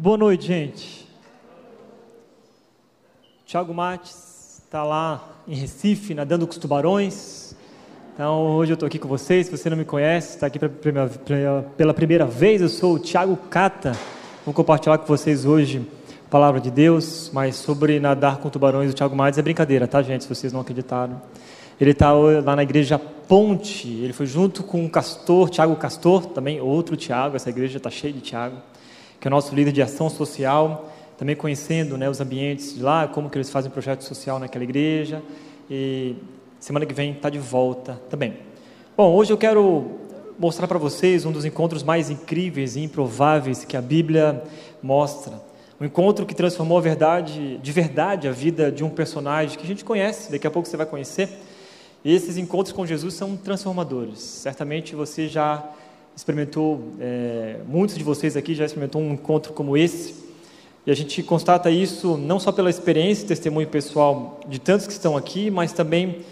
Boa 0.00 0.16
noite, 0.16 0.46
gente. 0.46 1.08
Tiago 3.44 3.74
Mates 3.74 4.62
está 4.64 4.84
lá 4.84 5.28
em 5.48 5.56
Recife, 5.56 6.14
nadando 6.14 6.46
com 6.46 6.52
os 6.52 6.58
tubarões. 6.58 7.52
Então, 8.14 8.46
hoje 8.46 8.70
eu 8.70 8.74
estou 8.74 8.86
aqui 8.86 8.96
com 8.96 9.08
vocês. 9.08 9.46
Se 9.46 9.56
você 9.56 9.68
não 9.68 9.76
me 9.76 9.84
conhece, 9.84 10.36
está 10.36 10.46
aqui 10.46 10.56
pela 11.76 11.92
primeira 11.92 12.24
vez, 12.24 12.62
eu 12.62 12.68
sou 12.68 12.94
o 12.94 12.98
Tiago 13.00 13.36
Cata. 13.50 13.90
Vou 14.44 14.54
compartilhar 14.54 14.98
com 14.98 15.06
vocês 15.06 15.44
hoje 15.44 15.84
a 16.24 16.30
palavra 16.30 16.60
de 16.60 16.70
Deus, 16.70 17.28
mas 17.34 17.56
sobre 17.56 17.98
nadar 17.98 18.36
com 18.36 18.48
tubarões, 18.48 18.92
o 18.92 18.94
Tiago 18.94 19.16
Mates 19.16 19.36
é 19.36 19.42
brincadeira, 19.42 19.88
tá, 19.88 20.00
gente? 20.00 20.22
Se 20.22 20.28
vocês 20.32 20.52
não 20.52 20.60
acreditaram. 20.60 21.20
Ele 21.80 21.90
está 21.90 22.12
lá 22.12 22.54
na 22.54 22.62
igreja 22.62 23.00
Ponte, 23.00 23.88
ele 23.88 24.12
foi 24.12 24.26
junto 24.26 24.62
com 24.62 24.86
o 24.86 24.88
Castor, 24.88 25.50
Tiago 25.50 25.74
Castor, 25.74 26.24
também 26.26 26.60
outro 26.60 26.96
Tiago, 26.96 27.34
essa 27.34 27.50
igreja 27.50 27.78
está 27.78 27.90
cheia 27.90 28.12
de 28.12 28.20
Tiago 28.20 28.58
que 29.20 29.26
é 29.26 29.28
o 29.28 29.30
nosso 29.30 29.54
líder 29.54 29.72
de 29.72 29.82
ação 29.82 30.08
social, 30.08 30.90
também 31.16 31.34
conhecendo 31.34 31.98
né, 31.98 32.08
os 32.08 32.20
ambientes 32.20 32.74
de 32.74 32.82
lá, 32.82 33.08
como 33.08 33.28
que 33.28 33.36
eles 33.36 33.50
fazem 33.50 33.70
projeto 33.70 34.02
social 34.02 34.38
naquela 34.38 34.64
igreja. 34.64 35.22
E 35.68 36.14
semana 36.60 36.86
que 36.86 36.94
vem 36.94 37.12
está 37.12 37.28
de 37.28 37.38
volta 37.38 38.00
também. 38.08 38.36
Bom, 38.96 39.12
hoje 39.14 39.32
eu 39.32 39.38
quero 39.38 39.98
mostrar 40.38 40.68
para 40.68 40.78
vocês 40.78 41.24
um 41.24 41.32
dos 41.32 41.44
encontros 41.44 41.82
mais 41.82 42.10
incríveis 42.10 42.76
e 42.76 42.80
improváveis 42.80 43.64
que 43.64 43.76
a 43.76 43.82
Bíblia 43.82 44.42
mostra. 44.80 45.42
Um 45.80 45.84
encontro 45.84 46.24
que 46.24 46.34
transformou 46.34 46.80
verdade, 46.80 47.58
de 47.58 47.72
verdade 47.72 48.28
a 48.28 48.32
vida 48.32 48.70
de 48.70 48.84
um 48.84 48.90
personagem 48.90 49.58
que 49.58 49.64
a 49.64 49.66
gente 49.66 49.84
conhece, 49.84 50.30
daqui 50.30 50.46
a 50.46 50.50
pouco 50.50 50.68
você 50.68 50.76
vai 50.76 50.86
conhecer. 50.86 51.28
E 52.04 52.14
esses 52.14 52.36
encontros 52.36 52.72
com 52.72 52.86
Jesus 52.86 53.14
são 53.14 53.36
transformadores. 53.36 54.20
Certamente 54.20 54.94
você 54.94 55.26
já 55.26 55.68
experimentou, 56.18 56.94
é, 56.98 57.60
muitos 57.64 57.96
de 57.96 58.02
vocês 58.02 58.36
aqui 58.36 58.52
já 58.52 58.64
experimentou 58.64 59.00
um 59.00 59.12
encontro 59.12 59.52
como 59.52 59.76
esse, 59.76 60.16
e 60.84 60.90
a 60.90 60.94
gente 60.94 61.22
constata 61.22 61.70
isso 61.70 62.16
não 62.16 62.40
só 62.40 62.50
pela 62.50 62.68
experiência 62.68 63.22
e 63.22 63.28
testemunho 63.28 63.68
pessoal 63.68 64.40
de 64.48 64.58
tantos 64.58 64.88
que 64.88 64.92
estão 64.92 65.16
aqui, 65.16 65.48
mas 65.48 65.72
também 65.72 66.22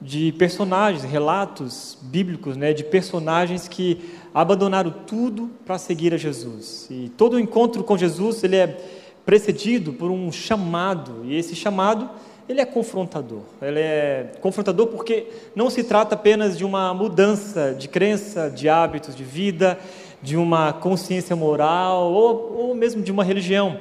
de 0.00 0.32
personagens, 0.32 1.04
relatos 1.04 1.98
bíblicos, 2.00 2.56
né, 2.56 2.72
de 2.72 2.84
personagens 2.84 3.68
que 3.68 4.00
abandonaram 4.32 4.90
tudo 5.06 5.50
para 5.66 5.76
seguir 5.76 6.14
a 6.14 6.16
Jesus. 6.16 6.88
E 6.90 7.10
todo 7.10 7.38
encontro 7.38 7.84
com 7.84 7.98
Jesus 7.98 8.42
ele 8.44 8.56
é 8.56 8.80
precedido 9.26 9.92
por 9.92 10.10
um 10.10 10.32
chamado, 10.32 11.22
e 11.24 11.36
esse 11.36 11.54
chamado 11.54 12.08
ele 12.48 12.60
é 12.60 12.64
confrontador. 12.64 13.40
Ele 13.62 13.80
é 13.80 14.32
confrontador 14.40 14.88
porque 14.88 15.26
não 15.54 15.70
se 15.70 15.82
trata 15.82 16.14
apenas 16.14 16.56
de 16.58 16.64
uma 16.64 16.92
mudança 16.92 17.74
de 17.78 17.88
crença, 17.88 18.50
de 18.50 18.68
hábitos 18.68 19.16
de 19.16 19.24
vida, 19.24 19.78
de 20.22 20.36
uma 20.36 20.72
consciência 20.72 21.34
moral 21.34 22.12
ou, 22.12 22.56
ou 22.68 22.74
mesmo 22.74 23.02
de 23.02 23.10
uma 23.10 23.24
religião. 23.24 23.78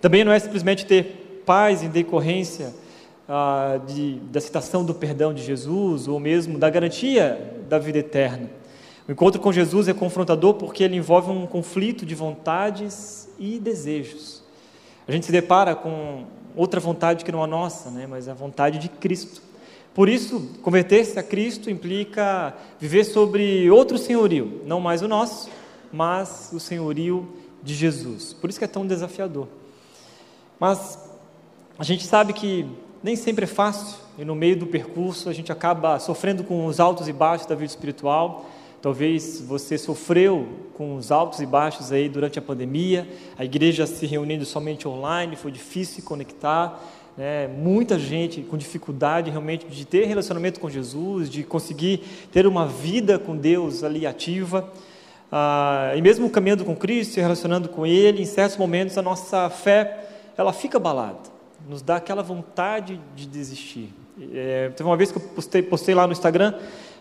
Também 0.00 0.24
não 0.24 0.32
é 0.32 0.38
simplesmente 0.38 0.86
ter 0.86 1.42
paz 1.44 1.82
em 1.82 1.88
decorrência 1.88 2.72
ah, 3.28 3.80
de, 3.86 4.16
da 4.30 4.40
citação 4.40 4.84
do 4.84 4.94
perdão 4.94 5.34
de 5.34 5.42
Jesus 5.42 6.06
ou 6.06 6.20
mesmo 6.20 6.58
da 6.58 6.70
garantia 6.70 7.56
da 7.68 7.78
vida 7.78 7.98
eterna. 7.98 8.48
O 9.08 9.12
encontro 9.12 9.40
com 9.40 9.52
Jesus 9.52 9.88
é 9.88 9.92
confrontador 9.92 10.54
porque 10.54 10.82
ele 10.82 10.96
envolve 10.96 11.30
um 11.30 11.46
conflito 11.46 12.06
de 12.06 12.14
vontades 12.14 13.28
e 13.38 13.58
desejos. 13.58 14.42
A 15.06 15.12
gente 15.12 15.26
se 15.26 15.32
depara 15.32 15.74
com 15.74 16.24
outra 16.54 16.80
vontade 16.80 17.24
que 17.24 17.32
não 17.32 17.42
a 17.42 17.46
nossa, 17.46 17.90
né, 17.90 18.06
mas 18.06 18.28
a 18.28 18.34
vontade 18.34 18.78
de 18.78 18.88
Cristo. 18.88 19.42
Por 19.94 20.08
isso, 20.08 20.50
converter-se 20.62 21.18
a 21.18 21.22
Cristo 21.22 21.70
implica 21.70 22.54
viver 22.80 23.04
sobre 23.04 23.70
outro 23.70 23.96
senhorio, 23.96 24.60
não 24.64 24.80
mais 24.80 25.02
o 25.02 25.08
nosso, 25.08 25.48
mas 25.92 26.50
o 26.52 26.58
senhorio 26.58 27.28
de 27.62 27.74
Jesus. 27.74 28.32
Por 28.32 28.50
isso 28.50 28.58
que 28.58 28.64
é 28.64 28.68
tão 28.68 28.86
desafiador. 28.86 29.46
Mas 30.58 30.98
a 31.78 31.84
gente 31.84 32.04
sabe 32.06 32.32
que 32.32 32.66
nem 33.02 33.14
sempre 33.14 33.44
é 33.44 33.46
fácil, 33.46 33.96
e 34.18 34.24
no 34.24 34.34
meio 34.34 34.56
do 34.56 34.66
percurso 34.66 35.28
a 35.28 35.32
gente 35.32 35.52
acaba 35.52 35.98
sofrendo 35.98 36.42
com 36.42 36.66
os 36.66 36.80
altos 36.80 37.06
e 37.06 37.12
baixos 37.12 37.46
da 37.46 37.54
vida 37.54 37.66
espiritual. 37.66 38.46
Talvez 38.84 39.40
você 39.40 39.78
sofreu 39.78 40.46
com 40.74 40.96
os 40.96 41.10
altos 41.10 41.40
e 41.40 41.46
baixos 41.46 41.90
aí 41.90 42.06
durante 42.06 42.38
a 42.38 42.42
pandemia, 42.42 43.08
a 43.34 43.42
igreja 43.42 43.86
se 43.86 44.04
reunindo 44.04 44.44
somente 44.44 44.86
online, 44.86 45.36
foi 45.36 45.50
difícil 45.50 45.94
se 45.94 46.02
conectar, 46.02 46.84
né? 47.16 47.48
muita 47.48 47.98
gente 47.98 48.42
com 48.42 48.58
dificuldade 48.58 49.30
realmente 49.30 49.64
de 49.64 49.86
ter 49.86 50.04
relacionamento 50.04 50.60
com 50.60 50.68
Jesus, 50.68 51.30
de 51.30 51.42
conseguir 51.44 52.02
ter 52.30 52.46
uma 52.46 52.66
vida 52.66 53.18
com 53.18 53.34
Deus 53.34 53.82
ali 53.82 54.06
ativa. 54.06 54.70
Ah, 55.32 55.94
e 55.96 56.02
mesmo 56.02 56.28
caminhando 56.28 56.62
com 56.62 56.76
Cristo, 56.76 57.14
se 57.14 57.20
relacionando 57.22 57.70
com 57.70 57.86
Ele, 57.86 58.20
em 58.20 58.26
certos 58.26 58.58
momentos 58.58 58.98
a 58.98 59.02
nossa 59.02 59.48
fé 59.48 60.10
ela 60.36 60.52
fica 60.52 60.76
abalada, 60.76 61.20
nos 61.66 61.80
dá 61.80 61.96
aquela 61.96 62.22
vontade 62.22 63.00
de 63.16 63.26
desistir. 63.26 63.88
É, 64.34 64.68
teve 64.76 64.86
uma 64.86 64.96
vez 64.98 65.10
que 65.10 65.16
eu 65.16 65.22
postei, 65.22 65.62
postei 65.62 65.94
lá 65.94 66.06
no 66.06 66.12
Instagram, 66.12 66.52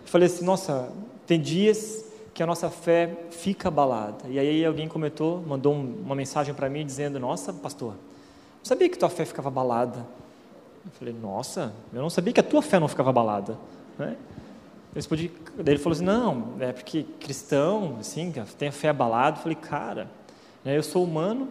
falei 0.06 0.28
assim, 0.28 0.46
nossa, 0.46 0.90
tem 1.34 1.42
dias 1.42 2.06
que 2.32 2.44
a 2.44 2.46
nossa 2.46 2.70
fé 2.70 3.10
fica 3.32 3.68
abalada. 3.68 4.28
E 4.30 4.38
aí 4.38 4.64
alguém 4.64 4.88
comentou, 4.88 5.42
mandou 5.42 5.74
uma 5.74 6.14
mensagem 6.14 6.54
para 6.54 6.70
mim 6.70 6.86
dizendo: 6.86 7.20
Nossa, 7.20 7.52
pastor, 7.52 7.94
não 7.94 8.66
sabia 8.66 8.88
que 8.88 8.98
tua 8.98 9.10
fé 9.10 9.26
ficava 9.26 9.48
abalada. 9.48 10.06
Eu 10.86 10.92
falei: 10.92 11.16
Nossa, 11.20 11.74
eu 11.92 12.02
não 12.02 12.10
sabia 12.10 12.32
que 12.32 12.40
a 12.40 12.44
tua 12.44 12.62
fé 12.62 12.80
não 12.80 12.88
ficava 12.88 13.10
abalada. 13.10 13.58
Né? 13.98 14.16
Daí 14.94 15.74
ele 15.74 15.78
falou 15.80 15.94
assim: 15.94 16.06
Não, 16.06 16.54
é 16.60 16.72
porque 16.72 17.04
cristão, 17.20 17.98
assim, 18.00 18.32
tem 18.60 18.70
a 18.70 18.72
fé 18.72 18.90
abalada. 18.90 19.38
Eu 19.40 19.42
falei: 19.42 19.58
Cara, 19.60 20.08
né, 20.64 20.78
eu 20.78 20.84
sou 20.84 21.04
humano. 21.04 21.48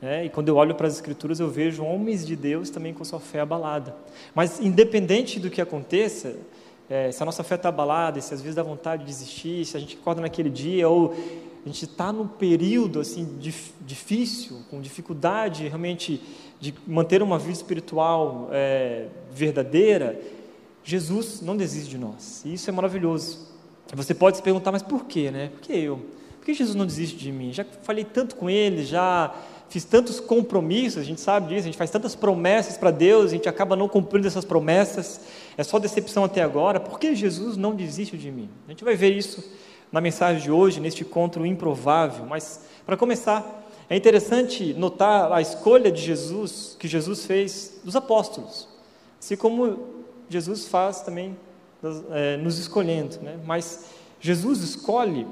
Né, 0.00 0.26
e 0.26 0.28
quando 0.28 0.48
eu 0.48 0.56
olho 0.56 0.74
para 0.74 0.88
as 0.88 0.94
Escrituras, 0.94 1.40
eu 1.40 1.48
vejo 1.48 1.84
homens 1.84 2.26
de 2.26 2.36
Deus 2.36 2.68
também 2.68 2.92
com 2.92 3.02
sua 3.02 3.20
fé 3.20 3.40
abalada. 3.40 3.94
Mas, 4.34 4.60
independente 4.60 5.38
do 5.40 5.48
que 5.48 5.60
aconteça, 5.60 6.34
é, 6.92 7.10
se 7.10 7.22
a 7.22 7.24
nossa 7.24 7.42
fé 7.42 7.54
está 7.54 7.70
abalada, 7.70 8.20
se 8.20 8.34
às 8.34 8.42
vezes 8.42 8.54
dá 8.54 8.62
vontade 8.62 9.02
de 9.02 9.08
desistir, 9.08 9.64
se 9.64 9.78
a 9.78 9.80
gente 9.80 9.96
acorda 9.96 10.20
naquele 10.20 10.50
dia 10.50 10.86
ou 10.86 11.14
a 11.64 11.66
gente 11.66 11.86
está 11.86 12.12
num 12.12 12.26
período 12.26 13.00
assim 13.00 13.38
dif, 13.38 13.72
difícil, 13.80 14.58
com 14.70 14.78
dificuldade 14.78 15.66
realmente 15.68 16.22
de 16.60 16.74
manter 16.86 17.22
uma 17.22 17.38
vida 17.38 17.54
espiritual 17.54 18.50
é, 18.52 19.06
verdadeira, 19.32 20.20
Jesus 20.84 21.40
não 21.40 21.56
desiste 21.56 21.88
de 21.88 21.96
nós. 21.96 22.42
E 22.44 22.52
isso 22.52 22.68
é 22.68 22.72
maravilhoso. 22.74 23.48
Você 23.94 24.12
pode 24.12 24.36
se 24.36 24.42
perguntar, 24.42 24.70
mas 24.70 24.82
por 24.82 25.06
quê, 25.06 25.30
né? 25.30 25.48
Por 25.48 25.60
que 25.62 25.72
eu? 25.72 25.98
Por 26.38 26.44
que 26.44 26.52
Jesus 26.52 26.76
não 26.76 26.84
desiste 26.84 27.16
de 27.16 27.32
mim? 27.32 27.54
Já 27.54 27.64
falei 27.82 28.04
tanto 28.04 28.36
com 28.36 28.50
Ele, 28.50 28.84
já 28.84 29.34
fiz 29.70 29.84
tantos 29.84 30.20
compromissos, 30.20 31.00
a 31.00 31.04
gente 31.04 31.22
sabe 31.22 31.48
disso, 31.48 31.60
a 31.60 31.70
gente 31.70 31.78
faz 31.78 31.88
tantas 31.88 32.14
promessas 32.14 32.76
para 32.76 32.90
Deus, 32.90 33.26
a 33.26 33.34
gente 33.34 33.48
acaba 33.48 33.74
não 33.74 33.88
cumprindo 33.88 34.26
essas 34.26 34.44
promessas, 34.44 35.22
é 35.56 35.62
só 35.62 35.78
decepção 35.78 36.24
até 36.24 36.42
agora, 36.42 36.80
por 36.80 36.98
que 36.98 37.14
Jesus 37.14 37.56
não 37.56 37.74
desiste 37.74 38.16
de 38.16 38.30
mim? 38.30 38.48
A 38.66 38.70
gente 38.70 38.84
vai 38.84 38.96
ver 38.96 39.10
isso 39.10 39.44
na 39.90 40.00
mensagem 40.00 40.42
de 40.42 40.50
hoje, 40.50 40.80
neste 40.80 41.02
encontro 41.02 41.44
improvável, 41.44 42.24
mas 42.24 42.62
para 42.86 42.96
começar, 42.96 43.62
é 43.88 43.96
interessante 43.96 44.72
notar 44.72 45.30
a 45.32 45.40
escolha 45.40 45.92
de 45.92 46.00
Jesus, 46.00 46.76
que 46.78 46.88
Jesus 46.88 47.26
fez 47.26 47.80
dos 47.84 47.94
apóstolos, 47.94 48.68
assim 49.20 49.36
como 49.36 49.78
Jesus 50.28 50.66
faz 50.66 51.02
também 51.02 51.36
é, 52.10 52.36
nos 52.38 52.58
escolhendo, 52.58 53.18
né? 53.20 53.38
mas 53.44 53.84
Jesus 54.20 54.60
escolhe 54.60 55.26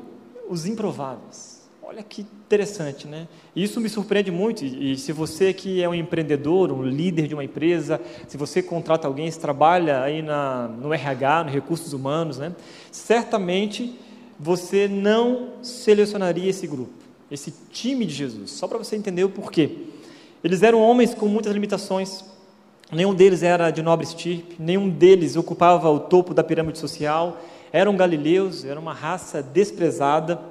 os 0.49 0.67
improváveis. 0.67 1.60
Olha 1.93 2.05
que 2.05 2.21
interessante, 2.21 3.09
né? 3.09 3.27
Isso 3.55 3.81
me 3.81 3.89
surpreende 3.89 4.31
muito. 4.31 4.65
E, 4.65 4.97
se 4.97 5.11
você 5.11 5.53
que 5.53 5.83
é 5.83 5.89
um 5.89 5.95
empreendedor, 5.95 6.71
um 6.71 6.85
líder 6.85 7.27
de 7.27 7.35
uma 7.35 7.43
empresa, 7.43 8.01
se 8.29 8.37
você 8.37 8.63
contrata 8.63 9.09
alguém, 9.09 9.29
se 9.29 9.41
trabalha 9.41 10.01
aí 10.01 10.23
na, 10.23 10.69
no 10.69 10.95
RH, 10.95 11.45
no 11.45 11.51
recursos 11.51 11.93
humanos, 11.93 12.39
né? 12.39 12.55
Certamente 12.93 13.99
você 14.39 14.87
não 14.87 15.55
selecionaria 15.65 16.49
esse 16.49 16.65
grupo, 16.65 16.93
esse 17.29 17.53
time 17.73 18.07
de 18.07 18.15
Jesus. 18.15 18.53
Só 18.53 18.69
para 18.69 18.79
você 18.79 18.95
entender 18.95 19.25
o 19.25 19.29
porquê. 19.29 19.79
Eles 20.45 20.63
eram 20.63 20.81
homens 20.81 21.13
com 21.13 21.27
muitas 21.27 21.53
limitações. 21.53 22.25
Nenhum 22.93 23.13
deles 23.13 23.43
era 23.43 23.69
de 23.73 23.83
nobre 23.83 24.07
estirpe, 24.07 24.55
nenhum 24.61 24.89
deles 24.89 25.35
ocupava 25.35 25.91
o 25.91 25.99
topo 25.99 26.35
da 26.35 26.45
pirâmide 26.45 26.79
social. 26.79 27.41
Eram 27.73 27.97
galileus, 27.97 28.65
era 28.65 28.79
uma 28.79 28.95
raça 28.95 29.43
desprezada 29.43 30.50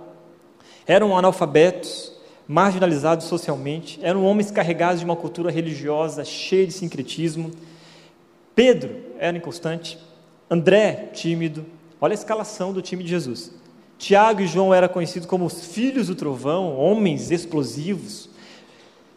eram 0.90 1.16
analfabetos, 1.16 2.12
marginalizados 2.48 3.28
socialmente, 3.28 4.00
eram 4.02 4.26
homens 4.26 4.50
carregados 4.50 5.00
de 5.00 5.06
uma 5.06 5.16
cultura 5.16 5.52
religiosa 5.52 6.26
cheia 6.26 6.66
de 6.66 6.74
sincretismo. 6.74 7.52
Pedro 8.56 8.96
era 9.20 9.38
inconstante, 9.38 10.00
André, 10.50 11.12
tímido. 11.14 11.64
Olha 12.02 12.14
a 12.14 12.16
escalação 12.16 12.74
do 12.74 12.82
time 12.82 13.04
de 13.04 13.10
Jesus. 13.12 13.54
Tiago 14.00 14.42
e 14.42 14.48
João 14.48 14.74
eram 14.74 14.88
conhecidos 14.88 15.30
como 15.30 15.46
os 15.46 15.64
filhos 15.64 16.08
do 16.08 16.16
trovão, 16.16 16.76
homens 16.76 17.30
explosivos. 17.30 18.28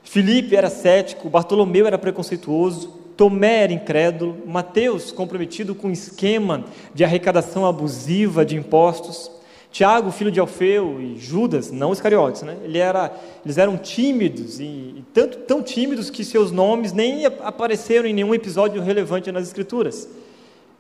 Felipe 0.05 0.55
era 0.55 0.69
cético, 0.69 1.31
Bartolomeu 1.31 1.87
era 1.87 1.97
preconceituoso, 1.97 2.89
Tomé 3.17 3.63
era 3.63 3.73
incrédulo, 3.73 4.43
Mateus 4.47 5.11
comprometido 5.11 5.75
com 5.75 5.89
um 5.89 5.93
esquema 5.93 6.67
de 6.93 7.03
arrecadação 7.03 7.65
abusiva 7.65 8.45
de 8.45 8.57
impostos, 8.57 9.31
Tiago, 9.73 10.13
filho 10.13 10.31
de 10.31 10.39
Alfeu, 10.39 11.01
e 11.01 11.19
Judas, 11.19 11.73
não 11.73 11.95
Iscariotes, 11.95 12.43
né? 12.43 12.59
Ele 12.63 12.77
era, 12.77 13.11
eles 13.43 13.57
eram 13.57 13.79
tímidos, 13.79 14.61
e, 14.61 14.65
e 14.65 15.05
tanto, 15.15 15.39
tão 15.39 15.63
tímidos 15.63 16.11
que 16.11 16.23
seus 16.23 16.53
nomes 16.53 16.93
nem 16.93 17.25
apareceram 17.25 18.07
em 18.07 18.13
nenhum 18.13 18.35
episódio 18.35 18.83
relevante 18.83 19.33
nas 19.33 19.47
Escrituras. 19.47 20.07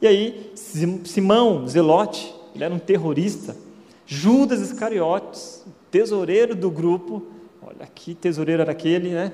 E 0.00 0.06
aí, 0.06 0.52
Simão, 0.54 1.66
Zelote, 1.66 2.34
ele 2.54 2.64
era 2.64 2.74
um 2.74 2.78
terrorista. 2.78 3.56
Judas 4.04 4.60
Iscariotes, 4.60 5.64
tesoureiro 5.90 6.54
do 6.54 6.70
grupo, 6.70 7.22
olha 7.62 7.88
que 7.94 8.14
tesoureiro 8.14 8.60
era 8.60 8.72
aquele, 8.72 9.08
né? 9.10 9.32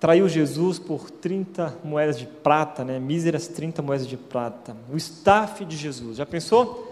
Traiu 0.00 0.28
Jesus 0.28 0.80
por 0.80 1.12
30 1.12 1.78
moedas 1.84 2.18
de 2.18 2.26
prata, 2.26 2.84
né? 2.84 2.98
Míseras 2.98 3.46
30 3.46 3.82
moedas 3.82 4.08
de 4.08 4.16
prata. 4.16 4.76
O 4.92 4.96
staff 4.96 5.64
de 5.64 5.76
Jesus, 5.76 6.16
já 6.16 6.26
pensou? 6.26 6.91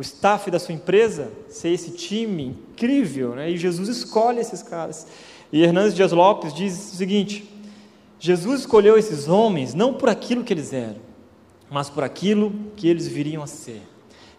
O 0.00 0.02
staff 0.02 0.50
da 0.50 0.58
sua 0.58 0.74
empresa 0.74 1.30
ser 1.46 1.68
esse 1.68 1.90
time 1.90 2.46
incrível, 2.46 3.34
né? 3.34 3.50
e 3.50 3.58
Jesus 3.58 3.86
escolhe 3.86 4.40
esses 4.40 4.62
caras. 4.62 5.06
E 5.52 5.62
Hernandes 5.62 5.94
Dias 5.94 6.10
Lopes 6.10 6.54
diz 6.54 6.94
o 6.94 6.96
seguinte: 6.96 7.46
Jesus 8.18 8.60
escolheu 8.60 8.96
esses 8.96 9.28
homens 9.28 9.74
não 9.74 9.92
por 9.92 10.08
aquilo 10.08 10.42
que 10.42 10.54
eles 10.54 10.72
eram, 10.72 11.02
mas 11.70 11.90
por 11.90 12.02
aquilo 12.02 12.50
que 12.76 12.88
eles 12.88 13.06
viriam 13.06 13.42
a 13.42 13.46
ser. 13.46 13.82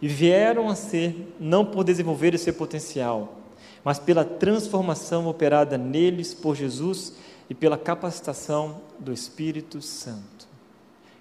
E 0.02 0.08
vieram 0.08 0.68
a 0.68 0.74
ser 0.74 1.32
não 1.40 1.64
por 1.64 1.84
desenvolver 1.84 2.34
esse 2.34 2.52
potencial, 2.52 3.38
mas 3.84 4.00
pela 4.00 4.26
transformação 4.26 5.28
operada 5.28 5.78
neles 5.78 6.34
por 6.34 6.56
Jesus 6.56 7.14
e 7.48 7.54
pela 7.54 7.78
capacitação 7.78 8.82
do 8.98 9.14
Espírito 9.14 9.80
Santo. 9.80 10.50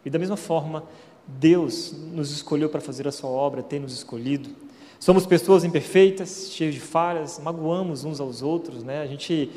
E 0.03 0.09
da 0.09 0.19
mesma 0.19 0.39
forma, 0.39 0.83
Deus 1.27 1.95
nos 2.13 2.31
escolheu 2.31 2.69
para 2.69 2.81
fazer 2.81 3.07
a 3.07 3.13
sua 3.13 3.31
obra, 3.31 3.63
tem 3.63 3.81
nos 3.81 3.93
escolhido. 3.93 4.51
Somos 4.99 5.25
pessoas 5.25 5.65
imperfeitas, 5.65 6.51
cheias 6.51 6.75
de 6.75 6.81
falhas, 6.81 7.39
magoamos 7.43 8.05
uns 8.05 8.21
aos 8.21 8.43
outros, 8.43 8.83
né? 8.83 9.01
A 9.01 9.07
gente 9.07 9.51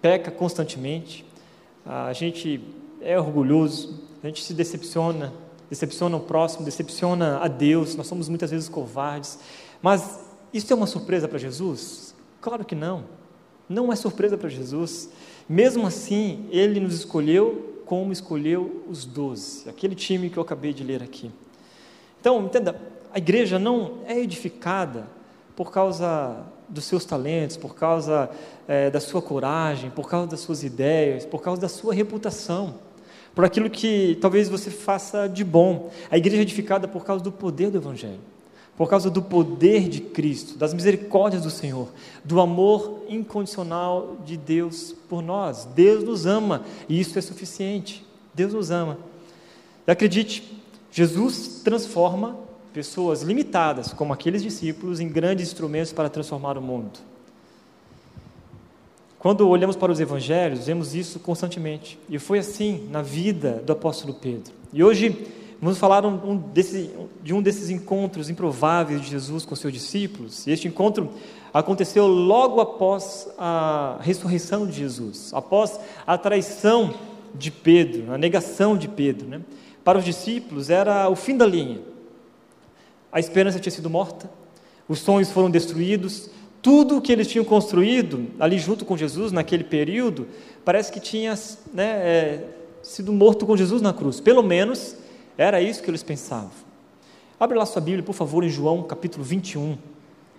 peca 0.00 0.30
constantemente, 0.30 1.24
a 1.84 2.12
gente 2.12 2.60
é 3.00 3.18
orgulhoso, 3.18 4.00
a 4.22 4.26
gente 4.26 4.44
se 4.44 4.54
decepciona, 4.54 5.32
decepciona 5.68 6.16
o 6.16 6.20
próximo, 6.20 6.64
decepciona 6.64 7.38
a 7.38 7.48
Deus, 7.48 7.96
nós 7.96 8.06
somos 8.06 8.28
muitas 8.28 8.50
vezes 8.50 8.68
covardes. 8.68 9.38
Mas 9.82 10.20
isso 10.52 10.72
é 10.72 10.76
uma 10.76 10.86
surpresa 10.86 11.26
para 11.26 11.38
Jesus? 11.38 12.14
Claro 12.40 12.64
que 12.64 12.74
não. 12.74 13.04
Não 13.68 13.92
é 13.92 13.96
surpresa 13.96 14.36
para 14.36 14.48
Jesus. 14.48 15.10
Mesmo 15.48 15.86
assim, 15.86 16.46
ele 16.50 16.78
nos 16.78 16.94
escolheu 16.94 17.73
como 17.86 18.12
escolheu 18.12 18.84
os 18.88 19.04
doze, 19.04 19.68
aquele 19.68 19.94
time 19.94 20.30
que 20.30 20.36
eu 20.36 20.42
acabei 20.42 20.72
de 20.72 20.82
ler 20.82 21.02
aqui. 21.02 21.30
Então, 22.20 22.44
entenda, 22.44 22.80
a 23.12 23.18
igreja 23.18 23.58
não 23.58 23.98
é 24.06 24.18
edificada 24.18 25.06
por 25.54 25.70
causa 25.70 26.44
dos 26.68 26.84
seus 26.84 27.04
talentos, 27.04 27.56
por 27.56 27.74
causa 27.74 28.30
é, 28.66 28.90
da 28.90 29.00
sua 29.00 29.20
coragem, 29.20 29.90
por 29.90 30.08
causa 30.08 30.26
das 30.26 30.40
suas 30.40 30.64
ideias, 30.64 31.26
por 31.26 31.42
causa 31.42 31.60
da 31.60 31.68
sua 31.68 31.92
reputação, 31.94 32.74
por 33.34 33.44
aquilo 33.44 33.68
que 33.68 34.16
talvez 34.20 34.48
você 34.48 34.70
faça 34.70 35.28
de 35.28 35.44
bom. 35.44 35.90
A 36.10 36.16
igreja 36.16 36.38
é 36.38 36.42
edificada 36.42 36.88
por 36.88 37.04
causa 37.04 37.22
do 37.22 37.30
poder 37.30 37.70
do 37.70 37.78
Evangelho 37.78 38.33
por 38.76 38.88
causa 38.88 39.08
do 39.08 39.22
poder 39.22 39.88
de 39.88 40.00
Cristo, 40.00 40.58
das 40.58 40.74
misericórdias 40.74 41.42
do 41.42 41.50
Senhor, 41.50 41.88
do 42.24 42.40
amor 42.40 43.04
incondicional 43.08 44.16
de 44.24 44.36
Deus 44.36 44.94
por 45.08 45.22
nós. 45.22 45.64
Deus 45.74 46.02
nos 46.02 46.26
ama 46.26 46.64
e 46.88 46.98
isso 46.98 47.18
é 47.18 47.22
suficiente. 47.22 48.04
Deus 48.34 48.52
nos 48.52 48.70
ama. 48.70 48.98
E 49.86 49.90
acredite, 49.90 50.60
Jesus 50.90 51.60
transforma 51.62 52.36
pessoas 52.72 53.22
limitadas, 53.22 53.92
como 53.92 54.12
aqueles 54.12 54.42
discípulos, 54.42 54.98
em 54.98 55.08
grandes 55.08 55.46
instrumentos 55.46 55.92
para 55.92 56.08
transformar 56.08 56.58
o 56.58 56.62
mundo. 56.62 56.98
Quando 59.24 59.48
olhamos 59.48 59.76
para 59.76 59.92
os 59.92 60.00
evangelhos, 60.00 60.66
vemos 60.66 60.94
isso 60.94 61.20
constantemente. 61.20 61.98
E 62.10 62.18
foi 62.18 62.40
assim 62.40 62.88
na 62.90 63.00
vida 63.00 63.62
do 63.64 63.72
apóstolo 63.72 64.12
Pedro. 64.12 64.52
E 64.72 64.82
hoje 64.82 65.26
Vamos 65.60 65.78
falar 65.78 66.04
um, 66.04 66.32
um 66.32 66.36
desse, 66.36 66.90
de 67.22 67.32
um 67.32 67.40
desses 67.40 67.70
encontros 67.70 68.28
improváveis 68.28 69.00
de 69.00 69.08
Jesus 69.08 69.44
com 69.44 69.54
seus 69.54 69.72
discípulos. 69.72 70.46
E 70.46 70.50
este 70.50 70.68
encontro 70.68 71.10
aconteceu 71.52 72.06
logo 72.06 72.60
após 72.60 73.28
a 73.38 73.98
ressurreição 74.00 74.66
de 74.66 74.72
Jesus, 74.72 75.32
após 75.32 75.78
a 76.06 76.18
traição 76.18 76.92
de 77.34 77.50
Pedro, 77.50 78.12
a 78.12 78.18
negação 78.18 78.76
de 78.76 78.88
Pedro. 78.88 79.26
Né? 79.26 79.40
Para 79.82 79.98
os 79.98 80.04
discípulos 80.04 80.70
era 80.70 81.08
o 81.08 81.16
fim 81.16 81.36
da 81.36 81.46
linha. 81.46 81.80
A 83.12 83.20
esperança 83.20 83.60
tinha 83.60 83.72
sido 83.72 83.88
morta, 83.88 84.28
os 84.88 84.98
sonhos 84.98 85.30
foram 85.30 85.48
destruídos, 85.48 86.28
tudo 86.60 86.96
o 86.96 87.00
que 87.00 87.12
eles 87.12 87.28
tinham 87.28 87.44
construído 87.44 88.26
ali 88.40 88.58
junto 88.58 88.84
com 88.84 88.96
Jesus 88.96 89.30
naquele 89.30 89.62
período, 89.64 90.26
parece 90.64 90.90
que 90.90 90.98
tinha 90.98 91.38
né, 91.72 91.84
é, 91.84 92.44
sido 92.82 93.12
morto 93.12 93.46
com 93.46 93.56
Jesus 93.56 93.80
na 93.82 93.92
cruz. 93.92 94.18
Pelo 94.18 94.42
menos 94.42 94.96
era 95.36 95.60
isso 95.60 95.82
que 95.82 95.90
eles 95.90 96.02
pensavam. 96.02 96.50
Abre 97.38 97.58
lá 97.58 97.66
sua 97.66 97.82
Bíblia, 97.82 98.02
por 98.02 98.14
favor, 98.14 98.44
em 98.44 98.48
João 98.48 98.82
capítulo 98.82 99.24
21. 99.24 99.76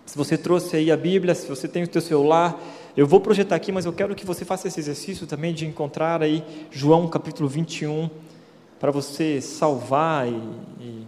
Se 0.05 0.17
você 0.17 0.37
trouxe 0.37 0.77
aí 0.77 0.91
a 0.91 0.97
Bíblia, 0.97 1.35
se 1.35 1.47
você 1.47 1.67
tem 1.67 1.83
o 1.83 1.91
seu 1.91 2.01
celular, 2.01 2.59
eu 2.95 3.05
vou 3.05 3.19
projetar 3.19 3.55
aqui, 3.55 3.71
mas 3.71 3.85
eu 3.85 3.91
quero 3.91 4.15
que 4.15 4.25
você 4.25 4.45
faça 4.45 4.67
esse 4.67 4.79
exercício 4.79 5.27
também 5.27 5.53
de 5.53 5.65
encontrar 5.65 6.21
aí 6.21 6.43
João 6.71 7.07
capítulo 7.07 7.49
21, 7.49 8.09
para 8.79 8.91
você 8.91 9.41
salvar 9.41 10.27
e, 10.27 10.41
e 10.79 11.07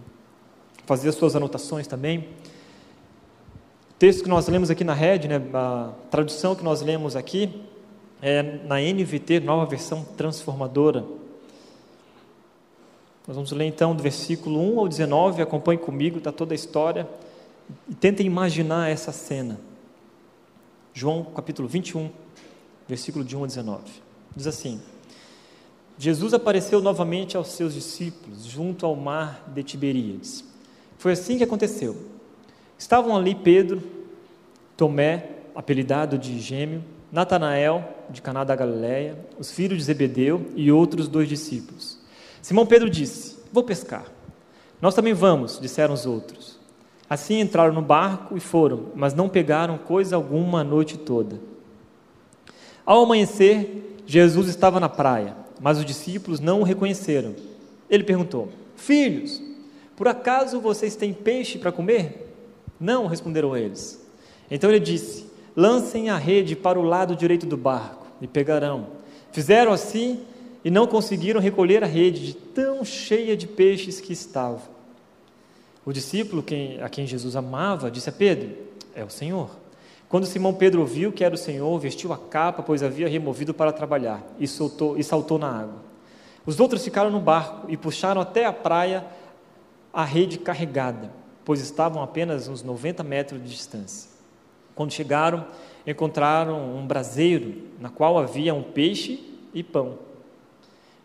fazer 0.84 1.08
as 1.08 1.14
suas 1.14 1.36
anotações 1.36 1.86
também. 1.86 2.18
O 3.90 3.94
texto 3.98 4.22
que 4.22 4.28
nós 4.28 4.48
lemos 4.48 4.70
aqui 4.70 4.84
na 4.84 4.94
rede, 4.94 5.28
né, 5.28 5.40
a 5.54 5.92
tradução 6.10 6.54
que 6.54 6.62
nós 6.62 6.82
lemos 6.82 7.16
aqui, 7.16 7.62
é 8.20 8.42
na 8.42 8.76
NVT, 8.80 9.40
nova 9.40 9.64
versão 9.64 10.04
transformadora. 10.16 11.04
Nós 13.28 13.36
vamos 13.36 13.52
ler 13.52 13.66
então 13.66 13.94
do 13.94 14.02
versículo 14.02 14.58
1 14.58 14.80
ao 14.80 14.88
19, 14.88 15.42
acompanhe 15.42 15.78
comigo, 15.78 16.16
está 16.16 16.32
toda 16.32 16.54
a 16.54 16.56
história, 16.56 17.06
e 17.86 17.94
tentem 17.94 18.24
imaginar 18.26 18.88
essa 18.88 19.12
cena. 19.12 19.60
João 20.94 21.22
capítulo 21.22 21.68
21, 21.68 22.08
versículo 22.88 23.22
de 23.22 23.36
1 23.36 23.44
a 23.44 23.46
19. 23.46 23.82
Diz 24.34 24.46
assim: 24.46 24.80
Jesus 25.98 26.32
apareceu 26.32 26.80
novamente 26.80 27.36
aos 27.36 27.48
seus 27.48 27.74
discípulos 27.74 28.46
junto 28.46 28.86
ao 28.86 28.96
mar 28.96 29.44
de 29.48 29.62
Tiberíades. 29.62 30.42
Foi 30.96 31.12
assim 31.12 31.36
que 31.36 31.44
aconteceu. 31.44 31.98
Estavam 32.78 33.14
ali 33.14 33.34
Pedro, 33.34 33.82
Tomé, 34.74 35.28
apelidado 35.54 36.16
de 36.16 36.40
Gêmeo, 36.40 36.82
Natanael, 37.12 37.86
de 38.08 38.22
Caná 38.22 38.42
da 38.42 38.56
Galileia, 38.56 39.18
os 39.38 39.50
filhos 39.50 39.76
de 39.76 39.84
Zebedeu 39.84 40.46
e 40.56 40.72
outros 40.72 41.08
dois 41.08 41.28
discípulos. 41.28 41.97
Simão 42.42 42.66
Pedro 42.66 42.88
disse: 42.88 43.38
Vou 43.52 43.62
pescar. 43.62 44.06
Nós 44.80 44.94
também 44.94 45.12
vamos, 45.12 45.58
disseram 45.60 45.94
os 45.94 46.06
outros. 46.06 46.58
Assim 47.10 47.40
entraram 47.40 47.72
no 47.72 47.82
barco 47.82 48.36
e 48.36 48.40
foram, 48.40 48.86
mas 48.94 49.14
não 49.14 49.28
pegaram 49.28 49.78
coisa 49.78 50.14
alguma 50.14 50.60
a 50.60 50.64
noite 50.64 50.98
toda. 50.98 51.40
Ao 52.84 53.02
amanhecer, 53.02 53.98
Jesus 54.06 54.48
estava 54.48 54.78
na 54.78 54.88
praia, 54.88 55.36
mas 55.60 55.78
os 55.78 55.84
discípulos 55.84 56.38
não 56.40 56.60
o 56.60 56.64
reconheceram. 56.64 57.34
Ele 57.88 58.04
perguntou: 58.04 58.50
Filhos, 58.76 59.42
por 59.96 60.06
acaso 60.06 60.60
vocês 60.60 60.96
têm 60.96 61.12
peixe 61.12 61.58
para 61.58 61.72
comer? 61.72 62.34
Não, 62.78 63.06
responderam 63.06 63.56
eles. 63.56 64.06
Então 64.50 64.70
ele 64.70 64.80
disse: 64.80 65.26
Lancem 65.56 66.10
a 66.10 66.16
rede 66.16 66.54
para 66.54 66.78
o 66.78 66.82
lado 66.82 67.16
direito 67.16 67.46
do 67.46 67.56
barco 67.56 68.06
e 68.20 68.26
pegarão. 68.26 68.86
Fizeram 69.32 69.72
assim 69.72 70.20
e 70.68 70.70
não 70.70 70.86
conseguiram 70.86 71.40
recolher 71.40 71.82
a 71.82 71.86
rede 71.86 72.26
de 72.26 72.34
tão 72.34 72.84
cheia 72.84 73.34
de 73.34 73.46
peixes 73.46 74.02
que 74.02 74.12
estava. 74.12 74.60
O 75.82 75.94
discípulo 75.94 76.44
a 76.82 76.90
quem 76.90 77.06
Jesus 77.06 77.34
amava 77.36 77.90
disse 77.90 78.10
a 78.10 78.12
Pedro: 78.12 78.54
É 78.94 79.02
o 79.02 79.08
Senhor. 79.08 79.48
Quando 80.10 80.26
Simão 80.26 80.52
Pedro 80.52 80.82
ouviu 80.82 81.10
que 81.10 81.24
era 81.24 81.34
o 81.34 81.38
Senhor, 81.38 81.78
vestiu 81.78 82.12
a 82.12 82.18
capa, 82.18 82.62
pois 82.62 82.82
havia 82.82 83.08
removido 83.08 83.54
para 83.54 83.72
trabalhar, 83.72 84.22
e, 84.38 84.46
soltou, 84.46 84.98
e 84.98 85.02
saltou 85.02 85.38
na 85.38 85.50
água. 85.50 85.76
Os 86.44 86.60
outros 86.60 86.84
ficaram 86.84 87.08
no 87.08 87.18
barco 87.18 87.64
e 87.70 87.74
puxaram 87.74 88.20
até 88.20 88.44
a 88.44 88.52
praia 88.52 89.06
a 89.90 90.04
rede 90.04 90.36
carregada, 90.38 91.10
pois 91.46 91.62
estavam 91.62 92.02
apenas 92.02 92.46
uns 92.46 92.62
90 92.62 93.02
metros 93.02 93.42
de 93.42 93.48
distância. 93.48 94.10
Quando 94.74 94.92
chegaram, 94.92 95.46
encontraram 95.86 96.76
um 96.76 96.86
braseiro 96.86 97.54
na 97.80 97.88
qual 97.88 98.18
havia 98.18 98.52
um 98.52 98.62
peixe 98.62 99.34
e 99.54 99.62
pão. 99.62 100.06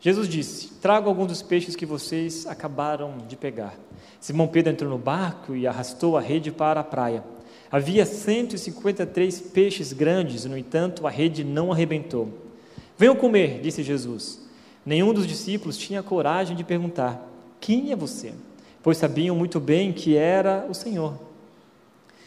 Jesus 0.03 0.27
disse: 0.27 0.67
Trago 0.81 1.07
alguns 1.07 1.27
dos 1.27 1.41
peixes 1.41 1.77
que 1.77 1.85
vocês 1.85 2.45
acabaram 2.45 3.19
de 3.25 3.37
pegar. 3.37 3.73
Simão 4.19 4.49
Pedro 4.49 4.73
entrou 4.73 4.91
no 4.91 4.97
barco 4.97 5.55
e 5.55 5.65
arrastou 5.65 6.17
a 6.17 6.21
rede 6.21 6.51
para 6.51 6.81
a 6.81 6.83
praia. 6.83 7.23
Havia 7.71 8.05
153 8.05 9.39
peixes 9.53 9.93
grandes, 9.93 10.43
no 10.43 10.57
entanto, 10.57 11.07
a 11.07 11.09
rede 11.09 11.45
não 11.45 11.71
arrebentou. 11.71 12.27
Venham 12.97 13.15
comer, 13.15 13.61
disse 13.61 13.81
Jesus. 13.81 14.41
Nenhum 14.85 15.13
dos 15.13 15.25
discípulos 15.25 15.77
tinha 15.77 16.03
coragem 16.03 16.57
de 16.57 16.65
perguntar: 16.65 17.25
Quem 17.61 17.93
é 17.93 17.95
você? 17.95 18.33
Pois 18.83 18.97
sabiam 18.97 19.37
muito 19.37 19.57
bem 19.57 19.93
que 19.93 20.17
era 20.17 20.67
o 20.69 20.73
Senhor. 20.73 21.17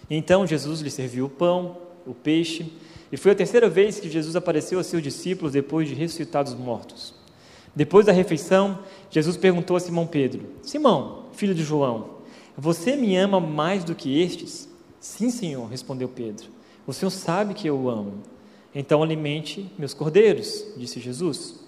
Então 0.09 0.47
Jesus 0.47 0.81
lhe 0.81 0.91
serviu 0.91 1.27
o 1.27 1.31
pão, 1.31 1.77
o 2.07 2.15
peixe, 2.15 2.73
e 3.13 3.19
foi 3.19 3.33
a 3.33 3.35
terceira 3.35 3.69
vez 3.69 4.01
que 4.01 4.09
Jesus 4.09 4.35
apareceu 4.35 4.79
a 4.79 4.83
seus 4.83 5.03
discípulos 5.03 5.53
depois 5.53 5.87
de 5.87 5.95
ressuscitar 5.95 6.43
dos 6.43 6.55
mortos. 6.55 7.16
Depois 7.77 8.07
da 8.07 8.13
refeição, 8.13 8.79
Jesus 9.11 9.37
perguntou 9.37 9.77
a 9.77 9.81
Simão 9.81 10.07
Pedro: 10.07 10.47
Simão, 10.63 11.27
filho 11.33 11.55
de 11.55 11.63
João, 11.63 12.17
você 12.57 12.97
me 12.97 13.15
ama 13.15 13.39
mais 13.39 13.85
do 13.85 13.95
que 13.95 14.19
estes? 14.23 14.67
Sim, 14.99 15.31
Senhor, 15.31 15.67
respondeu 15.69 16.09
Pedro. 16.09 16.47
O 16.87 16.93
Senhor 16.95 17.11
sabe 17.11 17.53
que 17.53 17.69
eu 17.69 17.77
o 17.79 17.91
amo. 17.91 18.15
Então 18.75 19.03
alimente 19.03 19.71
meus 19.79 19.93
cordeiros, 19.93 20.65
disse 20.77 21.01
Jesus. 21.01 21.61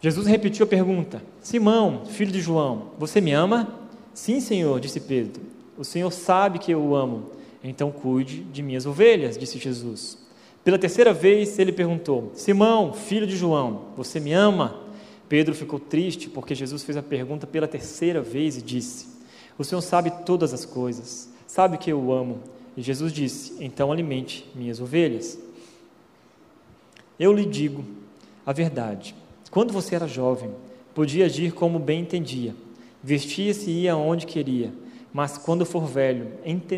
Jesus 0.00 0.26
repetiu 0.28 0.64
a 0.64 0.68
pergunta: 0.68 1.20
Simão, 1.42 2.04
filho 2.06 2.30
de 2.30 2.40
João, 2.40 2.92
você 2.96 3.20
me 3.20 3.32
ama? 3.32 3.68
Sim, 4.14 4.40
Senhor, 4.40 4.78
disse 4.78 5.00
Pedro. 5.00 5.42
O 5.76 5.84
Senhor 5.84 6.10
sabe 6.12 6.60
que 6.60 6.70
eu 6.70 6.80
o 6.80 6.94
amo. 6.94 7.32
Então 7.62 7.90
cuide 7.90 8.42
de 8.44 8.62
minhas 8.62 8.86
ovelhas, 8.86 9.36
disse 9.36 9.58
Jesus. 9.58 10.27
Pela 10.68 10.78
terceira 10.78 11.14
vez 11.14 11.58
ele 11.58 11.72
perguntou: 11.72 12.30
Simão, 12.34 12.92
filho 12.92 13.26
de 13.26 13.34
João, 13.34 13.86
você 13.96 14.20
me 14.20 14.34
ama? 14.34 14.78
Pedro 15.26 15.54
ficou 15.54 15.80
triste 15.80 16.28
porque 16.28 16.54
Jesus 16.54 16.82
fez 16.82 16.98
a 16.98 17.02
pergunta 17.02 17.46
pela 17.46 17.66
terceira 17.66 18.20
vez 18.20 18.58
e 18.58 18.60
disse: 18.60 19.06
O 19.56 19.64
Senhor 19.64 19.80
sabe 19.80 20.12
todas 20.26 20.52
as 20.52 20.66
coisas, 20.66 21.32
sabe 21.46 21.78
que 21.78 21.90
eu 21.90 21.98
o 21.98 22.12
amo. 22.12 22.40
E 22.76 22.82
Jesus 22.82 23.14
disse: 23.14 23.56
Então 23.64 23.90
alimente 23.90 24.46
minhas 24.54 24.78
ovelhas. 24.78 25.38
Eu 27.18 27.32
lhe 27.32 27.46
digo 27.46 27.82
a 28.44 28.52
verdade. 28.52 29.14
Quando 29.50 29.72
você 29.72 29.94
era 29.94 30.06
jovem, 30.06 30.50
podia 30.94 31.24
agir 31.24 31.52
como 31.52 31.78
bem 31.78 32.02
entendia, 32.02 32.54
vestia-se 33.02 33.70
e 33.70 33.84
ia 33.84 33.96
onde 33.96 34.26
queria, 34.26 34.70
mas 35.12 35.38
quando 35.38 35.64
for 35.64 35.86
velho, 35.86 36.32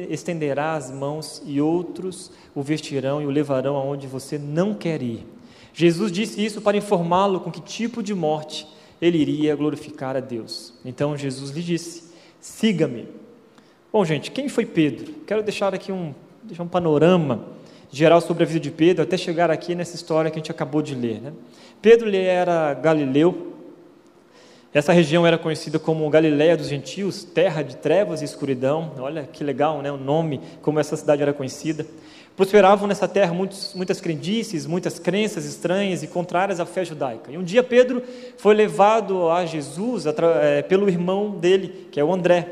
estenderá 0.09 0.75
as 0.75 0.91
mãos 0.91 1.43
e 1.45 1.61
outros 1.61 2.31
o 2.55 2.63
vestirão 2.63 3.21
e 3.21 3.27
o 3.27 3.31
levarão 3.31 3.77
aonde 3.77 4.07
você 4.07 4.39
não 4.39 4.75
quer 4.75 5.03
ir. 5.03 5.27
Jesus 5.73 6.11
disse 6.11 6.45
isso 6.45 6.61
para 6.61 6.77
informá-lo 6.77 7.41
com 7.41 7.51
que 7.51 7.61
tipo 7.61 8.03
de 8.03 8.15
morte 8.15 8.67
ele 9.01 9.19
iria 9.19 9.57
glorificar 9.57 10.17
a 10.17 10.21
Deus. 10.21 10.75
Então 10.85 11.17
Jesus 11.17 11.51
lhe 11.51 11.63
disse: 11.63 12.11
Siga-me. 12.41 13.09
Bom, 13.93 14.05
gente, 14.05 14.31
quem 14.31 14.49
foi 14.49 14.65
Pedro? 14.65 15.13
Quero 15.27 15.43
deixar 15.43 15.75
aqui 15.75 15.91
um, 15.91 16.15
deixar 16.43 16.63
um 16.63 16.69
panorama 16.69 17.45
geral 17.91 18.21
sobre 18.21 18.45
a 18.45 18.47
vida 18.47 18.61
de 18.61 18.71
Pedro, 18.71 19.03
até 19.03 19.17
chegar 19.17 19.51
aqui 19.51 19.75
nessa 19.75 19.97
história 19.97 20.31
que 20.31 20.37
a 20.37 20.41
gente 20.41 20.51
acabou 20.51 20.81
de 20.81 20.95
ler. 20.95 21.21
Né? 21.21 21.33
Pedro 21.83 22.09
ele 22.09 22.19
era 22.19 22.73
galileu. 22.75 23.49
Essa 24.73 24.93
região 24.93 25.27
era 25.27 25.37
conhecida 25.37 25.81
como 25.81 26.09
Galiléia 26.09 26.57
dos 26.57 26.69
Gentios, 26.69 27.25
terra 27.25 27.61
de 27.61 27.75
trevas 27.75 28.23
e 28.23 28.25
escuridão. 28.25 28.93
Olha 29.01 29.25
que 29.25 29.43
legal, 29.43 29.83
né? 29.83 29.91
O 29.91 29.97
nome, 29.97 30.41
como 30.63 30.79
essa 30.79 30.97
cidade 30.97 31.23
era 31.23 31.33
conhecida. 31.33 31.85
Prosperavam 32.37 32.87
nessa 32.87 33.09
terra 33.09 33.35
muitos, 33.35 33.75
muitas 33.75 34.01
crendices, 34.01 34.67
muitas 34.67 35.01
crenças 35.01 35.45
estranhas 35.45 36.05
e 36.05 36.07
contrárias 36.07 36.61
à 36.61 36.67
fé 36.67 36.85
judaica. 36.85 37.33
E 37.33 37.37
um 37.37 37.43
dia 37.43 37.65
Pedro 37.65 38.01
foi 38.39 38.55
levado 38.55 39.29
a 39.29 39.45
Jesus 39.45 40.05
é, 40.07 40.63
pelo 40.63 40.89
irmão 40.89 41.33
dele, 41.33 41.89
que 41.91 41.99
é 41.99 42.05
o 42.05 42.15
André. 42.15 42.47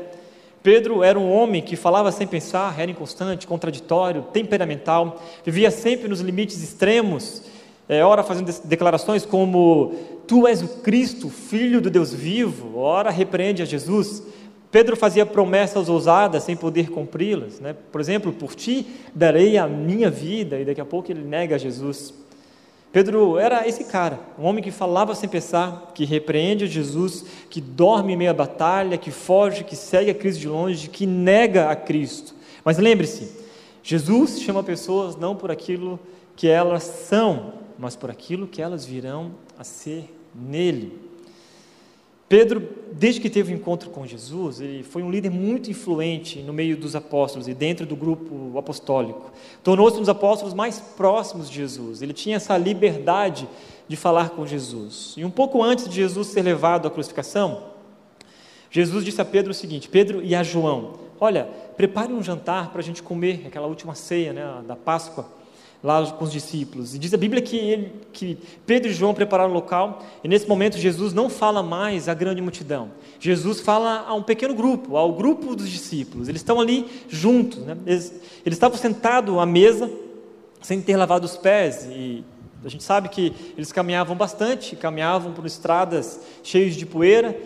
Pedro 0.61 1.01
era 1.05 1.17
um 1.17 1.31
homem 1.31 1.61
que 1.61 1.77
falava 1.77 2.11
sem 2.11 2.27
pensar, 2.27 2.77
era 2.77 2.91
inconstante, 2.91 3.47
contraditório, 3.47 4.23
temperamental, 4.23 5.21
vivia 5.45 5.71
sempre 5.71 6.09
nos 6.09 6.19
limites 6.19 6.61
extremos 6.61 7.43
é, 7.89 8.05
ora 8.05 8.21
fazendo 8.21 8.53
declarações 8.65 9.25
como: 9.25 9.95
Tu 10.29 10.47
és 10.47 10.61
o 10.61 10.67
Cristo, 10.67 11.27
filho 11.27 11.81
do 11.81 11.89
Deus 11.89 12.13
vivo, 12.13 12.77
ora 12.77 13.09
repreende 13.09 13.63
a 13.63 13.65
Jesus. 13.65 14.21
Pedro 14.69 14.95
fazia 14.95 15.25
promessas 15.25 15.89
ousadas 15.89 16.43
sem 16.43 16.55
poder 16.55 16.91
cumpri-las. 16.91 17.59
Né? 17.59 17.75
Por 17.91 17.99
exemplo, 17.99 18.31
por 18.31 18.53
ti 18.53 18.85
darei 19.15 19.57
a 19.57 19.65
minha 19.65 20.07
vida, 20.07 20.59
e 20.59 20.65
daqui 20.65 20.79
a 20.79 20.85
pouco 20.85 21.11
ele 21.11 21.23
nega 21.23 21.55
a 21.55 21.57
Jesus. 21.57 22.13
Pedro 22.91 23.39
era 23.39 23.67
esse 23.67 23.85
cara, 23.85 24.19
um 24.37 24.45
homem 24.45 24.63
que 24.63 24.69
falava 24.69 25.15
sem 25.15 25.27
pensar, 25.27 25.93
que 25.95 26.05
repreende 26.05 26.67
Jesus, 26.67 27.25
que 27.49 27.59
dorme 27.59 28.13
em 28.13 28.17
meio 28.17 28.29
à 28.29 28.33
batalha, 28.35 28.99
que 28.99 29.09
foge, 29.09 29.63
que 29.63 29.75
segue 29.75 30.11
a 30.11 30.13
Cristo 30.15 30.41
de 30.41 30.47
longe, 30.47 30.89
que 30.89 31.07
nega 31.07 31.71
a 31.71 31.75
Cristo. 31.75 32.35
Mas 32.63 32.77
lembre-se, 32.77 33.31
Jesus 33.81 34.39
chama 34.39 34.61
pessoas 34.61 35.15
não 35.15 35.35
por 35.35 35.49
aquilo 35.49 35.99
que 36.35 36.47
elas 36.47 36.83
são, 36.83 37.53
mas 37.79 37.95
por 37.95 38.11
aquilo 38.11 38.45
que 38.45 38.61
elas 38.61 38.85
virão 38.85 39.31
a 39.57 39.63
ser 39.63 40.18
nele. 40.39 41.09
Pedro, 42.29 42.61
desde 42.91 43.19
que 43.19 43.27
teve 43.27 43.51
o 43.51 43.55
um 43.55 43.59
encontro 43.59 43.89
com 43.89 44.05
Jesus, 44.05 44.61
ele 44.61 44.83
foi 44.83 45.01
um 45.01 45.09
líder 45.09 45.31
muito 45.31 45.71
influente 45.71 46.39
no 46.41 46.53
meio 46.53 46.77
dos 46.77 46.95
apóstolos 46.95 47.47
e 47.47 47.55
dentro 47.55 47.87
do 47.87 47.95
grupo 47.95 48.55
apostólico. 48.55 49.31
Tornou-se 49.63 49.97
um 49.97 50.01
dos 50.01 50.09
apóstolos 50.09 50.53
mais 50.53 50.79
próximos 50.79 51.49
de 51.49 51.55
Jesus. 51.55 52.03
Ele 52.03 52.13
tinha 52.13 52.35
essa 52.35 52.55
liberdade 52.55 53.49
de 53.87 53.95
falar 53.97 54.29
com 54.29 54.45
Jesus. 54.45 55.15
E 55.17 55.25
um 55.25 55.31
pouco 55.31 55.63
antes 55.63 55.89
de 55.89 55.95
Jesus 55.95 56.27
ser 56.27 56.43
levado 56.43 56.87
à 56.87 56.91
crucificação, 56.91 57.63
Jesus 58.69 59.03
disse 59.03 59.19
a 59.19 59.25
Pedro 59.25 59.49
o 59.49 59.55
seguinte: 59.55 59.89
Pedro 59.89 60.21
e 60.23 60.35
a 60.35 60.43
João, 60.43 60.99
olha, 61.19 61.49
prepare 61.75 62.13
um 62.13 62.21
jantar 62.21 62.69
para 62.69 62.81
a 62.81 62.83
gente 62.83 63.01
comer, 63.01 63.43
aquela 63.47 63.65
última 63.65 63.95
ceia 63.95 64.33
né, 64.33 64.61
da 64.67 64.75
Páscoa 64.75 65.38
lá 65.83 66.05
com 66.11 66.25
os 66.25 66.31
discípulos. 66.31 66.93
E 66.93 66.99
diz 66.99 67.13
a 67.13 67.17
Bíblia 67.17 67.41
que, 67.41 67.57
ele, 67.57 67.91
que 68.11 68.37
Pedro 68.65 68.89
e 68.89 68.93
João 68.93 69.13
prepararam 69.13 69.51
o 69.51 69.53
local, 69.53 70.03
e 70.23 70.27
nesse 70.27 70.47
momento 70.47 70.77
Jesus 70.77 71.13
não 71.13 71.29
fala 71.29 71.63
mais 71.63 72.09
à 72.09 72.13
grande 72.13 72.41
multidão. 72.41 72.91
Jesus 73.19 73.61
fala 73.61 74.05
a 74.07 74.13
um 74.13 74.23
pequeno 74.23 74.53
grupo, 74.53 74.97
ao 74.97 75.13
grupo 75.13 75.55
dos 75.55 75.69
discípulos. 75.69 76.27
Eles 76.27 76.41
estão 76.41 76.59
ali 76.59 76.85
juntos. 77.07 77.59
Né? 77.59 77.77
Eles, 77.85 78.13
eles 78.45 78.55
estavam 78.55 78.77
sentados 78.77 79.37
à 79.37 79.45
mesa, 79.45 79.89
sem 80.61 80.81
ter 80.81 80.97
lavado 80.97 81.25
os 81.25 81.37
pés. 81.37 81.87
E 81.89 82.23
a 82.63 82.69
gente 82.69 82.83
sabe 82.83 83.09
que 83.09 83.33
eles 83.57 83.71
caminhavam 83.71 84.15
bastante, 84.15 84.75
caminhavam 84.75 85.31
por 85.31 85.45
estradas 85.45 86.19
cheias 86.43 86.75
de 86.75 86.85
poeira, 86.85 87.37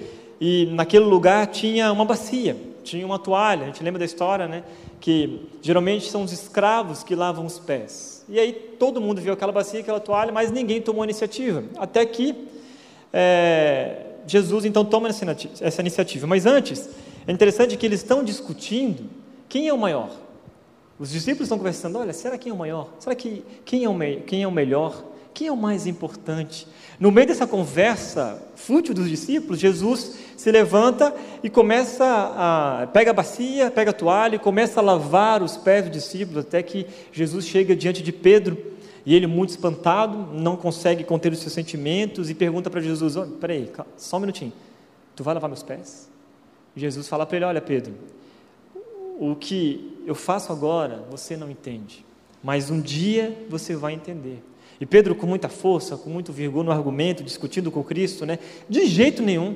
e 0.42 0.66
naquele 0.74 1.06
lugar 1.06 1.48
tinha 1.48 1.92
uma 1.92 2.04
bacia, 2.04 2.58
tinha 2.84 3.06
uma 3.06 3.20
toalha. 3.20 3.64
A 3.64 3.66
gente 3.68 3.84
lembra 3.84 4.00
da 4.00 4.06
história, 4.06 4.48
né? 4.48 4.64
Que 5.00 5.48
geralmente 5.62 6.10
são 6.10 6.24
os 6.24 6.32
escravos 6.32 7.04
que 7.04 7.16
lavam 7.16 7.46
os 7.46 7.60
pés. 7.60 8.13
E 8.30 8.40
aí 8.40 8.54
todo 8.80 9.02
mundo 9.02 9.22
viu 9.22 9.34
aquela 9.34 9.52
bacia, 9.52 9.80
aquela 9.80 10.00
toalha, 10.00 10.32
mas 10.32 10.52
ninguém 10.52 10.82
tomou 10.82 11.04
iniciativa. 11.04 11.64
Até 11.78 12.06
que 12.06 12.48
é, 13.12 14.06
Jesus 14.26 14.66
então 14.66 14.84
toma 14.86 15.10
essa 15.10 15.82
iniciativa. 15.82 16.26
Mas 16.28 16.46
antes, 16.46 16.90
é 17.28 17.32
interessante 17.32 17.78
que 17.78 17.86
eles 17.86 18.00
estão 18.02 18.24
discutindo 18.24 19.10
quem 19.48 19.68
é 19.68 19.74
o 19.74 19.78
maior. 19.78 20.10
Os 20.98 21.12
discípulos 21.12 21.48
estão 21.48 21.58
conversando, 21.58 22.00
olha, 22.00 22.14
será 22.14 22.38
quem 22.38 22.52
é 22.52 22.54
o 22.54 22.58
maior? 22.58 22.90
Será 23.00 23.16
que 23.16 23.44
quem 23.66 23.84
é 23.84 23.90
o, 23.90 23.94
me, 23.94 24.18
quem 24.22 24.44
é 24.44 24.48
o 24.48 24.52
melhor? 24.52 25.04
Quem 25.34 25.48
é 25.48 25.52
o 25.52 25.58
mais 25.58 25.88
importante? 25.88 26.68
No 27.00 27.12
meio 27.12 27.28
dessa 27.28 27.48
conversa 27.48 28.42
fútil 28.56 28.94
dos 28.94 29.10
discípulos, 29.10 29.60
Jesus 29.60 30.16
se 30.44 30.52
levanta 30.52 31.16
e 31.42 31.50
começa 31.50 32.04
a 32.06 32.88
pega 32.88 33.12
a 33.12 33.14
bacia, 33.14 33.72
pega 33.72 33.92
a 33.92 33.94
toalha 33.94 34.36
e 34.36 34.40
começa 34.40 34.82
a 34.82 34.84
lavar 34.84 35.42
os 35.42 35.56
pés 35.56 35.86
dos 35.86 35.94
discípulos 35.94 36.46
até 36.46 36.62
que 36.62 36.86
Jesus 37.14 37.48
chega 37.48 37.74
diante 37.74 38.04
de 38.04 38.12
Pedro 38.12 38.58
e 39.06 39.16
ele 39.16 39.26
muito 39.26 39.52
espantado, 39.52 40.18
não 40.34 40.58
consegue 40.58 41.06
conter 41.06 41.32
os 41.32 41.40
seus 41.40 41.54
sentimentos 41.54 42.30
e 42.30 42.36
pergunta 42.36 42.70
para 42.70 42.82
Jesus: 42.82 43.16
oh, 43.16 43.26
"Peraí, 43.26 43.72
só 43.96 44.18
um 44.18 44.20
minutinho. 44.20 44.52
Tu 45.16 45.24
vai 45.24 45.34
lavar 45.34 45.50
meus 45.50 45.64
pés?" 45.64 46.10
Jesus 46.76 47.08
fala 47.08 47.26
para 47.26 47.38
ele: 47.38 47.46
"Olha, 47.46 47.62
Pedro, 47.62 47.94
o 49.18 49.38
que 49.38 49.98
eu 50.06 50.14
faço 50.14 50.52
agora 50.52 51.06
você 51.10 51.38
não 51.38 51.50
entende, 51.50 52.06
mas 52.44 52.70
um 52.70 52.82
dia 52.82 53.46
você 53.50 53.78
vai 53.78 53.94
entender." 53.94 54.44
E 54.78 54.86
Pedro, 54.86 55.16
com 55.16 55.26
muita 55.26 55.48
força, 55.48 55.96
com 55.96 56.10
muito 56.10 56.34
vigor 56.34 56.66
no 56.66 56.72
argumento, 56.72 57.24
discutindo 57.24 57.72
com 57.72 57.82
Cristo, 57.82 58.26
né? 58.26 58.40
De 58.68 58.86
jeito 58.88 59.22
nenhum. 59.22 59.56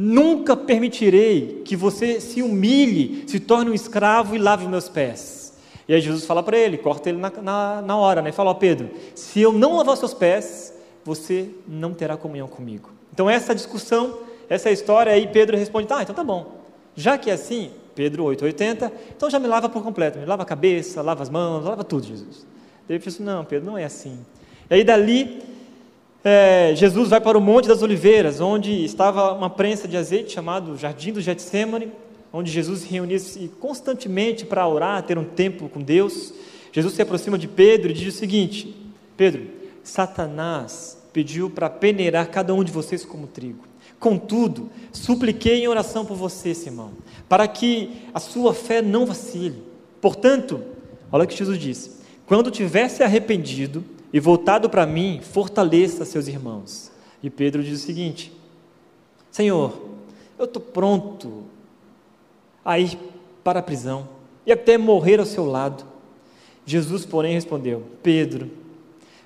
Nunca 0.00 0.56
permitirei 0.56 1.60
que 1.64 1.74
você 1.74 2.20
se 2.20 2.40
humilhe, 2.40 3.24
se 3.26 3.40
torne 3.40 3.68
um 3.68 3.74
escravo 3.74 4.36
e 4.36 4.38
lave 4.38 4.68
meus 4.68 4.88
pés. 4.88 5.58
E 5.88 5.92
aí 5.92 6.00
Jesus 6.00 6.24
fala 6.24 6.40
para 6.40 6.56
ele, 6.56 6.78
corta 6.78 7.08
ele 7.08 7.18
na, 7.18 7.32
na, 7.42 7.82
na 7.82 7.96
hora, 7.96 8.22
né? 8.22 8.30
Fala, 8.30 8.50
ó 8.52 8.54
Pedro, 8.54 8.90
se 9.12 9.40
eu 9.40 9.52
não 9.52 9.76
lavar 9.76 9.96
seus 9.96 10.14
pés, 10.14 10.72
você 11.04 11.50
não 11.66 11.92
terá 11.92 12.16
comunhão 12.16 12.46
comigo. 12.46 12.90
Então 13.12 13.28
essa 13.28 13.52
discussão, 13.52 14.20
essa 14.48 14.70
história, 14.70 15.10
aí 15.10 15.26
Pedro 15.26 15.56
responde, 15.56 15.88
tá, 15.88 16.00
então 16.00 16.14
tá 16.14 16.22
bom. 16.22 16.60
Já 16.94 17.18
que 17.18 17.28
é 17.28 17.32
assim, 17.32 17.72
Pedro 17.96 18.22
8,80, 18.22 18.92
então 19.16 19.28
já 19.28 19.40
me 19.40 19.48
lava 19.48 19.68
por 19.68 19.82
completo, 19.82 20.16
me 20.20 20.26
lava 20.26 20.44
a 20.44 20.46
cabeça, 20.46 21.02
lava 21.02 21.24
as 21.24 21.28
mãos, 21.28 21.64
lava 21.64 21.82
tudo, 21.82 22.06
Jesus. 22.06 22.46
Ele 22.88 23.00
disse, 23.00 23.20
não, 23.20 23.44
Pedro, 23.44 23.66
não 23.66 23.76
é 23.76 23.82
assim. 23.82 24.16
E 24.70 24.74
aí 24.74 24.84
dali, 24.84 25.42
é, 26.28 26.74
Jesus 26.76 27.08
vai 27.08 27.20
para 27.20 27.38
o 27.38 27.40
Monte 27.40 27.66
das 27.66 27.82
Oliveiras, 27.82 28.40
onde 28.40 28.84
estava 28.84 29.32
uma 29.32 29.48
prensa 29.48 29.88
de 29.88 29.96
azeite 29.96 30.32
chamado 30.32 30.76
Jardim 30.76 31.12
do 31.12 31.20
Getsemane, 31.20 31.90
onde 32.32 32.50
Jesus 32.50 32.80
se 32.80 32.88
reunia-se 32.88 33.50
constantemente 33.58 34.44
para 34.44 34.68
orar, 34.68 35.02
ter 35.02 35.16
um 35.16 35.24
tempo 35.24 35.68
com 35.68 35.80
Deus. 35.80 36.34
Jesus 36.72 36.94
se 36.94 37.02
aproxima 37.02 37.38
de 37.38 37.48
Pedro 37.48 37.90
e 37.90 37.94
diz 37.94 38.14
o 38.14 38.18
seguinte: 38.18 38.76
Pedro, 39.16 39.46
Satanás 39.82 40.98
pediu 41.12 41.48
para 41.48 41.70
peneirar 41.70 42.28
cada 42.28 42.54
um 42.54 42.62
de 42.62 42.70
vocês 42.70 43.04
como 43.04 43.26
trigo. 43.26 43.64
Contudo, 43.98 44.70
supliquei 44.92 45.64
em 45.64 45.68
oração 45.68 46.04
por 46.04 46.16
você, 46.16 46.54
Simão, 46.54 46.92
para 47.28 47.48
que 47.48 48.02
a 48.14 48.20
sua 48.20 48.54
fé 48.54 48.80
não 48.80 49.06
vacile. 49.06 49.62
Portanto, 50.00 50.62
olha 51.10 51.24
o 51.24 51.26
que 51.26 51.36
Jesus 51.36 51.58
disse: 51.58 51.98
quando 52.26 52.50
tivesse 52.50 53.02
arrependido 53.02 53.84
e 54.12 54.20
voltado 54.20 54.70
para 54.70 54.86
mim, 54.86 55.20
fortaleça 55.22 56.04
seus 56.04 56.28
irmãos. 56.28 56.90
E 57.22 57.28
Pedro 57.28 57.62
diz 57.62 57.82
o 57.82 57.86
seguinte: 57.86 58.32
Senhor, 59.30 59.80
eu 60.38 60.44
estou 60.44 60.62
pronto 60.62 61.44
a 62.64 62.78
ir 62.78 62.98
para 63.42 63.60
a 63.60 63.62
prisão 63.62 64.08
e 64.46 64.52
até 64.52 64.78
morrer 64.78 65.20
ao 65.20 65.26
seu 65.26 65.44
lado. 65.44 65.84
Jesus, 66.64 67.04
porém, 67.04 67.34
respondeu: 67.34 67.82
Pedro, 68.02 68.50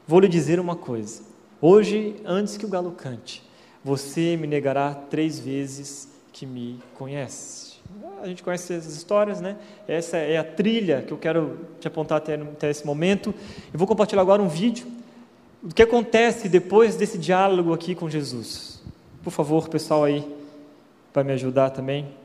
vou 0.07 0.21
lhe 0.21 0.29
dizer 0.29 0.59
uma 0.59 0.77
coisa. 0.77 1.23
Hoje, 1.61 2.17
antes 2.25 2.57
que 2.57 2.67
o 2.67 2.69
galo 2.69 2.93
cante, 2.93 3.43
você 3.85 4.37
me 4.37 4.47
negará 4.47 4.95
três 4.95 5.39
vezes 5.39 6.09
que 6.33 6.47
me 6.47 6.79
conhece. 6.95 7.72
A 8.23 8.29
gente 8.29 8.41
conhece 8.41 8.73
essas 8.73 8.95
histórias, 8.95 9.41
né? 9.41 9.57
Essa 9.89 10.17
é 10.17 10.39
a 10.39 10.45
trilha 10.45 11.03
que 11.03 11.13
eu 11.13 11.19
quero 11.19 11.59
te 11.81 11.89
apontar 11.89 12.19
até, 12.19 12.35
até 12.37 12.71
esse 12.71 12.87
momento. 12.87 13.35
Eu 13.73 13.79
vou 13.79 13.89
compartilhar 13.89 14.23
agora 14.23 14.41
um 14.41 14.49
vídeo 14.49 14.87
do 15.61 15.75
que 15.75 15.83
acontece 15.83 16.49
depois 16.49 16.95
desse 16.95 17.19
diálogo 17.19 17.75
aqui 17.75 17.97
com 17.97 18.09
Jesus. 18.09 18.81
Por 19.25 19.33
favor, 19.33 19.69
pessoal 19.69 20.05
aí, 20.05 20.25
para 21.13 21.25
me 21.25 21.33
ajudar 21.33 21.71
também. 21.71 22.22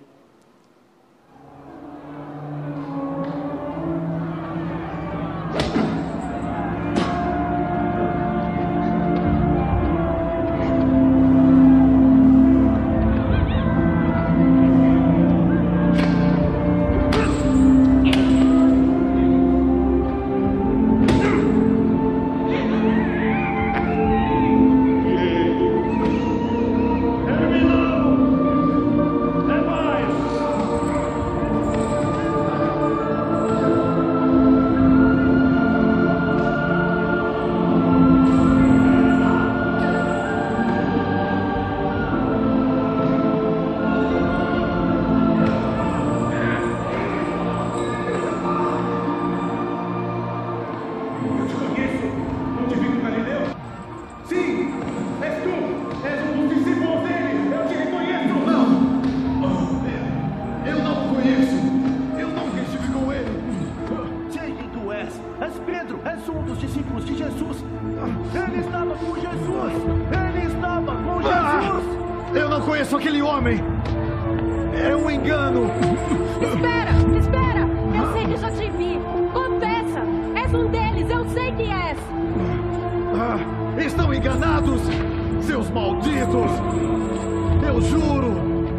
Eu 72.38 72.48
não 72.50 72.62
conheço 72.62 72.96
aquele 72.96 73.20
homem. 73.20 73.60
É 74.80 74.96
um 74.96 75.10
engano. 75.10 75.72
Espera, 76.40 76.92
espera. 77.18 77.68
Eu 77.98 78.14
sei 78.14 78.26
que 78.28 78.38
já 78.38 78.52
te 78.52 78.70
vi. 78.78 79.00
Confessa. 79.34 80.04
És 80.36 80.54
um 80.54 80.68
deles. 80.68 81.10
Eu 81.10 81.28
sei 81.30 81.52
que 81.54 81.64
és. 81.64 81.98
Ah, 83.20 83.82
estão 83.82 84.14
enganados, 84.14 84.82
seus 85.42 85.68
malditos. 85.72 86.52
Eu 87.68 87.82
juro. 87.82 88.32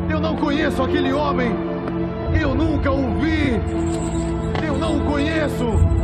Eu 0.09 0.21
não 0.21 0.37
conheço 0.37 0.81
aquele 0.81 1.13
homem. 1.13 1.51
Eu 2.41 2.55
nunca 2.55 2.93
o 2.93 3.19
vi. 3.19 3.61
Eu 4.65 4.79
não 4.79 4.99
o 4.99 5.01
conheço. 5.05 5.98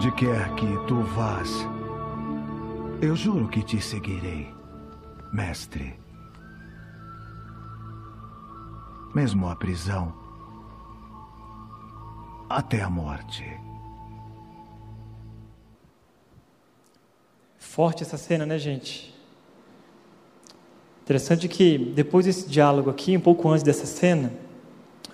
Aonde 0.00 0.12
quer 0.12 0.54
que 0.54 0.86
tu 0.86 1.02
vás, 1.02 1.50
eu 3.02 3.14
juro 3.14 3.48
que 3.48 3.62
te 3.62 3.78
seguirei, 3.82 4.48
mestre. 5.30 5.94
Mesmo 9.14 9.46
a 9.46 9.54
prisão, 9.54 10.14
até 12.48 12.80
a 12.80 12.88
morte. 12.88 13.44
Forte 17.58 18.02
essa 18.02 18.16
cena, 18.16 18.46
né, 18.46 18.58
gente? 18.58 19.14
Interessante 21.02 21.46
que 21.46 21.76
depois 21.76 22.24
desse 22.24 22.48
diálogo 22.48 22.88
aqui, 22.88 23.18
um 23.18 23.20
pouco 23.20 23.50
antes 23.50 23.62
dessa 23.62 23.84
cena, 23.84 24.32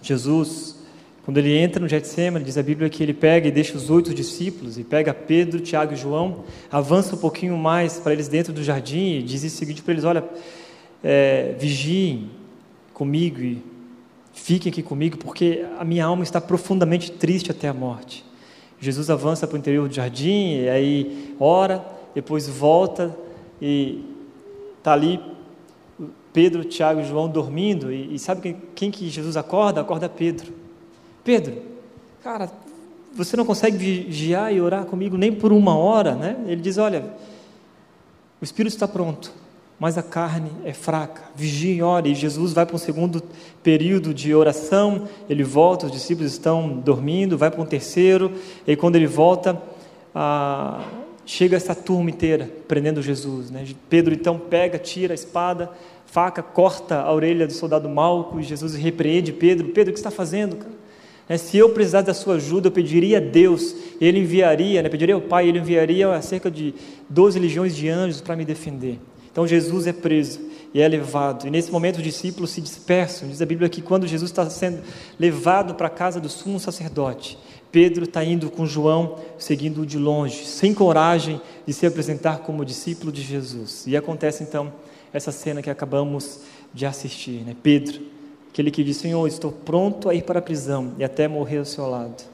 Jesus 0.01 0.76
quando 1.27 1.39
ele 1.39 1.59
entra 1.59 1.81
no 1.81 1.89
Getsemane, 1.89 2.45
diz 2.45 2.57
a 2.57 2.63
Bíblia 2.63 2.89
que 2.89 3.03
ele 3.03 3.13
pega 3.13 3.49
e 3.49 3.51
deixa 3.51 3.77
os 3.77 3.91
oito 3.91 4.15
discípulos, 4.15 4.79
e 4.79 4.85
pega 4.85 5.13
Pedro, 5.13 5.59
Tiago 5.59 5.93
e 5.93 5.97
João, 5.97 6.45
avança 6.71 7.17
um 7.17 7.19
pouquinho 7.19 7.59
mais 7.59 7.99
para 7.99 8.13
eles 8.13 8.29
dentro 8.29 8.53
do 8.53 8.63
jardim 8.63 9.17
e 9.17 9.23
diz 9.25 9.43
o 9.43 9.51
seguinte 9.51 9.83
para 9.83 9.93
eles: 9.93 10.05
Olha, 10.05 10.23
é, 11.03 11.57
vigiem 11.59 12.31
comigo 12.95 13.41
e 13.41 13.61
fiquem 14.33 14.71
aqui 14.71 14.85
comigo, 14.85 15.19
porque 15.19 15.67
a 15.77 15.85
minha 15.85 16.05
alma 16.05 16.23
está 16.23 16.41
profundamente 16.41 17.11
triste 17.11 17.51
até 17.51 17.67
a 17.67 17.75
morte. 17.75 18.25
Jesus 18.79 19.11
avança 19.11 19.49
para 19.49 19.57
o 19.57 19.59
interior 19.59 19.89
do 19.89 19.95
jardim, 19.97 20.61
e 20.61 20.69
aí 20.69 21.35
ora, 21.41 21.85
depois 22.15 22.49
volta 22.49 23.13
e 23.61 24.05
está 24.79 24.93
ali 24.93 25.21
Pedro, 26.33 26.63
Tiago 26.63 27.01
e 27.01 27.05
João 27.05 27.29
dormindo, 27.29 27.93
e, 27.93 28.15
e 28.15 28.19
sabe 28.21 28.43
quem, 28.43 28.57
quem 28.77 28.91
que 28.93 29.09
Jesus 29.09 29.37
acorda? 29.37 29.81
Acorda 29.81 30.09
Pedro. 30.09 30.66
Pedro, 31.27 31.55
cara, 32.23 32.49
você 33.13 33.37
não 33.37 33.45
consegue 33.45 33.77
vigiar 33.77 34.55
e 34.55 34.61
orar 34.61 34.85
comigo 34.85 35.17
nem 35.17 35.33
por 35.33 35.53
uma 35.53 35.77
hora, 35.77 36.15
né? 36.15 36.37
Ele 36.47 36.61
diz: 36.61 36.79
Olha, 36.79 37.05
o 38.41 38.45
espírito 38.45 38.75
está 38.75 38.87
pronto, 38.87 39.33
mas 39.77 39.99
a 39.99 40.05
carne 40.05 40.53
é 40.65 40.73
fraca. 40.73 41.25
Vigie 41.35 41.79
e 41.79 41.83
ore. 41.83 42.13
E 42.13 42.15
Jesus 42.15 42.53
vai 42.53 42.65
para 42.65 42.77
um 42.77 42.79
segundo 42.79 43.21
período 43.61 44.15
de 44.15 44.33
oração, 44.37 45.09
ele 45.29 45.43
volta, 45.43 45.87
os 45.87 45.93
discípulos 45.93 46.31
estão 46.31 46.69
dormindo, 46.79 47.37
vai 47.37 47.51
para 47.51 47.61
um 47.61 47.67
terceiro, 47.67 48.31
e 48.65 48.77
quando 48.77 48.95
ele 48.95 49.09
volta, 49.09 49.61
ah, 50.15 50.85
chega 51.25 51.57
essa 51.57 51.75
turma 51.75 52.09
inteira 52.09 52.49
prendendo 52.69 53.03
Jesus. 53.03 53.51
Né? 53.51 53.67
Pedro 53.91 54.15
então 54.15 54.39
pega, 54.39 54.79
tira 54.79 55.13
a 55.13 55.17
espada, 55.17 55.73
faca, 56.07 56.41
corta 56.41 57.01
a 57.01 57.13
orelha 57.13 57.49
do 57.49 57.53
soldado 57.53 57.89
Malco, 57.89 58.39
e 58.39 58.45
Jesus 58.45 58.77
repreende 58.77 59.33
Pedro: 59.33 59.67
Pedro, 59.71 59.91
o 59.91 59.93
que 59.93 59.99
está 59.99 60.13
fazendo, 60.13 60.55
cara? 60.55 60.76
Né, 61.29 61.37
se 61.37 61.57
eu 61.57 61.71
precisasse 61.71 62.07
da 62.07 62.15
sua 62.15 62.37
ajuda, 62.37 62.69
eu 62.69 62.73
pediria 62.73 63.19
a 63.19 63.21
Deus, 63.21 63.75
ele 64.01 64.21
enviaria, 64.21 64.83
né, 64.83 64.89
pediria 64.89 65.15
ao 65.15 65.21
Pai, 65.21 65.49
ele 65.49 65.59
enviaria 65.59 66.21
cerca 66.23 66.51
de 66.51 66.75
12 67.09 67.39
legiões 67.39 67.75
de 67.75 67.89
anjos 67.89 68.21
para 68.21 68.37
me 68.37 68.45
defender. 68.45 68.99
Então 69.31 69.47
Jesus 69.47 69.87
é 69.87 69.93
preso 69.93 70.41
e 70.73 70.81
é 70.81 70.89
levado. 70.89 71.47
E 71.47 71.51
nesse 71.51 71.71
momento 71.71 71.97
os 71.97 72.03
discípulos 72.03 72.51
se 72.51 72.61
dispersam. 72.61 73.29
Diz 73.29 73.43
a 73.43 73.47
Bíblia 73.47 73.69
que 73.69 73.83
quando 73.83 74.07
Jesus 74.07 74.31
está 74.31 74.49
sendo 74.49 74.83
levado 75.19 75.75
para 75.75 75.89
a 75.89 75.91
casa 75.91 76.21
do 76.21 76.29
sumo 76.29 76.59
sacerdote, 76.59 77.39
Pedro 77.71 78.05
está 78.05 78.25
indo 78.25 78.51
com 78.51 78.65
João, 78.65 79.19
seguindo-o 79.37 79.85
de 79.85 79.99
longe, 79.99 80.47
sem 80.47 80.73
coragem 80.73 81.41
de 81.67 81.75
se 81.75 81.85
apresentar 81.85 82.39
como 82.39 82.65
discípulo 82.65 83.13
de 83.13 83.21
Jesus. 83.21 83.85
E 83.87 83.95
acontece 83.95 84.43
então 84.43 84.73
essa 85.13 85.31
cena 85.33 85.61
que 85.61 85.69
acabamos 85.69 86.41
de 86.73 86.87
assistir. 86.87 87.43
Né? 87.45 87.55
Pedro 87.63 88.01
Aquele 88.57 88.71
que 88.71 88.83
diz: 88.83 88.97
Senhor, 88.97 89.29
estou 89.29 89.53
pronto 89.53 90.09
a 90.09 90.15
ir 90.15 90.23
para 90.23 90.39
a 90.39 90.43
prisão 90.43 90.95
e 90.97 91.05
até 91.05 91.29
morrer 91.29 91.59
ao 91.59 91.67
seu 91.67 91.87
lado. 91.87 92.25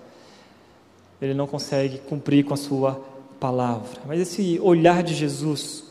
Ele 1.20 1.35
não 1.35 1.48
consegue 1.48 1.98
cumprir 1.98 2.44
com 2.44 2.54
a 2.54 2.56
sua 2.56 3.04
palavra. 3.40 4.00
Mas 4.06 4.20
esse 4.20 4.56
olhar 4.62 5.02
de 5.02 5.14
Jesus 5.14 5.82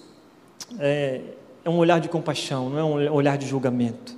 é, 0.79 1.19
é 1.65 1.69
um 1.69 1.75
olhar 1.75 1.99
de 1.99 2.07
compaixão, 2.07 2.69
não 2.69 2.79
é 2.79 3.09
um 3.11 3.13
olhar 3.13 3.37
de 3.37 3.45
julgamento. 3.45 4.15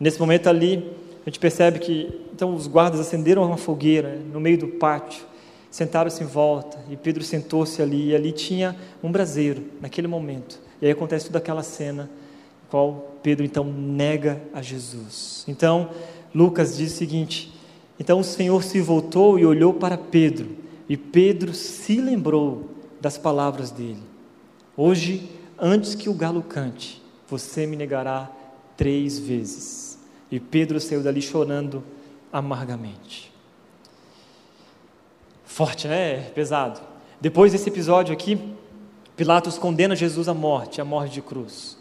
nesse 0.00 0.18
momento 0.18 0.48
ali, 0.48 0.90
a 1.26 1.28
gente 1.28 1.38
percebe 1.38 1.78
que 1.78 2.22
então 2.32 2.54
os 2.54 2.66
guardas 2.66 2.98
acenderam 2.98 3.44
uma 3.44 3.58
fogueira 3.58 4.18
no 4.32 4.40
meio 4.40 4.56
do 4.56 4.68
pátio, 4.68 5.26
sentaram-se 5.70 6.24
em 6.24 6.26
volta 6.26 6.78
e 6.88 6.96
Pedro 6.96 7.22
sentou-se 7.22 7.82
ali 7.82 8.12
e 8.12 8.16
ali 8.16 8.32
tinha 8.32 8.74
um 9.02 9.12
braseiro 9.12 9.62
naquele 9.78 10.08
momento. 10.08 10.58
E 10.80 10.86
aí 10.86 10.92
acontece 10.92 11.26
toda 11.26 11.36
aquela 11.36 11.62
cena 11.62 12.08
qual 12.74 13.18
Pedro 13.22 13.44
então 13.44 13.62
nega 13.62 14.42
a 14.52 14.60
Jesus. 14.60 15.44
Então, 15.46 15.90
Lucas 16.34 16.76
diz 16.76 16.92
o 16.92 16.96
seguinte: 16.96 17.54
Então 18.00 18.18
o 18.18 18.24
Senhor 18.24 18.64
se 18.64 18.80
voltou 18.80 19.38
e 19.38 19.46
olhou 19.46 19.74
para 19.74 19.96
Pedro, 19.96 20.56
e 20.88 20.96
Pedro 20.96 21.54
se 21.54 22.00
lembrou 22.00 22.70
das 23.00 23.16
palavras 23.16 23.70
dele. 23.70 24.02
Hoje, 24.76 25.30
Antes 25.58 25.94
que 25.94 26.08
o 26.08 26.14
galo 26.14 26.42
cante, 26.42 27.00
você 27.28 27.66
me 27.66 27.76
negará 27.76 28.30
três 28.76 29.18
vezes. 29.18 29.98
E 30.30 30.40
Pedro 30.40 30.80
saiu 30.80 31.02
dali 31.02 31.22
chorando 31.22 31.84
amargamente. 32.32 33.32
Forte, 35.44 35.86
né? 35.86 36.22
Pesado. 36.30 36.80
Depois 37.20 37.52
desse 37.52 37.68
episódio 37.68 38.12
aqui, 38.12 38.38
Pilatos 39.16 39.56
condena 39.56 39.94
Jesus 39.94 40.28
à 40.28 40.34
morte, 40.34 40.80
à 40.80 40.84
morte 40.84 41.14
de 41.14 41.22
cruz. 41.22 41.78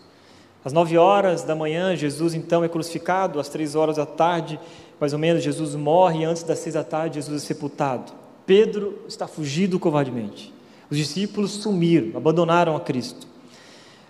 Às 0.63 0.71
nove 0.71 0.97
horas 0.97 1.43
da 1.43 1.55
manhã, 1.55 1.95
Jesus 1.95 2.33
então 2.33 2.63
é 2.63 2.69
crucificado, 2.69 3.39
às 3.39 3.49
três 3.49 3.75
horas 3.75 3.97
da 3.97 4.05
tarde, 4.05 4.59
mais 4.99 5.11
ou 5.11 5.19
menos, 5.19 5.43
Jesus 5.43 5.75
morre, 5.75 6.19
e 6.19 6.23
antes 6.23 6.43
das 6.43 6.59
seis 6.59 6.75
da 6.75 6.83
tarde, 6.83 7.15
Jesus 7.15 7.43
é 7.43 7.45
sepultado. 7.45 8.13
Pedro 8.45 8.99
está 9.07 9.27
fugido 9.27 9.79
covardemente. 9.79 10.53
Os 10.89 10.97
discípulos 10.97 11.51
sumiram, 11.51 12.17
abandonaram 12.17 12.75
a 12.75 12.79
Cristo. 12.79 13.27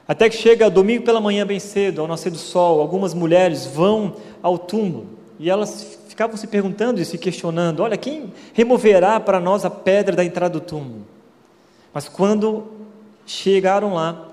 Até 0.07 0.29
que 0.29 0.35
chega 0.35 0.69
domingo 0.69 1.03
pela 1.03 1.21
manhã, 1.21 1.45
bem 1.45 1.59
cedo, 1.59 2.01
ao 2.01 2.07
nascer 2.07 2.29
do 2.29 2.37
sol, 2.37 2.81
algumas 2.81 3.13
mulheres 3.13 3.65
vão 3.65 4.17
ao 4.41 4.57
túmulo 4.57 5.07
e 5.39 5.49
elas 5.49 5.97
ficavam 6.07 6.37
se 6.37 6.45
perguntando 6.47 7.01
e 7.01 7.05
se 7.05 7.17
questionando: 7.17 7.81
olha, 7.81 7.97
quem 7.97 8.31
removerá 8.53 9.19
para 9.19 9.39
nós 9.39 9.65
a 9.65 9.69
pedra 9.69 10.15
da 10.15 10.23
entrada 10.23 10.59
do 10.59 10.61
túmulo? 10.61 11.07
Mas 11.93 12.09
quando 12.09 12.65
chegaram 13.25 13.93
lá, 13.93 14.29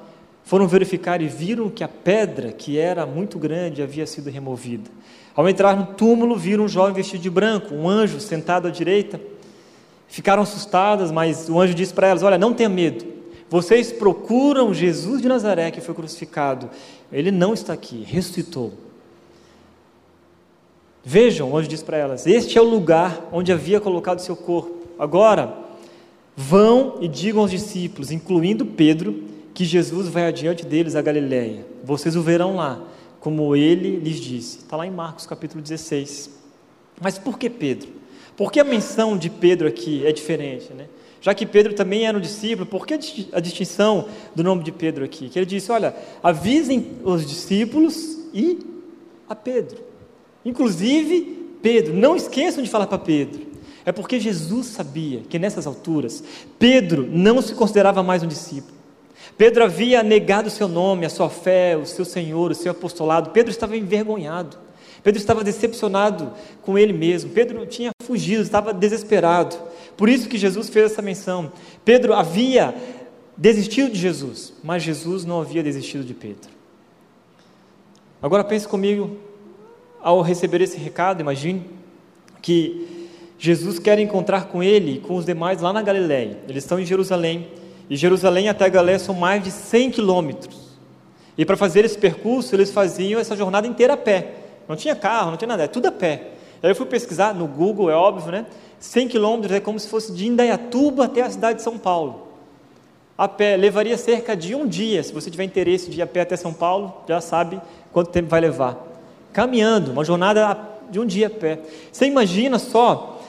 foram 0.50 0.66
verificar 0.66 1.22
e 1.22 1.28
viram 1.28 1.70
que 1.70 1.84
a 1.84 1.86
pedra, 1.86 2.50
que 2.50 2.76
era 2.76 3.06
muito 3.06 3.38
grande, 3.38 3.84
havia 3.84 4.04
sido 4.04 4.28
removida. 4.28 4.90
Ao 5.32 5.48
entrar 5.48 5.76
no 5.76 5.94
túmulo, 5.94 6.34
viram 6.34 6.64
um 6.64 6.68
jovem 6.68 6.92
vestido 6.92 7.22
de 7.22 7.30
branco, 7.30 7.72
um 7.72 7.88
anjo 7.88 8.18
sentado 8.18 8.66
à 8.66 8.70
direita. 8.72 9.20
Ficaram 10.08 10.42
assustadas, 10.42 11.12
mas 11.12 11.48
o 11.48 11.60
anjo 11.60 11.72
disse 11.72 11.94
para 11.94 12.08
elas: 12.08 12.24
Olha, 12.24 12.36
não 12.36 12.52
tenha 12.52 12.68
medo. 12.68 13.04
Vocês 13.48 13.92
procuram 13.92 14.74
Jesus 14.74 15.22
de 15.22 15.28
Nazaré 15.28 15.70
que 15.70 15.80
foi 15.80 15.94
crucificado. 15.94 16.68
Ele 17.12 17.30
não 17.30 17.54
está 17.54 17.72
aqui, 17.72 18.02
ressuscitou. 18.04 18.72
Vejam, 21.04 21.52
o 21.52 21.56
anjo 21.56 21.68
disse 21.68 21.84
para 21.84 21.96
elas: 21.96 22.26
Este 22.26 22.58
é 22.58 22.60
o 22.60 22.68
lugar 22.68 23.28
onde 23.30 23.52
havia 23.52 23.80
colocado 23.80 24.18
seu 24.18 24.34
corpo. 24.34 24.88
Agora, 24.98 25.56
vão 26.36 26.96
e 27.00 27.06
digam 27.06 27.40
aos 27.40 27.52
discípulos, 27.52 28.10
incluindo 28.10 28.66
Pedro, 28.66 29.30
que 29.60 29.66
Jesus 29.66 30.08
vai 30.08 30.26
adiante 30.26 30.64
deles 30.64 30.96
a 30.96 31.02
Galiléia. 31.02 31.66
Vocês 31.84 32.16
o 32.16 32.22
verão 32.22 32.56
lá, 32.56 32.82
como 33.20 33.54
ele 33.54 33.96
lhes 33.96 34.18
disse. 34.18 34.60
Está 34.60 34.74
lá 34.74 34.86
em 34.86 34.90
Marcos 34.90 35.26
capítulo 35.26 35.60
16. 35.60 36.30
Mas 36.98 37.18
por 37.18 37.38
que 37.38 37.50
Pedro? 37.50 37.90
Por 38.38 38.50
que 38.50 38.58
a 38.58 38.64
menção 38.64 39.18
de 39.18 39.28
Pedro 39.28 39.68
aqui 39.68 40.02
é 40.06 40.12
diferente? 40.12 40.72
Né? 40.72 40.86
Já 41.20 41.34
que 41.34 41.44
Pedro 41.44 41.74
também 41.74 42.06
era 42.06 42.16
um 42.16 42.20
discípulo, 42.22 42.64
por 42.64 42.86
que 42.86 42.94
a 43.34 43.38
distinção 43.38 44.08
do 44.34 44.42
nome 44.42 44.64
de 44.64 44.72
Pedro 44.72 45.04
aqui? 45.04 45.28
Que 45.28 45.38
ele 45.38 45.44
disse: 45.44 45.70
olha, 45.70 45.94
avisem 46.22 46.92
os 47.04 47.26
discípulos 47.26 48.18
e 48.32 48.60
a 49.28 49.34
Pedro. 49.34 49.84
Inclusive, 50.42 51.58
Pedro, 51.60 51.92
não 51.92 52.16
esqueçam 52.16 52.64
de 52.64 52.70
falar 52.70 52.86
para 52.86 52.96
Pedro. 52.96 53.42
É 53.84 53.92
porque 53.92 54.18
Jesus 54.18 54.68
sabia 54.68 55.20
que 55.28 55.38
nessas 55.38 55.66
alturas, 55.66 56.24
Pedro 56.58 57.06
não 57.12 57.42
se 57.42 57.54
considerava 57.54 58.02
mais 58.02 58.22
um 58.22 58.26
discípulo. 58.26 58.79
Pedro 59.36 59.64
havia 59.64 60.02
negado 60.02 60.48
o 60.48 60.50
seu 60.50 60.68
nome, 60.68 61.06
a 61.06 61.10
sua 61.10 61.30
fé, 61.30 61.76
o 61.76 61.86
seu 61.86 62.04
Senhor, 62.04 62.50
o 62.50 62.54
seu 62.54 62.72
apostolado. 62.72 63.30
Pedro 63.30 63.50
estava 63.50 63.76
envergonhado. 63.76 64.56
Pedro 65.02 65.18
estava 65.18 65.42
decepcionado 65.42 66.32
com 66.62 66.78
ele 66.78 66.92
mesmo. 66.92 67.30
Pedro 67.30 67.64
tinha 67.66 67.90
fugido, 68.02 68.42
estava 68.42 68.72
desesperado. 68.72 69.56
Por 69.96 70.08
isso 70.08 70.28
que 70.28 70.36
Jesus 70.36 70.68
fez 70.68 70.92
essa 70.92 71.02
menção. 71.02 71.52
Pedro 71.84 72.12
havia 72.12 72.74
desistido 73.36 73.90
de 73.90 73.98
Jesus, 73.98 74.52
mas 74.62 74.82
Jesus 74.82 75.24
não 75.24 75.40
havia 75.40 75.62
desistido 75.62 76.04
de 76.04 76.12
Pedro. 76.12 76.50
Agora 78.22 78.44
pense 78.44 78.68
comigo, 78.68 79.16
ao 80.02 80.20
receber 80.20 80.60
esse 80.60 80.76
recado, 80.76 81.20
imagine 81.20 81.64
que 82.42 83.08
Jesus 83.38 83.78
quer 83.78 83.98
encontrar 83.98 84.48
com 84.48 84.62
ele 84.62 84.96
e 84.96 84.98
com 84.98 85.16
os 85.16 85.24
demais 85.24 85.62
lá 85.62 85.72
na 85.72 85.80
Galiléia. 85.80 86.38
Eles 86.46 86.64
estão 86.64 86.78
em 86.78 86.84
Jerusalém 86.84 87.48
de 87.90 87.96
Jerusalém 87.96 88.48
até 88.48 88.66
a 88.66 88.68
Galiléia 88.68 89.00
são 89.00 89.16
mais 89.16 89.42
de 89.42 89.50
100 89.50 89.90
quilômetros. 89.90 90.78
E 91.36 91.44
para 91.44 91.56
fazer 91.56 91.84
esse 91.84 91.98
percurso, 91.98 92.54
eles 92.54 92.70
faziam 92.70 93.20
essa 93.20 93.34
jornada 93.34 93.66
inteira 93.66 93.94
a 93.94 93.96
pé. 93.96 94.34
Não 94.68 94.76
tinha 94.76 94.94
carro, 94.94 95.32
não 95.32 95.36
tinha 95.36 95.48
nada, 95.48 95.64
é 95.64 95.66
tudo 95.66 95.86
a 95.86 95.92
pé. 95.92 96.28
Aí 96.62 96.70
eu 96.70 96.76
fui 96.76 96.86
pesquisar 96.86 97.34
no 97.34 97.48
Google, 97.48 97.90
é 97.90 97.94
óbvio, 97.94 98.30
né? 98.30 98.46
100 98.78 99.08
quilômetros 99.08 99.52
é 99.52 99.58
como 99.58 99.76
se 99.80 99.88
fosse 99.88 100.12
de 100.12 100.28
Indaiatuba 100.28 101.06
até 101.06 101.22
a 101.22 101.30
cidade 101.30 101.58
de 101.58 101.64
São 101.64 101.76
Paulo. 101.76 102.28
A 103.18 103.26
pé 103.26 103.56
levaria 103.56 103.98
cerca 103.98 104.36
de 104.36 104.54
um 104.54 104.68
dia. 104.68 105.02
Se 105.02 105.12
você 105.12 105.28
tiver 105.28 105.42
interesse 105.42 105.90
de 105.90 105.98
ir 105.98 106.02
a 106.02 106.06
pé 106.06 106.20
até 106.20 106.36
São 106.36 106.52
Paulo, 106.52 106.94
já 107.08 107.20
sabe 107.20 107.60
quanto 107.92 108.10
tempo 108.10 108.28
vai 108.28 108.40
levar. 108.40 108.78
Caminhando, 109.32 109.90
uma 109.90 110.04
jornada 110.04 110.56
de 110.88 111.00
um 111.00 111.04
dia 111.04 111.26
a 111.26 111.30
pé. 111.30 111.58
Você 111.90 112.06
imagina 112.06 112.56
só 112.60 113.20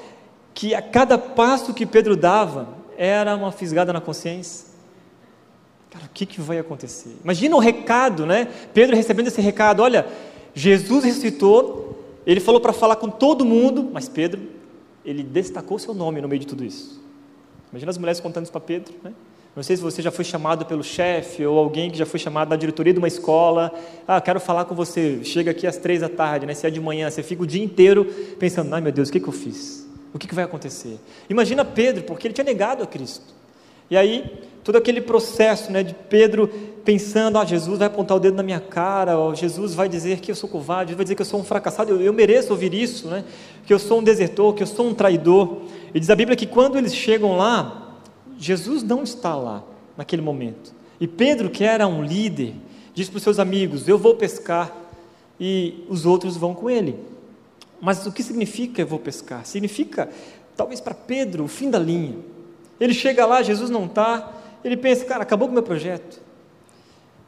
que 0.54 0.76
a 0.76 0.82
cada 0.84 1.18
passo 1.18 1.74
que 1.74 1.86
Pedro 1.86 2.16
dava, 2.16 2.81
era 3.04 3.36
uma 3.36 3.52
fisgada 3.52 3.92
na 3.92 4.00
consciência. 4.00 4.68
Cara, 5.90 6.06
o 6.06 6.10
que, 6.14 6.24
que 6.24 6.40
vai 6.40 6.60
acontecer? 6.60 7.18
Imagina 7.24 7.56
o 7.56 7.60
recado, 7.60 8.28
né? 8.28 8.48
Pedro 8.76 8.96
recebendo 8.96 9.26
esse 9.26 9.42
recado: 9.42 9.82
olha, 9.82 10.06
Jesus 10.54 11.04
ressuscitou, 11.04 12.00
ele 12.28 12.40
falou 12.40 12.62
para 12.62 12.72
falar 12.72 12.98
com 12.98 13.10
todo 13.10 13.44
mundo, 13.44 13.90
mas 13.92 14.08
Pedro, 14.08 14.40
ele 15.04 15.24
destacou 15.24 15.80
seu 15.80 15.96
nome 15.96 16.22
no 16.22 16.28
meio 16.28 16.42
de 16.42 16.46
tudo 16.46 16.64
isso. 16.64 17.02
Imagina 17.72 17.90
as 17.90 17.98
mulheres 17.98 18.20
contando 18.20 18.44
isso 18.44 18.52
para 18.52 18.62
Pedro, 18.62 18.94
né? 19.04 19.14
Não 19.56 19.64
sei 19.64 19.76
se 19.76 19.82
você 19.82 20.00
já 20.00 20.12
foi 20.12 20.24
chamado 20.24 20.64
pelo 20.68 20.84
chefe 20.84 21.44
ou 21.44 21.58
alguém 21.58 21.90
que 21.90 21.98
já 21.98 22.06
foi 22.06 22.20
chamado 22.20 22.50
da 22.50 22.56
diretoria 22.56 22.94
de 22.94 23.00
uma 23.00 23.08
escola. 23.08 23.74
Ah, 24.08 24.22
quero 24.22 24.40
falar 24.40 24.66
com 24.66 24.76
você. 24.76 25.22
Chega 25.24 25.50
aqui 25.50 25.66
às 25.66 25.76
três 25.76 26.02
da 26.02 26.08
tarde, 26.08 26.46
né? 26.46 26.54
Se 26.54 26.68
é 26.68 26.70
de 26.70 26.80
manhã, 26.80 27.10
você 27.10 27.24
fica 27.24 27.42
o 27.42 27.48
dia 27.48 27.64
inteiro 27.64 28.06
pensando: 28.38 28.72
ai 28.76 28.80
meu 28.80 28.92
Deus, 28.92 29.10
o 29.10 29.12
que, 29.12 29.20
que 29.20 29.28
eu 29.28 29.34
fiz? 29.34 29.90
O 30.14 30.20
que, 30.20 30.34
vai 30.36 30.44
acontecer? 30.44 31.00
Imagina 31.30 31.64
Pedro, 31.64 32.04
porque 32.04 32.28
ele 32.28 32.34
tinha 32.34 32.44
negado 32.44 32.84
a 32.84 32.88
Cristo. 32.88 33.34
E 33.90 33.96
aí, 33.96 34.42
todo 34.64 34.76
aquele 34.76 35.02
processo 35.02 35.72
né, 35.72 35.84
de 35.84 35.94
Pedro 35.94 36.48
pensando: 36.84 37.38
ah, 37.38 37.46
Jesus 37.46 37.78
vai 37.78 37.88
apontar 37.88 38.18
o 38.18 38.20
dedo 38.20 38.36
na 38.36 38.44
minha 38.44 38.60
cara, 38.60 39.18
ou 39.18 39.34
Jesus 39.34 39.74
vai 39.74 39.88
dizer 39.88 40.20
que 40.20 40.32
eu 40.32 40.36
sou 40.36 40.50
covarde, 40.50 40.96
vai 40.96 41.06
dizer 41.06 41.16
que 41.16 41.22
eu 41.22 41.26
sou 41.26 41.40
um 41.40 41.44
fracassado, 41.44 41.92
eu, 41.92 42.02
eu 42.02 42.14
mereço 42.14 42.52
ouvir 42.52 42.74
isso, 42.74 43.08
né? 43.08 43.24
que 43.66 43.74
eu 43.74 43.80
sou 43.80 44.00
um 44.00 44.04
desertor, 44.04 44.54
que 44.54 44.64
eu 44.64 44.68
sou 44.68 44.88
um 44.88 44.94
traidor. 44.94 45.58
E 45.94 46.00
diz 46.00 46.10
a 46.10 46.16
Bíblia 46.16 46.36
que 46.36 46.46
quando 46.46 46.78
eles 46.78 46.94
chegam 46.94 47.38
lá, 47.38 47.98
Jesus 48.38 48.84
não 48.84 49.04
está 49.04 49.36
lá, 49.36 49.64
naquele 49.96 50.22
momento. 50.22 50.74
E 51.00 51.08
Pedro, 51.08 51.50
que 51.50 51.64
era 51.64 51.88
um 51.88 52.04
líder, 52.04 52.54
diz 52.94 53.10
para 53.10 53.18
os 53.18 53.24
seus 53.24 53.40
amigos: 53.40 53.88
Eu 53.88 53.98
vou 53.98 54.16
pescar, 54.16 54.76
e 55.40 55.86
os 55.90 56.06
outros 56.06 56.38
vão 56.38 56.54
com 56.54 56.70
ele. 56.70 57.11
Mas 57.82 58.06
o 58.06 58.12
que 58.12 58.22
significa 58.22 58.82
eu 58.82 58.88
vou 58.88 59.00
pescar? 59.00 59.44
Significa, 59.44 60.08
talvez 60.56 60.80
para 60.80 60.94
Pedro, 60.94 61.44
o 61.44 61.48
fim 61.48 61.70
da 61.70 61.80
linha. 61.80 62.16
Ele 62.80 62.94
chega 62.94 63.26
lá, 63.26 63.42
Jesus 63.42 63.72
não 63.72 63.86
está, 63.86 64.32
ele 64.64 64.78
pensa, 64.78 65.04
cara, 65.04 65.24
acabou 65.24 65.48
com 65.48 65.52
o 65.52 65.56
meu 65.56 65.64
projeto. 65.64 66.22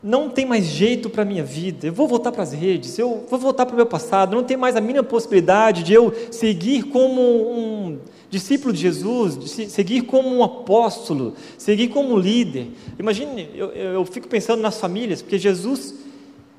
Não 0.02 0.30
tem 0.30 0.46
mais 0.46 0.66
jeito 0.66 1.10
para 1.10 1.24
a 1.24 1.26
minha 1.26 1.44
vida, 1.44 1.88
eu 1.88 1.94
vou 1.94 2.08
voltar 2.08 2.32
para 2.32 2.44
as 2.44 2.52
redes, 2.52 3.00
eu 3.00 3.26
vou 3.30 3.40
voltar 3.40 3.66
para 3.66 3.74
o 3.74 3.78
meu 3.78 3.86
passado, 3.86 4.36
não 4.36 4.44
tem 4.44 4.58
mais 4.58 4.76
a 4.76 4.82
mínima 4.82 5.04
possibilidade 5.04 5.82
de 5.82 5.94
eu 5.94 6.14
seguir 6.30 6.84
como 6.84 7.22
um 7.22 8.00
discípulo 8.30 8.74
de 8.74 8.82
Jesus, 8.82 9.38
de 9.38 9.70
seguir 9.70 10.02
como 10.02 10.28
um 10.28 10.44
apóstolo, 10.44 11.36
seguir 11.58 11.88
como 11.88 12.16
um 12.16 12.18
líder. 12.18 12.68
Imagine, 13.00 13.50
eu, 13.56 13.70
eu 13.70 14.06
fico 14.06 14.28
pensando 14.28 14.62
nas 14.62 14.78
famílias, 14.80 15.22
porque 15.22 15.38
Jesus 15.38 15.96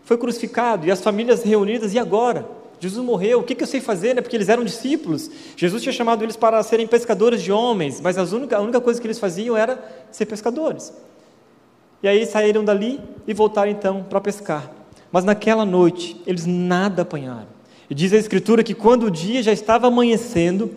foi 0.04 0.16
crucificado 0.16 0.86
e 0.86 0.90
as 0.90 1.02
famílias 1.02 1.42
reunidas, 1.42 1.92
e 1.92 1.98
agora? 1.98 2.63
Jesus 2.84 3.02
morreu, 3.02 3.40
o 3.40 3.42
que, 3.42 3.62
eu 3.62 3.66
sei 3.66 3.80
fazer? 3.80 4.14
Né? 4.14 4.20
Porque 4.20 4.36
eles 4.36 4.50
eram 4.50 4.62
discípulos. 4.62 5.30
Jesus 5.56 5.82
tinha 5.82 5.92
chamado 5.92 6.22
eles 6.22 6.36
para 6.36 6.62
serem 6.62 6.86
pescadores 6.86 7.42
de 7.42 7.50
homens, 7.50 7.98
mas 7.98 8.18
a 8.18 8.24
única, 8.24 8.58
a 8.58 8.60
única 8.60 8.78
coisa 8.78 9.00
que 9.00 9.06
eles 9.06 9.18
faziam 9.18 9.56
era 9.56 9.82
ser 10.12 10.26
pescadores. 10.26 10.92
E 12.02 12.08
aí 12.08 12.26
saíram 12.26 12.62
dali 12.62 13.00
e 13.26 13.32
voltaram 13.32 13.70
então 13.70 14.02
para 14.02 14.20
pescar. 14.20 14.70
Mas 15.10 15.24
naquela 15.24 15.64
noite 15.64 16.20
eles 16.26 16.44
nada 16.44 17.02
apanharam. 17.02 17.48
E 17.88 17.94
diz 17.94 18.12
a 18.12 18.18
Escritura 18.18 18.62
que 18.62 18.74
quando 18.74 19.06
o 19.06 19.10
dia 19.10 19.42
já 19.42 19.52
estava 19.52 19.86
amanhecendo, 19.86 20.70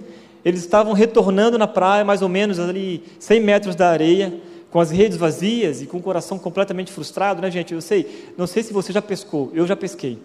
eles 0.46 0.62
estavam 0.62 0.94
retornando 0.94 1.58
na 1.58 1.68
praia, 1.68 2.06
mais 2.06 2.22
ou 2.22 2.30
menos 2.30 2.58
ali 2.58 3.04
100 3.20 3.42
metros 3.42 3.76
da 3.76 3.90
areia, 3.90 4.34
com 4.72 4.80
as 4.80 4.92
redes 4.92 5.18
vazias 5.18 5.82
e 5.82 5.88
com 5.88 5.98
o 5.98 6.02
coração 6.02 6.40
completamente 6.40 6.90
frustrado, 6.90 7.42
né, 7.42 7.52
gente? 7.52 7.74
Eu 7.74 7.82
sei, 7.82 8.32
não 8.38 8.48
sei 8.48 8.64
se 8.64 8.72
você 8.72 8.94
já 8.94 9.02
pescou, 9.02 9.52
eu 9.54 9.68
já 9.68 9.76
pesquei. 9.76 10.18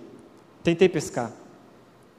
Tentei 0.63 0.89
pescar 0.89 1.42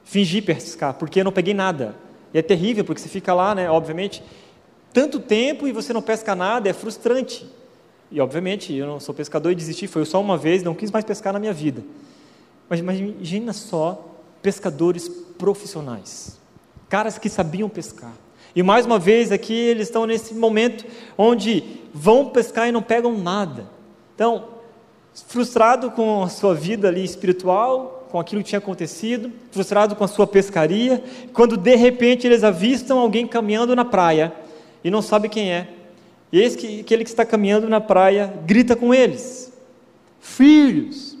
fingi 0.04 0.40
pescar, 0.42 0.94
porque 0.94 1.20
eu 1.20 1.24
não 1.24 1.32
peguei 1.32 1.54
nada. 1.54 1.94
E 2.32 2.38
é 2.38 2.42
terrível, 2.42 2.84
porque 2.84 3.00
você 3.00 3.08
fica 3.08 3.32
lá, 3.32 3.54
né, 3.54 3.70
obviamente, 3.70 4.22
tanto 4.92 5.18
tempo 5.18 5.66
e 5.66 5.72
você 5.72 5.92
não 5.92 6.02
pesca 6.02 6.34
nada, 6.34 6.68
é 6.68 6.72
frustrante. 6.72 7.46
E, 8.10 8.20
obviamente, 8.20 8.72
eu 8.72 8.86
não 8.86 9.00
sou 9.00 9.14
pescador 9.14 9.50
e 9.50 9.54
desisti, 9.54 9.86
foi 9.86 10.04
só 10.04 10.20
uma 10.20 10.36
vez, 10.36 10.62
não 10.62 10.74
quis 10.74 10.90
mais 10.90 11.04
pescar 11.04 11.32
na 11.32 11.38
minha 11.38 11.52
vida. 11.52 11.82
Mas 12.68 12.80
imagina 12.80 13.52
só 13.52 14.14
pescadores 14.40 15.08
profissionais, 15.08 16.38
caras 16.88 17.18
que 17.18 17.28
sabiam 17.28 17.68
pescar. 17.68 18.12
E 18.54 18.62
mais 18.62 18.86
uma 18.86 18.98
vez 18.98 19.32
aqui 19.32 19.52
eles 19.52 19.88
estão 19.88 20.06
nesse 20.06 20.32
momento 20.32 20.84
onde 21.18 21.64
vão 21.92 22.28
pescar 22.28 22.68
e 22.68 22.72
não 22.72 22.82
pegam 22.82 23.18
nada. 23.18 23.66
Então, 24.14 24.44
frustrado 25.26 25.90
com 25.90 26.22
a 26.22 26.28
sua 26.28 26.54
vida 26.54 26.86
ali 26.86 27.02
espiritual, 27.02 28.03
com 28.14 28.20
aquilo 28.20 28.44
que 28.44 28.50
tinha 28.50 28.60
acontecido, 28.60 29.32
frustrado 29.50 29.96
com 29.96 30.04
a 30.04 30.06
sua 30.06 30.24
pescaria, 30.24 31.02
quando 31.32 31.56
de 31.56 31.74
repente 31.74 32.24
eles 32.24 32.44
avistam 32.44 33.00
alguém 33.00 33.26
caminhando 33.26 33.74
na 33.74 33.84
praia 33.84 34.32
e 34.84 34.88
não 34.88 35.02
sabe 35.02 35.28
quem 35.28 35.52
é. 35.52 35.74
E 36.30 36.38
eis 36.38 36.54
que 36.54 36.82
aquele 36.82 37.02
que 37.02 37.10
está 37.10 37.26
caminhando 37.26 37.68
na 37.68 37.80
praia 37.80 38.32
grita 38.46 38.76
com 38.76 38.94
eles: 38.94 39.52
Filhos, 40.20 41.18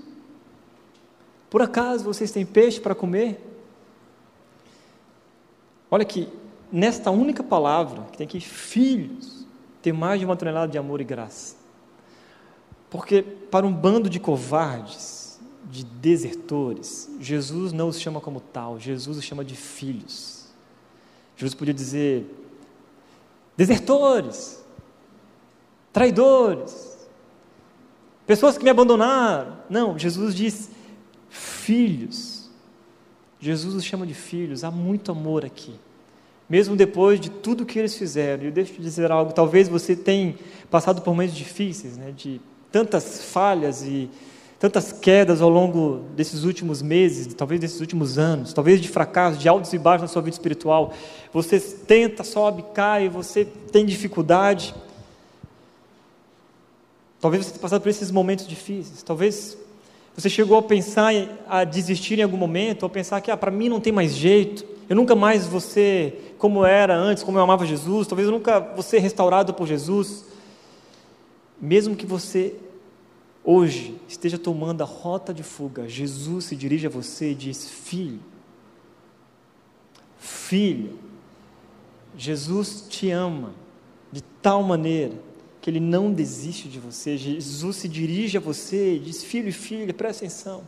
por 1.50 1.60
acaso 1.62 2.04
vocês 2.04 2.30
têm 2.30 2.46
peixe 2.46 2.78
para 2.78 2.94
comer? 2.94 3.44
Olha 5.90 6.04
que 6.04 6.28
nesta 6.70 7.10
única 7.10 7.42
palavra, 7.42 8.02
que 8.12 8.18
tem 8.18 8.24
aqui 8.24 8.38
filhos, 8.38 9.44
tem 9.82 9.92
mais 9.92 10.20
de 10.20 10.26
uma 10.26 10.36
tonelada 10.36 10.70
de 10.70 10.78
amor 10.78 11.00
e 11.00 11.04
graça. 11.04 11.56
Porque 12.88 13.20
para 13.20 13.66
um 13.66 13.72
bando 13.72 14.08
de 14.08 14.20
covardes, 14.20 15.13
de 15.74 15.84
desertores, 15.84 17.10
Jesus 17.18 17.72
não 17.72 17.88
os 17.88 18.00
chama 18.00 18.20
como 18.20 18.38
tal, 18.40 18.78
Jesus 18.78 19.18
os 19.18 19.24
chama 19.24 19.44
de 19.44 19.56
filhos. 19.56 20.46
Jesus 21.36 21.52
podia 21.52 21.74
dizer: 21.74 22.24
desertores, 23.56 24.64
traidores, 25.92 26.96
pessoas 28.24 28.56
que 28.56 28.62
me 28.62 28.70
abandonaram. 28.70 29.56
Não, 29.68 29.98
Jesus 29.98 30.32
diz 30.32 30.70
filhos. 31.28 32.48
Jesus 33.40 33.74
os 33.74 33.84
chama 33.84 34.06
de 34.06 34.14
filhos, 34.14 34.62
há 34.62 34.70
muito 34.70 35.10
amor 35.10 35.44
aqui. 35.44 35.74
Mesmo 36.48 36.76
depois 36.76 37.18
de 37.18 37.30
tudo 37.30 37.66
que 37.66 37.80
eles 37.80 37.96
fizeram, 37.96 38.44
e 38.44 38.46
eu 38.46 38.52
deixo 38.52 38.74
de 38.74 38.80
dizer 38.80 39.10
algo, 39.10 39.32
talvez 39.32 39.68
você 39.68 39.96
tenha 39.96 40.36
passado 40.70 41.02
por 41.02 41.10
momentos 41.10 41.34
difíceis, 41.34 41.96
né, 41.96 42.12
de 42.12 42.40
tantas 42.70 43.24
falhas 43.24 43.82
e 43.82 44.08
tantas 44.58 44.92
quedas 44.92 45.42
ao 45.42 45.48
longo 45.48 46.00
desses 46.16 46.44
últimos 46.44 46.80
meses, 46.80 47.34
talvez 47.34 47.60
desses 47.60 47.80
últimos 47.80 48.18
anos, 48.18 48.52
talvez 48.52 48.80
de 48.80 48.88
fracasso, 48.88 49.38
de 49.38 49.48
altos 49.48 49.72
e 49.72 49.78
baixos 49.78 50.02
na 50.02 50.08
sua 50.08 50.22
vida 50.22 50.34
espiritual. 50.34 50.92
Você 51.32 51.60
tenta, 51.60 52.22
sobe, 52.24 52.64
cai, 52.72 53.08
você 53.08 53.44
tem 53.44 53.84
dificuldade. 53.84 54.74
Talvez 57.20 57.44
você 57.44 57.50
tenha 57.52 57.60
passado 57.62 57.82
por 57.82 57.88
esses 57.88 58.10
momentos 58.10 58.46
difíceis. 58.46 59.02
Talvez 59.02 59.56
você 60.16 60.30
chegou 60.30 60.56
a 60.56 60.62
pensar 60.62 61.12
a 61.48 61.64
desistir 61.64 62.18
em 62.18 62.22
algum 62.22 62.36
momento, 62.36 62.84
ou 62.84 62.88
pensar 62.88 63.20
que 63.20 63.30
ah, 63.30 63.36
para 63.36 63.50
mim 63.50 63.68
não 63.68 63.80
tem 63.80 63.92
mais 63.92 64.12
jeito. 64.12 64.64
Eu 64.88 64.94
nunca 64.94 65.14
mais 65.14 65.46
vou 65.46 65.60
ser 65.60 66.36
como 66.38 66.64
era 66.64 66.94
antes, 66.94 67.22
como 67.22 67.38
eu 67.38 67.42
amava 67.42 67.66
Jesus. 67.66 68.06
Talvez 68.06 68.28
eu 68.28 68.32
nunca 68.32 68.60
vou 68.60 68.82
ser 68.82 68.98
restaurado 68.98 69.52
por 69.52 69.66
Jesus. 69.66 70.24
Mesmo 71.60 71.96
que 71.96 72.06
você 72.06 72.54
hoje 73.44 74.00
esteja 74.08 74.38
tomando 74.38 74.82
a 74.82 74.86
rota 74.86 75.34
de 75.34 75.42
fuga, 75.42 75.88
Jesus 75.88 76.46
se 76.46 76.56
dirige 76.56 76.86
a 76.86 76.90
você 76.90 77.32
e 77.32 77.34
diz: 77.34 77.68
Filho, 77.68 78.20
filho, 80.18 80.98
Jesus 82.16 82.86
te 82.88 83.10
ama 83.10 83.52
de 84.10 84.22
tal 84.22 84.62
maneira 84.62 85.14
que 85.60 85.70
ele 85.70 85.80
não 85.80 86.12
desiste 86.12 86.68
de 86.68 86.78
você. 86.78 87.16
Jesus 87.16 87.76
se 87.76 87.88
dirige 87.88 88.36
a 88.36 88.40
você 88.40 88.96
e 88.96 88.98
diz: 88.98 89.22
Filho 89.22 89.48
e 89.48 89.52
filha, 89.52 89.92
presta 89.92 90.24
atenção. 90.24 90.66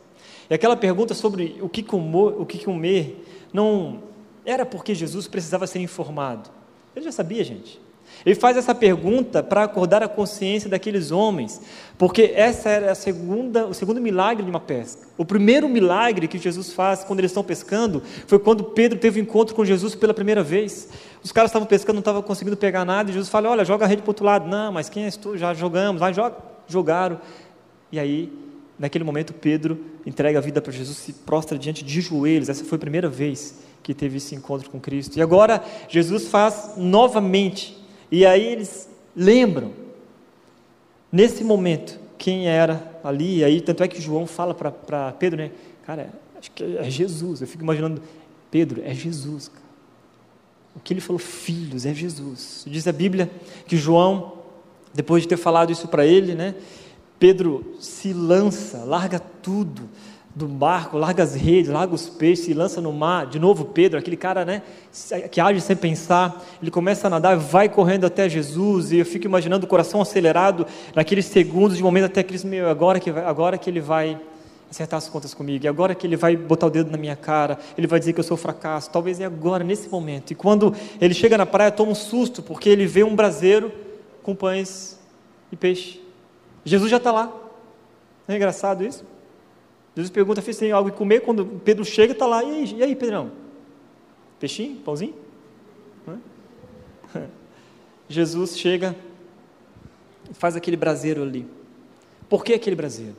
E 0.49 0.53
aquela 0.53 0.75
pergunta 0.75 1.13
sobre 1.13 1.57
o 1.61 1.67
que 1.67 1.83
comer, 1.83 2.39
o 2.39 2.45
que 2.45 2.63
comer 2.63 3.25
não 3.51 4.03
era 4.45 4.65
porque 4.65 4.95
Jesus 4.95 5.27
precisava 5.27 5.67
ser 5.67 5.79
informado. 5.79 6.49
Ele 6.95 7.05
já 7.05 7.11
sabia, 7.11 7.43
gente. 7.43 7.79
Ele 8.25 8.35
faz 8.35 8.57
essa 8.57 8.75
pergunta 8.75 9.41
para 9.41 9.63
acordar 9.63 10.03
a 10.03 10.07
consciência 10.07 10.69
daqueles 10.69 11.11
homens, 11.11 11.61
porque 11.97 12.33
essa 12.35 12.69
era 12.69 12.91
a 12.91 12.95
segunda, 12.95 13.65
o 13.65 13.73
segundo 13.73 14.01
milagre 14.01 14.43
de 14.43 14.49
uma 14.49 14.59
pesca. 14.59 15.07
O 15.17 15.25
primeiro 15.25 15.69
milagre 15.69 16.27
que 16.27 16.37
Jesus 16.37 16.73
faz 16.73 17.03
quando 17.03 17.19
eles 17.19 17.31
estão 17.31 17.43
pescando 17.43 18.03
foi 18.25 18.37
quando 18.37 18.63
Pedro 18.63 18.99
teve 18.99 19.19
um 19.19 19.23
encontro 19.23 19.55
com 19.55 19.63
Jesus 19.63 19.95
pela 19.95 20.13
primeira 20.13 20.43
vez. 20.43 20.89
Os 21.23 21.31
caras 21.31 21.49
estavam 21.49 21.67
pescando, 21.67 21.95
não 21.95 21.99
estavam 21.99 22.21
conseguindo 22.21 22.57
pegar 22.57 22.83
nada, 22.83 23.09
e 23.09 23.13
Jesus 23.13 23.29
fala: 23.29 23.49
Olha, 23.49 23.63
joga 23.63 23.85
a 23.85 23.87
rede 23.87 24.01
para 24.01 24.09
o 24.09 24.11
outro 24.11 24.25
lado. 24.25 24.47
Não, 24.47 24.71
mas 24.71 24.89
quem 24.89 25.05
és 25.05 25.15
tu? 25.15 25.37
Já 25.37 25.53
jogamos, 25.53 25.99
vai, 25.99 26.13
joga. 26.13 26.35
Jogaram. 26.67 27.21
E 27.91 27.97
aí, 27.97 28.31
naquele 28.77 29.03
momento, 29.03 29.33
Pedro 29.33 29.79
entrega 30.05 30.39
a 30.39 30.41
vida 30.41 30.61
para 30.61 30.71
Jesus, 30.71 30.97
se 30.97 31.13
prostra 31.13 31.57
diante 31.57 31.83
de 31.83 32.01
joelhos. 32.01 32.49
Essa 32.49 32.65
foi 32.65 32.75
a 32.75 32.79
primeira 32.79 33.07
vez 33.07 33.55
que 33.81 33.93
teve 33.93 34.17
esse 34.17 34.35
encontro 34.35 34.69
com 34.69 34.79
Cristo. 34.79 35.17
E 35.17 35.21
agora, 35.21 35.63
Jesus 35.87 36.27
faz 36.27 36.73
novamente 36.75 37.77
e 38.11 38.25
aí 38.25 38.45
eles 38.45 38.89
lembram, 39.15 39.73
nesse 41.11 41.43
momento, 41.43 41.99
quem 42.17 42.47
era 42.47 42.99
ali. 43.03 43.39
E 43.39 43.43
aí, 43.43 43.61
tanto 43.61 43.83
é 43.83 43.87
que 43.87 44.01
João 44.01 44.25
fala 44.25 44.53
para 44.53 45.11
Pedro, 45.13 45.37
né? 45.37 45.51
Cara, 45.85 46.09
acho 46.37 46.51
que 46.51 46.63
é 46.77 46.89
Jesus. 46.89 47.41
Eu 47.41 47.47
fico 47.47 47.63
imaginando, 47.63 48.01
Pedro, 48.49 48.81
é 48.83 48.93
Jesus. 48.93 49.47
Cara. 49.49 49.67
O 50.75 50.79
que 50.79 50.93
ele 50.93 51.01
falou, 51.01 51.19
filhos, 51.19 51.85
é 51.85 51.93
Jesus. 51.93 52.65
Diz 52.67 52.87
a 52.87 52.91
Bíblia 52.91 53.29
que 53.65 53.77
João, 53.77 54.33
depois 54.93 55.23
de 55.23 55.29
ter 55.29 55.37
falado 55.37 55.71
isso 55.71 55.87
para 55.87 56.05
ele, 56.05 56.35
né? 56.35 56.55
Pedro 57.19 57.75
se 57.79 58.13
lança, 58.13 58.83
larga 58.83 59.19
tudo 59.19 59.89
do 60.37 60.47
barco, 60.47 60.99
larga 60.99 61.23
as 61.23 61.33
redes, 61.33 61.71
larga 61.71 61.95
os 61.95 62.07
peixes, 62.07 62.45
se 62.45 62.53
lança 62.53 62.79
no 62.79 62.93
mar. 62.93 63.25
De 63.25 63.39
novo, 63.39 63.65
Pedro, 63.65 63.97
aquele 63.97 64.15
cara 64.15 64.45
né, 64.45 64.61
que 65.31 65.41
age 65.41 65.59
sem 65.61 65.75
pensar, 65.75 66.45
ele 66.61 66.69
começa 66.69 67.07
a 67.07 67.09
nadar, 67.09 67.35
vai 67.35 67.67
correndo 67.67 68.05
até 68.05 68.29
Jesus, 68.29 68.91
e 68.91 68.97
eu 68.99 69.05
fico 69.05 69.25
imaginando 69.25 69.65
o 69.65 69.67
coração 69.67 69.99
acelerado 69.99 70.67
naqueles 70.93 71.25
segundos 71.25 71.75
de 71.75 71.81
momento 71.81 72.05
até 72.05 72.21
Cristo, 72.21 72.45
meu, 72.45 72.69
agora 72.69 72.99
que, 72.99 73.09
agora 73.09 73.57
que 73.57 73.67
ele 73.67 73.79
vai 73.79 74.19
acertar 74.69 74.99
as 74.99 75.09
contas 75.09 75.33
comigo, 75.33 75.65
e 75.65 75.67
agora 75.67 75.95
que 75.95 76.05
ele 76.05 76.15
vai 76.15 76.37
botar 76.37 76.67
o 76.67 76.69
dedo 76.69 76.91
na 76.91 76.99
minha 76.99 77.15
cara, 77.15 77.57
ele 77.75 77.87
vai 77.87 77.97
dizer 77.97 78.13
que 78.13 78.19
eu 78.19 78.23
sou 78.23 78.37
fracasso, 78.37 78.91
talvez 78.91 79.19
é 79.19 79.25
agora, 79.25 79.63
nesse 79.63 79.89
momento. 79.89 80.29
E 80.29 80.35
quando 80.35 80.71
ele 81.01 81.15
chega 81.15 81.35
na 81.35 81.47
praia, 81.47 81.71
toma 81.71 81.93
um 81.93 81.95
susto, 81.95 82.43
porque 82.43 82.69
ele 82.69 82.85
vê 82.85 83.03
um 83.03 83.15
braseiro 83.15 83.71
com 84.21 84.35
pães 84.35 84.99
e 85.51 85.55
peixe. 85.55 85.99
Jesus 86.63 86.91
já 86.91 86.97
está 86.97 87.11
lá. 87.11 87.25
Não 88.27 88.35
é 88.35 88.35
engraçado 88.35 88.85
isso? 88.85 89.16
Jesus 89.97 90.11
pergunta 90.11 90.43
se 90.43 90.53
tem 90.53 90.71
algo 90.71 90.91
que 90.91 90.95
comer, 90.95 91.21
quando 91.21 91.43
Pedro 91.65 91.83
chega, 91.83 92.13
está 92.13 92.27
lá, 92.27 92.43
e 92.43 92.51
aí, 92.51 92.75
e 92.75 92.83
aí, 92.83 92.95
Pedrão? 92.95 93.31
Peixinho? 94.39 94.75
Pãozinho? 94.81 95.15
Jesus 98.07 98.59
chega 98.59 98.95
e 100.29 100.35
faz 100.35 100.55
aquele 100.55 100.77
braseiro 100.77 101.23
ali. 101.23 101.47
Por 102.29 102.45
que 102.45 102.53
aquele 102.53 102.75
braseiro? 102.75 103.15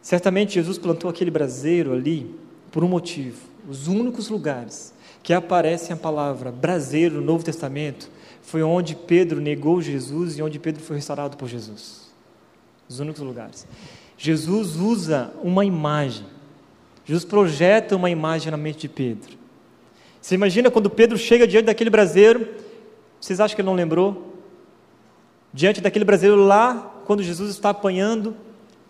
Certamente 0.00 0.54
Jesus 0.54 0.78
plantou 0.78 1.10
aquele 1.10 1.28
braseiro 1.28 1.92
ali 1.92 2.32
por 2.70 2.84
um 2.84 2.88
motivo. 2.88 3.48
Os 3.68 3.88
únicos 3.88 4.28
lugares 4.28 4.94
que 5.24 5.32
aparecem 5.32 5.92
a 5.92 5.96
palavra 5.96 6.52
braseiro 6.52 7.16
no 7.16 7.20
Novo 7.20 7.42
Testamento 7.42 8.08
foi 8.42 8.62
onde 8.62 8.94
Pedro 8.94 9.40
negou 9.40 9.82
Jesus 9.82 10.38
e 10.38 10.42
onde 10.42 10.60
Pedro 10.60 10.84
foi 10.84 10.94
restaurado 10.94 11.36
por 11.36 11.48
Jesus. 11.48 12.12
Os 12.88 13.00
únicos 13.00 13.22
lugares. 13.22 13.66
Jesus 14.22 14.76
usa 14.76 15.32
uma 15.42 15.64
imagem. 15.64 16.26
Jesus 17.06 17.24
projeta 17.24 17.96
uma 17.96 18.10
imagem 18.10 18.50
na 18.50 18.56
mente 18.58 18.80
de 18.80 18.88
Pedro. 18.88 19.34
Você 20.20 20.34
imagina 20.34 20.70
quando 20.70 20.90
Pedro 20.90 21.16
chega 21.16 21.46
diante 21.46 21.64
daquele 21.64 21.88
braseiro, 21.88 22.46
vocês 23.18 23.40
acham 23.40 23.54
que 23.56 23.62
ele 23.62 23.66
não 23.66 23.74
lembrou? 23.74 24.34
Diante 25.54 25.80
daquele 25.80 26.04
braseiro 26.04 26.36
lá, 26.36 27.00
quando 27.06 27.22
Jesus 27.22 27.50
está 27.50 27.70
apanhando, 27.70 28.36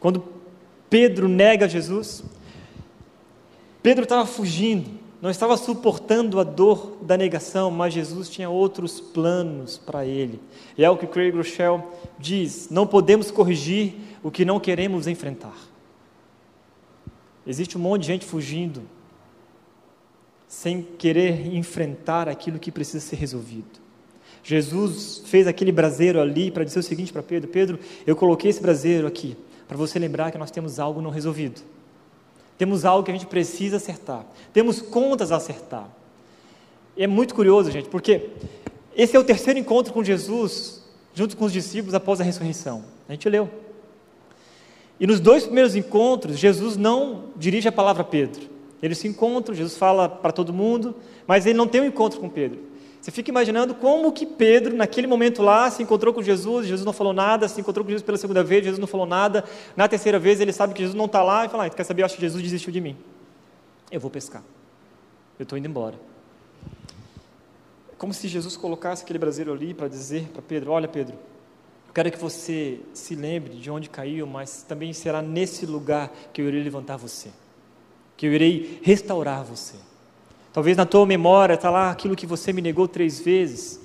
quando 0.00 0.24
Pedro 0.90 1.28
nega 1.28 1.68
Jesus, 1.68 2.24
Pedro 3.80 4.02
estava 4.02 4.26
fugindo, 4.26 4.90
não 5.22 5.30
estava 5.30 5.56
suportando 5.56 6.40
a 6.40 6.44
dor 6.44 6.96
da 7.02 7.16
negação, 7.16 7.70
mas 7.70 7.94
Jesus 7.94 8.28
tinha 8.28 8.50
outros 8.50 8.98
planos 8.98 9.78
para 9.78 10.04
ele. 10.04 10.40
E 10.76 10.84
é 10.84 10.90
o 10.90 10.96
que 10.96 11.06
Craig 11.06 11.30
Rochelle 11.30 11.84
diz: 12.18 12.68
não 12.68 12.84
podemos 12.84 13.30
corrigir 13.30 14.09
o 14.22 14.30
que 14.30 14.44
não 14.44 14.60
queremos 14.60 15.06
enfrentar. 15.06 15.56
Existe 17.46 17.76
um 17.76 17.80
monte 17.80 18.02
de 18.02 18.06
gente 18.08 18.26
fugindo, 18.26 18.82
sem 20.46 20.82
querer 20.82 21.54
enfrentar 21.54 22.28
aquilo 22.28 22.58
que 22.58 22.70
precisa 22.70 23.04
ser 23.04 23.16
resolvido. 23.16 23.80
Jesus 24.42 25.22
fez 25.26 25.46
aquele 25.46 25.72
braseiro 25.72 26.20
ali 26.20 26.50
para 26.50 26.64
dizer 26.64 26.78
o 26.80 26.82
seguinte 26.82 27.12
para 27.12 27.22
Pedro: 27.22 27.48
Pedro, 27.48 27.78
eu 28.06 28.16
coloquei 28.16 28.50
esse 28.50 28.60
braseiro 28.60 29.06
aqui 29.06 29.36
para 29.68 29.76
você 29.76 29.98
lembrar 29.98 30.32
que 30.32 30.38
nós 30.38 30.50
temos 30.50 30.80
algo 30.80 31.00
não 31.00 31.10
resolvido. 31.10 31.60
Temos 32.58 32.84
algo 32.84 33.04
que 33.04 33.10
a 33.10 33.14
gente 33.14 33.26
precisa 33.26 33.76
acertar. 33.76 34.26
Temos 34.52 34.82
contas 34.82 35.32
a 35.32 35.36
acertar. 35.36 35.88
E 36.96 37.04
é 37.04 37.06
muito 37.06 37.34
curioso, 37.34 37.70
gente, 37.70 37.88
porque 37.88 38.30
esse 38.94 39.16
é 39.16 39.18
o 39.18 39.24
terceiro 39.24 39.58
encontro 39.58 39.92
com 39.92 40.04
Jesus, 40.04 40.82
junto 41.14 41.36
com 41.36 41.44
os 41.44 41.52
discípulos 41.52 41.94
após 41.94 42.20
a 42.20 42.24
ressurreição. 42.24 42.84
A 43.08 43.12
gente 43.12 43.28
leu. 43.28 43.48
E 45.00 45.06
nos 45.06 45.18
dois 45.18 45.44
primeiros 45.44 45.74
encontros, 45.74 46.38
Jesus 46.38 46.76
não 46.76 47.24
dirige 47.34 47.66
a 47.66 47.72
palavra 47.72 48.02
a 48.02 48.04
Pedro. 48.04 48.42
Eles 48.82 48.98
se 48.98 49.08
encontram, 49.08 49.54
Jesus 49.54 49.78
fala 49.78 50.08
para 50.08 50.30
todo 50.30 50.52
mundo, 50.52 50.94
mas 51.26 51.46
ele 51.46 51.56
não 51.56 51.66
tem 51.66 51.80
um 51.80 51.86
encontro 51.86 52.20
com 52.20 52.28
Pedro. 52.28 52.70
Você 53.00 53.10
fica 53.10 53.30
imaginando 53.30 53.74
como 53.74 54.12
que 54.12 54.26
Pedro, 54.26 54.76
naquele 54.76 55.06
momento 55.06 55.42
lá, 55.42 55.70
se 55.70 55.82
encontrou 55.82 56.12
com 56.12 56.22
Jesus, 56.22 56.66
Jesus 56.66 56.84
não 56.84 56.92
falou 56.92 57.14
nada, 57.14 57.48
se 57.48 57.58
encontrou 57.58 57.82
com 57.82 57.90
Jesus 57.90 58.04
pela 58.04 58.18
segunda 58.18 58.44
vez, 58.44 58.62
Jesus 58.62 58.78
não 58.78 58.86
falou 58.86 59.06
nada, 59.06 59.42
na 59.74 59.88
terceira 59.88 60.18
vez 60.18 60.38
ele 60.38 60.52
sabe 60.52 60.74
que 60.74 60.80
Jesus 60.80 60.94
não 60.94 61.06
está 61.06 61.22
lá 61.22 61.46
e 61.46 61.48
fala, 61.48 61.64
ah, 61.64 61.70
quer 61.70 61.84
saber, 61.84 62.02
eu 62.02 62.06
acho 62.06 62.16
que 62.16 62.20
Jesus 62.20 62.42
desistiu 62.42 62.70
de 62.70 62.80
mim. 62.80 62.94
Eu 63.90 64.00
vou 64.00 64.10
pescar. 64.10 64.42
Eu 65.38 65.44
estou 65.44 65.56
indo 65.56 65.66
embora. 65.66 65.98
Como 67.96 68.12
se 68.12 68.28
Jesus 68.28 68.54
colocasse 68.54 69.02
aquele 69.02 69.18
brasileiro 69.18 69.58
ali 69.58 69.72
para 69.72 69.88
dizer 69.88 70.28
para 70.32 70.42
Pedro, 70.42 70.72
olha 70.72 70.86
Pedro, 70.86 71.16
eu 71.90 71.92
quero 71.92 72.12
que 72.12 72.18
você 72.18 72.78
se 72.94 73.16
lembre 73.16 73.56
de 73.56 73.68
onde 73.68 73.90
caiu, 73.90 74.24
mas 74.24 74.62
também 74.62 74.92
será 74.92 75.20
nesse 75.20 75.66
lugar 75.66 76.08
que 76.32 76.40
eu 76.40 76.46
irei 76.46 76.62
levantar 76.62 76.96
você, 76.96 77.30
que 78.16 78.26
eu 78.26 78.32
irei 78.32 78.78
restaurar 78.80 79.42
você. 79.42 79.74
Talvez 80.52 80.76
na 80.76 80.86
tua 80.86 81.04
memória 81.04 81.54
está 81.54 81.68
lá 81.68 81.90
aquilo 81.90 82.14
que 82.14 82.26
você 82.26 82.52
me 82.52 82.62
negou 82.62 82.86
três 82.86 83.18
vezes. 83.18 83.80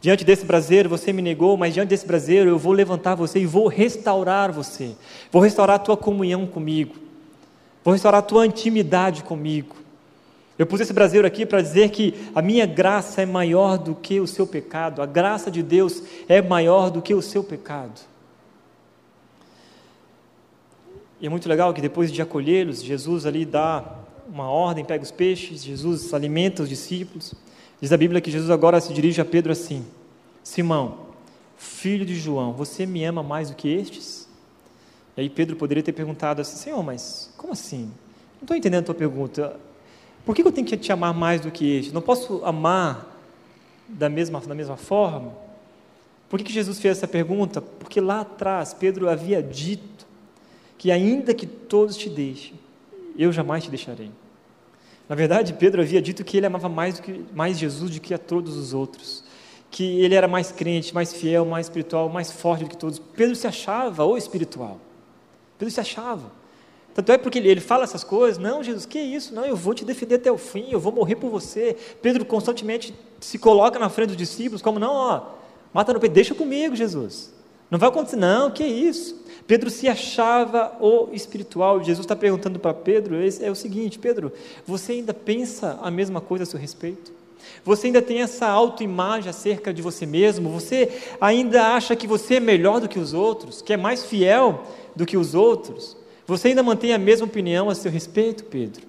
Diante 0.00 0.24
desse 0.24 0.44
braseiro 0.44 0.88
você 0.88 1.12
me 1.12 1.20
negou, 1.20 1.56
mas 1.56 1.74
diante 1.74 1.88
desse 1.88 2.06
braseiro 2.06 2.48
eu 2.48 2.58
vou 2.60 2.72
levantar 2.72 3.16
você 3.16 3.40
e 3.40 3.46
vou 3.46 3.66
restaurar 3.66 4.52
você. 4.52 4.94
Vou 5.32 5.42
restaurar 5.42 5.76
a 5.76 5.80
tua 5.80 5.96
comunhão 5.96 6.46
comigo. 6.46 6.94
Vou 7.82 7.92
restaurar 7.92 8.20
a 8.20 8.22
tua 8.22 8.46
intimidade 8.46 9.24
comigo. 9.24 9.74
Eu 10.58 10.66
pus 10.66 10.80
esse 10.80 10.92
braseiro 10.92 11.26
aqui 11.26 11.46
para 11.46 11.62
dizer 11.62 11.90
que 11.90 12.14
a 12.34 12.42
minha 12.42 12.66
graça 12.66 13.22
é 13.22 13.26
maior 13.26 13.78
do 13.78 13.94
que 13.94 14.18
o 14.18 14.26
seu 14.26 14.44
pecado. 14.44 15.00
A 15.00 15.06
graça 15.06 15.50
de 15.50 15.62
Deus 15.62 16.02
é 16.28 16.42
maior 16.42 16.90
do 16.90 17.00
que 17.00 17.14
o 17.14 17.22
seu 17.22 17.44
pecado. 17.44 18.00
E 21.20 21.26
é 21.26 21.30
muito 21.30 21.48
legal 21.48 21.72
que 21.72 21.80
depois 21.80 22.10
de 22.10 22.20
acolhê-los, 22.20 22.82
Jesus 22.82 23.24
ali 23.24 23.44
dá 23.44 23.98
uma 24.28 24.50
ordem, 24.50 24.84
pega 24.84 25.02
os 25.02 25.10
peixes, 25.10 25.62
Jesus 25.64 26.12
alimenta 26.12 26.62
os 26.64 26.68
discípulos. 26.68 27.34
Diz 27.80 27.92
a 27.92 27.96
Bíblia 27.96 28.20
que 28.20 28.30
Jesus 28.30 28.50
agora 28.50 28.80
se 28.80 28.92
dirige 28.92 29.20
a 29.20 29.24
Pedro 29.24 29.52
assim: 29.52 29.86
Simão, 30.42 31.06
filho 31.56 32.04
de 32.04 32.16
João, 32.16 32.52
você 32.52 32.84
me 32.84 33.04
ama 33.04 33.22
mais 33.22 33.50
do 33.50 33.56
que 33.56 33.68
estes? 33.68 34.28
E 35.16 35.22
aí 35.22 35.30
Pedro 35.30 35.54
poderia 35.56 35.82
ter 35.82 35.92
perguntado 35.92 36.40
assim: 36.40 36.56
Senhor, 36.56 36.82
mas 36.82 37.32
como 37.36 37.52
assim? 37.52 37.90
Não 38.36 38.42
estou 38.42 38.56
entendendo 38.56 38.82
a 38.82 38.86
tua 38.86 38.94
pergunta. 38.94 39.56
Por 40.28 40.34
que 40.34 40.42
eu 40.42 40.52
tenho 40.52 40.66
que 40.66 40.76
te 40.76 40.92
amar 40.92 41.14
mais 41.14 41.40
do 41.40 41.50
que 41.50 41.78
este? 41.78 41.94
Não 41.94 42.02
posso 42.02 42.44
amar 42.44 43.16
da 43.88 44.10
mesma, 44.10 44.38
da 44.40 44.54
mesma 44.54 44.76
forma? 44.76 45.32
Por 46.28 46.38
que, 46.38 46.44
que 46.44 46.52
Jesus 46.52 46.78
fez 46.78 46.98
essa 46.98 47.08
pergunta? 47.08 47.62
Porque 47.62 47.98
lá 47.98 48.20
atrás 48.20 48.74
Pedro 48.74 49.08
havia 49.08 49.42
dito 49.42 50.06
que, 50.76 50.90
ainda 50.90 51.32
que 51.32 51.46
todos 51.46 51.96
te 51.96 52.10
deixem, 52.10 52.60
eu 53.16 53.32
jamais 53.32 53.64
te 53.64 53.70
deixarei. 53.70 54.10
Na 55.08 55.16
verdade, 55.16 55.54
Pedro 55.54 55.80
havia 55.80 56.02
dito 56.02 56.22
que 56.22 56.36
ele 56.36 56.44
amava 56.44 56.68
mais, 56.68 56.96
do 56.96 57.04
que, 57.04 57.24
mais 57.34 57.58
Jesus 57.58 57.92
do 57.92 57.98
que 57.98 58.12
a 58.12 58.18
todos 58.18 58.54
os 58.54 58.74
outros, 58.74 59.24
que 59.70 59.98
ele 60.02 60.14
era 60.14 60.28
mais 60.28 60.52
crente, 60.52 60.94
mais 60.94 61.10
fiel, 61.10 61.46
mais 61.46 61.68
espiritual, 61.68 62.10
mais 62.10 62.30
forte 62.30 62.64
do 62.64 62.68
que 62.68 62.76
todos. 62.76 62.98
Pedro 62.98 63.34
se 63.34 63.46
achava 63.46 64.04
o 64.04 64.14
espiritual. 64.14 64.78
Pedro 65.58 65.72
se 65.72 65.80
achava. 65.80 66.37
Tanto 66.98 67.12
é 67.12 67.16
porque 67.16 67.38
ele, 67.38 67.60
fala 67.60 67.84
essas 67.84 68.02
coisas, 68.02 68.38
não, 68.38 68.60
Jesus, 68.60 68.84
que 68.84 68.98
isso? 68.98 69.32
Não, 69.32 69.44
eu 69.44 69.54
vou 69.54 69.72
te 69.72 69.84
defender 69.84 70.16
até 70.16 70.32
o 70.32 70.36
fim, 70.36 70.66
eu 70.68 70.80
vou 70.80 70.90
morrer 70.90 71.14
por 71.14 71.30
você. 71.30 71.76
Pedro 72.02 72.24
constantemente 72.24 72.92
se 73.20 73.38
coloca 73.38 73.78
na 73.78 73.88
frente 73.88 74.08
dos 74.08 74.16
discípulos, 74.16 74.60
como, 74.60 74.80
não, 74.80 74.92
ó, 74.92 75.22
mata 75.72 75.92
no 75.92 76.00
peito, 76.00 76.12
deixa 76.12 76.34
comigo, 76.34 76.74
Jesus. 76.74 77.32
Não 77.70 77.78
vai 77.78 77.88
acontecer, 77.88 78.16
não, 78.16 78.50
que 78.50 78.64
isso? 78.64 79.14
Pedro 79.46 79.70
se 79.70 79.86
achava 79.86 80.76
o 80.80 81.10
espiritual. 81.12 81.78
Jesus 81.84 82.04
está 82.04 82.16
perguntando 82.16 82.58
para 82.58 82.74
Pedro: 82.74 83.14
é 83.40 83.48
o 83.48 83.54
seguinte, 83.54 83.96
Pedro, 83.96 84.32
você 84.66 84.94
ainda 84.94 85.14
pensa 85.14 85.78
a 85.80 85.92
mesma 85.92 86.20
coisa 86.20 86.42
a 86.42 86.46
seu 86.46 86.58
respeito? 86.58 87.12
Você 87.64 87.86
ainda 87.86 88.02
tem 88.02 88.22
essa 88.22 88.48
autoimagem 88.48 89.30
acerca 89.30 89.72
de 89.72 89.80
você 89.82 90.04
mesmo? 90.04 90.50
Você 90.50 90.90
ainda 91.20 91.76
acha 91.76 91.94
que 91.94 92.08
você 92.08 92.34
é 92.34 92.40
melhor 92.40 92.80
do 92.80 92.88
que 92.88 92.98
os 92.98 93.14
outros? 93.14 93.62
Que 93.62 93.74
é 93.74 93.76
mais 93.76 94.04
fiel 94.04 94.64
do 94.96 95.06
que 95.06 95.16
os 95.16 95.32
outros? 95.32 95.96
Você 96.28 96.48
ainda 96.48 96.62
mantém 96.62 96.92
a 96.92 96.98
mesma 96.98 97.26
opinião 97.26 97.70
a 97.70 97.74
seu 97.74 97.90
respeito, 97.90 98.44
Pedro? 98.44 98.86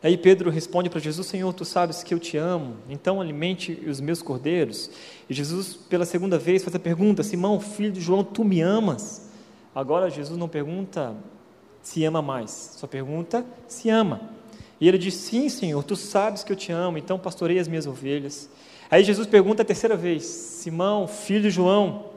Aí 0.00 0.16
Pedro 0.16 0.50
responde 0.50 0.88
para 0.88 1.00
Jesus: 1.00 1.26
Senhor, 1.26 1.52
tu 1.52 1.64
sabes 1.64 2.04
que 2.04 2.14
eu 2.14 2.20
te 2.20 2.36
amo, 2.36 2.76
então 2.88 3.20
alimente 3.20 3.72
os 3.88 4.00
meus 4.00 4.22
cordeiros. 4.22 4.88
E 5.28 5.34
Jesus, 5.34 5.74
pela 5.74 6.04
segunda 6.04 6.38
vez, 6.38 6.62
faz 6.62 6.76
a 6.76 6.78
pergunta: 6.78 7.24
Simão, 7.24 7.58
filho 7.58 7.90
de 7.90 8.00
João, 8.00 8.22
tu 8.22 8.44
me 8.44 8.60
amas? 8.60 9.32
Agora 9.74 10.08
Jesus 10.08 10.38
não 10.38 10.48
pergunta 10.48 11.12
se 11.82 12.04
ama 12.04 12.22
mais, 12.22 12.76
só 12.76 12.86
pergunta 12.86 13.44
se 13.66 13.90
ama. 13.90 14.30
E 14.80 14.86
ele 14.86 14.98
diz: 14.98 15.14
Sim, 15.14 15.48
Senhor, 15.48 15.82
tu 15.82 15.96
sabes 15.96 16.44
que 16.44 16.52
eu 16.52 16.56
te 16.56 16.70
amo, 16.70 16.98
então 16.98 17.18
pastorei 17.18 17.58
as 17.58 17.66
minhas 17.66 17.84
ovelhas. 17.84 18.48
Aí 18.88 19.02
Jesus 19.02 19.26
pergunta 19.26 19.62
a 19.62 19.64
terceira 19.64 19.96
vez: 19.96 20.24
Simão, 20.24 21.08
filho 21.08 21.42
de 21.42 21.50
João, 21.50 22.10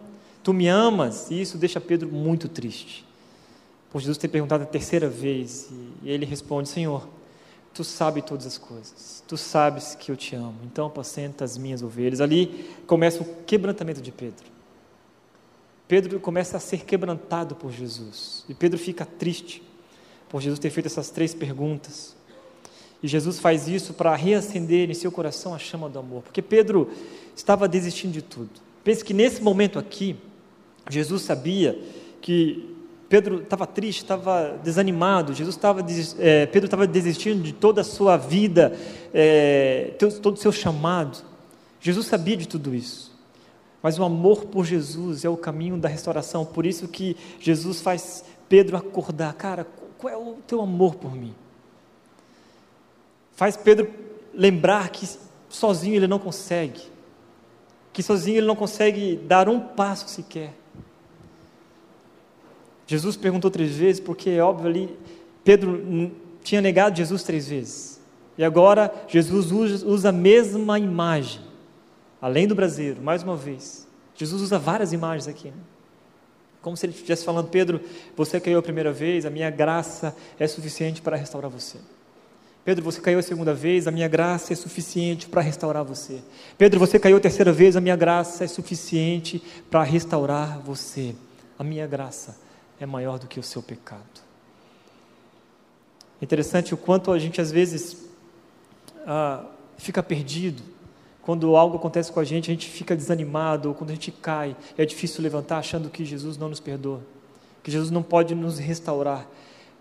tu 0.44 0.54
me 0.54 0.68
amas? 0.68 1.32
E 1.32 1.42
isso 1.42 1.58
deixa 1.58 1.82
Pedro 1.82 2.08
muito 2.08 2.48
triste. 2.48 3.09
Por 3.92 4.00
Jesus 4.00 4.18
ter 4.18 4.28
perguntado 4.28 4.64
a 4.64 4.68
terceira 4.68 5.10
vez, 5.10 5.70
e 6.04 6.10
ele 6.10 6.26
responde: 6.26 6.70
Senhor, 6.70 7.08
Tu 7.74 7.84
sabes 7.84 8.24
todas 8.26 8.46
as 8.46 8.58
coisas. 8.58 9.24
Tu 9.28 9.38
sabes 9.38 9.96
que 9.96 10.12
eu 10.12 10.18
te 10.18 10.36
amo. 10.36 10.58
Então 10.66 10.88
apacenta 10.88 11.46
as 11.46 11.58
minhas 11.58 11.82
ovelhas. 11.82 12.20
Ali 12.20 12.70
começa 12.86 13.22
o 13.22 13.26
quebrantamento 13.46 14.02
de 14.02 14.12
Pedro. 14.12 14.46
Pedro 15.88 16.20
começa 16.20 16.58
a 16.58 16.60
ser 16.60 16.84
quebrantado 16.84 17.56
por 17.56 17.72
Jesus. 17.72 18.44
E 18.50 18.54
Pedro 18.54 18.78
fica 18.78 19.06
triste 19.06 19.64
por 20.28 20.42
Jesus 20.42 20.60
ter 20.60 20.70
feito 20.70 20.88
essas 20.88 21.10
três 21.10 21.34
perguntas. 21.34 22.16
E 23.02 23.08
Jesus 23.08 23.40
faz 23.40 23.68
isso 23.68 23.94
para 23.94 24.16
reacender 24.16 24.90
em 24.90 24.94
seu 24.94 25.12
coração 25.12 25.54
a 25.54 25.60
chama 25.60 25.88
do 25.88 26.00
amor. 26.00 26.24
Porque 26.24 26.42
Pedro 26.42 26.92
estava 27.36 27.68
desistindo 27.68 28.12
de 28.12 28.22
tudo. 28.22 28.50
Pense 28.84 29.04
que 29.04 29.14
nesse 29.14 29.42
momento 29.42 29.80
aqui, 29.80 30.16
Jesus 30.90 31.22
sabia 31.22 31.80
que 32.22 32.69
Pedro 33.10 33.42
estava 33.42 33.66
triste, 33.66 34.04
estava 34.04 34.60
desanimado, 34.64 35.34
Jesus 35.34 35.56
estava, 35.56 35.84
é, 36.20 36.46
Pedro 36.46 36.68
estava 36.68 36.86
desistindo 36.86 37.42
de 37.42 37.52
toda 37.52 37.82
a 37.82 37.84
sua 37.84 38.16
vida, 38.16 38.78
é, 39.12 39.96
todo 40.22 40.36
o 40.36 40.38
seu 40.38 40.52
chamado. 40.52 41.18
Jesus 41.82 42.06
sabia 42.06 42.38
de 42.38 42.48
tudo 42.48 42.74
isso. 42.76 43.18
Mas 43.82 43.98
o 43.98 44.04
amor 44.04 44.46
por 44.46 44.64
Jesus 44.64 45.26
é 45.26 45.30
o 45.30 45.38
caminho 45.38 45.78
da 45.78 45.90
restauração. 45.90 46.46
Por 46.46 46.66
isso 46.66 46.88
que 46.88 47.18
Jesus 47.40 47.82
faz 47.82 48.24
Pedro 48.48 48.78
acordar. 48.78 49.34
Cara, 49.34 49.66
qual 49.98 50.14
é 50.14 50.18
o 50.18 50.38
teu 50.46 50.62
amor 50.62 50.96
por 50.96 51.16
mim? 51.16 51.34
Faz 53.34 53.56
Pedro 53.56 53.90
lembrar 54.34 54.90
que 54.90 55.08
sozinho 55.48 55.96
ele 55.96 56.08
não 56.08 56.20
consegue. 56.20 56.82
Que 57.94 58.04
sozinho 58.04 58.38
ele 58.38 58.48
não 58.48 58.56
consegue 58.56 59.16
dar 59.16 59.48
um 59.48 59.60
passo 59.60 60.10
sequer. 60.10 60.59
Jesus 62.90 63.16
perguntou 63.16 63.52
três 63.52 63.76
vezes, 63.76 64.02
porque 64.02 64.32
é 64.32 64.42
óbvio 64.42 64.68
ali, 64.68 64.98
Pedro 65.44 66.12
tinha 66.44 66.60
negado 66.60 66.98
Jesus 66.98 67.22
três 67.22 67.48
vezes. 67.48 68.02
E 68.36 68.44
agora 68.44 68.92
Jesus 69.08 69.52
usa, 69.52 70.10
a 70.10 70.12
mesma 70.12 70.80
imagem, 70.80 71.40
além 72.20 72.48
do 72.48 72.56
braseiro, 72.56 73.00
mais 73.00 73.22
uma 73.22 73.36
vez. 73.36 73.88
Jesus 74.16 74.42
usa 74.42 74.58
várias 74.58 74.92
imagens 74.92 75.28
aqui. 75.28 75.50
Né? 75.50 75.62
Como 76.64 76.76
se 76.76 76.88
ele 76.88 76.94
estivesse 76.94 77.24
falando, 77.24 77.50
Pedro, 77.50 77.80
você 78.18 78.40
caiu 78.40 78.58
a 78.58 78.64
primeira 78.64 78.92
vez, 78.92 79.24
a 79.24 79.30
minha 79.30 79.52
graça 79.52 80.16
é 80.40 80.48
suficiente 80.48 81.00
para 81.00 81.16
restaurar 81.16 81.52
você. 81.52 81.78
Pedro, 82.66 82.84
você 82.84 83.00
caiu 83.00 83.20
a 83.20 83.22
segunda 83.22 83.54
vez, 83.54 83.86
a 83.86 83.92
minha 83.92 84.08
graça 84.08 84.52
é 84.52 84.56
suficiente 84.56 85.30
para 85.30 85.42
restaurar 85.42 85.84
você. 85.84 86.24
Pedro, 86.58 86.80
você 86.80 86.98
caiu 86.98 87.18
a 87.18 87.20
terceira 87.20 87.54
vez, 87.54 87.78
a 87.78 87.82
minha 87.82 87.96
graça 87.96 88.44
é 88.44 88.48
suficiente 88.48 89.40
para 89.70 89.84
restaurar 89.84 90.58
você. 90.60 91.14
A 91.56 91.64
minha 91.64 91.86
graça 91.86 92.49
é 92.80 92.86
maior 92.86 93.20
do 93.20 93.28
que 93.28 93.40
o 93.40 93.44
seu 93.44 93.62
pecado. 93.62 94.30
Interessante 96.22 96.74
o 96.74 96.78
quanto 96.78 97.12
a 97.12 97.20
gente 97.20 97.40
às 97.40 97.52
vezes 97.52 98.06
ah, 99.06 99.46
fica 99.78 100.04
perdido. 100.04 100.62
Quando 101.22 101.56
algo 101.56 101.78
acontece 101.78 102.12
com 102.12 102.20
a 102.20 102.24
gente, 102.24 102.50
a 102.50 102.54
gente 102.54 102.70
fica 102.70 102.96
desanimado, 102.96 103.70
ou 103.70 103.76
quando 103.76 103.92
a 103.92 103.94
gente 103.94 104.12
cai, 104.12 104.56
é 104.78 104.86
difícil 104.86 105.22
levantar 105.22 105.60
achando 105.60 105.90
que 105.90 106.04
Jesus 106.04 106.38
não 106.38 106.50
nos 106.50 106.60
perdoa, 106.60 107.02
que 107.64 107.70
Jesus 107.70 107.92
não 107.92 108.02
pode 108.02 108.34
nos 108.34 108.58
restaurar. 108.58 109.28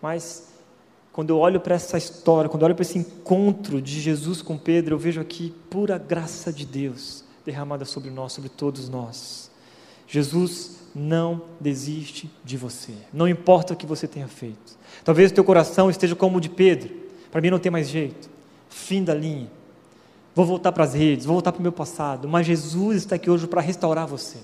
Mas 0.02 0.52
quando 1.12 1.30
eu 1.30 1.38
olho 1.38 1.58
para 1.58 1.74
essa 1.74 1.96
história, 1.96 2.50
quando 2.50 2.62
eu 2.62 2.66
olho 2.66 2.74
para 2.74 2.82
esse 2.82 2.98
encontro 2.98 3.80
de 3.80 4.00
Jesus 4.00 4.42
com 4.42 4.58
Pedro, 4.58 4.94
eu 4.94 4.98
vejo 4.98 5.20
aqui 5.20 5.54
pura 5.70 5.98
graça 5.98 6.52
de 6.52 6.66
Deus 6.66 7.24
derramada 7.44 7.84
sobre 7.84 8.10
nós, 8.10 8.32
sobre 8.32 8.50
todos 8.50 8.88
nós. 8.88 9.50
Jesus 10.06 10.77
não 10.94 11.42
desiste 11.60 12.30
de 12.44 12.56
você. 12.56 12.92
Não 13.12 13.28
importa 13.28 13.74
o 13.74 13.76
que 13.76 13.86
você 13.86 14.06
tenha 14.06 14.28
feito. 14.28 14.76
Talvez 15.04 15.30
o 15.30 15.34
teu 15.34 15.44
coração 15.44 15.90
esteja 15.90 16.14
como 16.14 16.38
o 16.38 16.40
de 16.40 16.48
Pedro. 16.48 16.90
Para 17.30 17.40
mim 17.40 17.50
não 17.50 17.58
tem 17.58 17.70
mais 17.70 17.88
jeito. 17.88 18.28
Fim 18.68 19.04
da 19.04 19.14
linha. 19.14 19.50
Vou 20.34 20.46
voltar 20.46 20.72
para 20.72 20.84
as 20.84 20.94
redes, 20.94 21.26
vou 21.26 21.34
voltar 21.34 21.52
para 21.52 21.58
o 21.58 21.62
meu 21.62 21.72
passado. 21.72 22.28
Mas 22.28 22.46
Jesus 22.46 22.98
está 22.98 23.16
aqui 23.16 23.30
hoje 23.30 23.46
para 23.46 23.60
restaurar 23.60 24.06
você. 24.06 24.38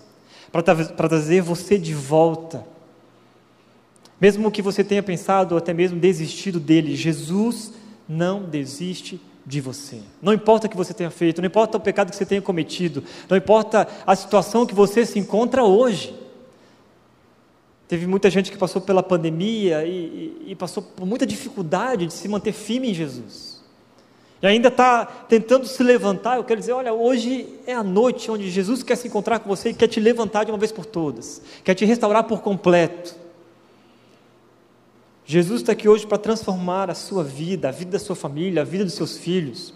Para 0.51 1.09
trazer 1.09 1.41
você 1.41 1.79
de 1.79 1.95
volta. 1.95 2.65
Mesmo 4.21 4.51
que 4.51 4.63
você 4.63 4.83
tenha 4.83 5.03
pensado 5.03 5.55
ou 5.55 5.59
até 5.59 5.73
mesmo 5.73 5.99
desistido 5.99 6.59
dele, 6.59 6.97
Jesus 6.97 7.73
não 8.09 8.43
desiste 8.43 9.21
de 9.47 9.61
você. 9.61 10.01
Não 10.23 10.33
importa 10.33 10.67
o 10.67 10.71
que 10.71 10.77
você 10.77 10.95
tenha 10.95 11.11
feito, 11.11 11.41
não 11.41 11.47
importa 11.47 11.77
o 11.77 11.81
pecado 11.81 12.11
que 12.11 12.17
você 12.17 12.25
tenha 12.25 12.41
cometido, 12.41 13.05
não 13.29 13.37
importa 13.37 13.87
a 14.07 14.17
situação 14.17 14.65
que 14.65 14.75
você 14.75 15.05
se 15.05 15.19
encontra 15.19 15.63
hoje. 15.63 16.15
Teve 17.87 18.07
muita 18.07 18.31
gente 18.31 18.51
que 18.51 18.57
passou 18.57 18.81
pela 18.81 19.03
pandemia 19.03 19.85
e, 19.85 19.91
e, 20.47 20.51
e 20.53 20.55
passou 20.55 20.83
por 20.83 21.07
muita 21.07 21.27
dificuldade 21.27 22.07
de 22.07 22.13
se 22.13 22.27
manter 22.29 22.53
firme 22.53 22.91
em 22.91 22.95
Jesus. 22.95 23.63
E 24.41 24.47
ainda 24.47 24.69
está 24.69 25.07
tentando 25.07 25.67
se 25.67 25.83
levantar. 25.83 26.37
Eu 26.37 26.45
quero 26.45 26.61
dizer: 26.61 26.73
olha, 26.73 26.93
hoje 26.93 27.47
é 27.67 27.73
a 27.73 27.83
noite 27.83 28.31
onde 28.31 28.51
Jesus 28.51 28.83
quer 28.83 28.97
se 28.97 29.09
encontrar 29.09 29.39
com 29.39 29.49
você 29.49 29.71
e 29.71 29.75
quer 29.75 29.89
te 29.89 30.01
levantar 30.01 30.45
de 30.45 30.53
uma 30.53 30.59
vez 30.59 30.73
por 30.73 30.85
todas, 30.85 31.41
quer 31.63 31.75
te 31.75 31.85
restaurar 31.85 32.25
por 32.25 32.41
completo. 32.41 33.17
Jesus 35.27 35.63
está 35.63 35.73
aqui 35.73 35.89
hoje 35.89 36.07
para 36.07 36.19
transformar 36.19 36.91
a 36.91 36.95
sua 36.95 37.25
vida, 37.25 37.71
a 37.71 37.73
vida 37.73 37.93
da 37.93 37.99
sua 37.99 38.15
família, 38.15 38.61
a 38.61 38.65
vida 38.65 38.85
dos 38.85 38.93
seus 38.93 39.17
filhos, 39.17 39.73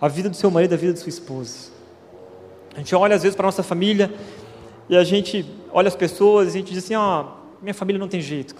a 0.00 0.08
vida 0.08 0.30
do 0.30 0.36
seu 0.36 0.50
marido, 0.50 0.72
a 0.72 0.76
vida 0.78 0.94
da 0.94 0.98
sua 0.98 1.10
esposa. 1.10 1.70
A 2.74 2.78
gente 2.78 2.94
olha 2.94 3.16
às 3.16 3.22
vezes 3.22 3.36
para 3.36 3.44
a 3.44 3.48
nossa 3.48 3.62
família 3.62 4.10
e 4.88 4.96
a 4.96 5.04
gente 5.04 5.44
olha 5.70 5.88
as 5.88 5.96
pessoas 5.96 6.46
e 6.46 6.48
a 6.48 6.52
gente 6.52 6.72
diz 6.72 6.84
assim: 6.84 6.94
ó, 6.94 7.26
minha 7.66 7.74
família 7.74 7.98
não 7.98 8.08
tem 8.08 8.20
jeito. 8.20 8.54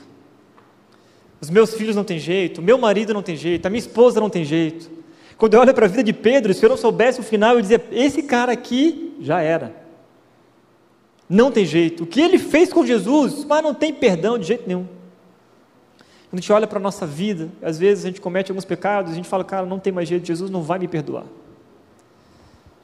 Os 1.41 1.49
meus 1.49 1.75
filhos 1.75 1.95
não 1.95 2.03
tem 2.03 2.19
jeito, 2.19 2.61
meu 2.61 2.77
marido 2.77 3.15
não 3.15 3.23
tem 3.23 3.37
jeito, 3.37 3.65
a 3.67 3.71
minha 3.71 3.79
esposa 3.79 4.21
não 4.21 4.29
tem 4.29 4.45
jeito. 4.45 4.91
Quando 5.39 5.55
eu 5.55 5.61
olho 5.61 5.73
para 5.73 5.87
a 5.87 5.89
vida 5.89 6.03
de 6.03 6.13
Pedro, 6.13 6.53
se 6.53 6.65
eu 6.65 6.69
não 6.69 6.77
soubesse 6.77 7.21
o 7.21 7.23
final, 7.23 7.55
eu 7.55 7.61
dizia: 7.61 7.85
esse 7.93 8.23
cara 8.23 8.53
aqui 8.53 9.15
já 9.21 9.41
era. 9.41 9.75
Não 11.29 11.51
tem 11.51 11.65
jeito. 11.65 12.05
O 12.05 12.07
que 12.07 12.21
ele 12.21 12.39
fez 12.39 12.73
com 12.73 12.85
Jesus, 12.85 13.45
mas 13.45 13.63
não 13.63 13.75
tem 13.75 13.93
perdão 13.93 14.39
de 14.39 14.47
jeito 14.47 14.65
nenhum. 14.67 14.87
Quando 16.31 16.35
a 16.35 16.37
gente 16.37 16.53
olha 16.53 16.67
para 16.67 16.79
a 16.79 16.83
nossa 16.83 17.07
vida, 17.07 17.49
às 17.63 17.79
vezes 17.79 18.05
a 18.05 18.09
gente 18.09 18.21
comete 18.21 18.51
alguns 18.51 18.65
pecados, 18.65 19.13
a 19.13 19.15
gente 19.15 19.29
fala, 19.29 19.45
cara, 19.45 19.67
não 19.67 19.79
tem 19.79 19.93
mais 19.93 20.09
jeito, 20.09 20.27
Jesus 20.27 20.51
não 20.51 20.63
vai 20.63 20.79
me 20.79 20.89
perdoar. 20.89 21.25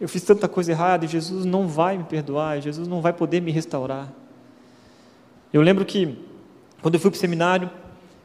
Eu 0.01 0.09
fiz 0.09 0.23
tanta 0.23 0.47
coisa 0.47 0.71
errada 0.71 1.05
e 1.05 1.09
Jesus 1.09 1.45
não 1.45 1.67
vai 1.67 1.97
me 1.97 2.05
perdoar, 2.05 2.61
Jesus 2.61 2.87
não 2.87 3.01
vai 3.01 3.13
poder 3.13 3.41
me 3.41 3.51
restaurar. 3.51 4.13
Eu 5.53 5.61
lembro 5.61 5.85
que, 5.85 6.17
quando 6.81 6.95
eu 6.95 7.01
fui 7.01 7.11
para 7.11 7.19
o 7.19 7.21
seminário, 7.21 7.71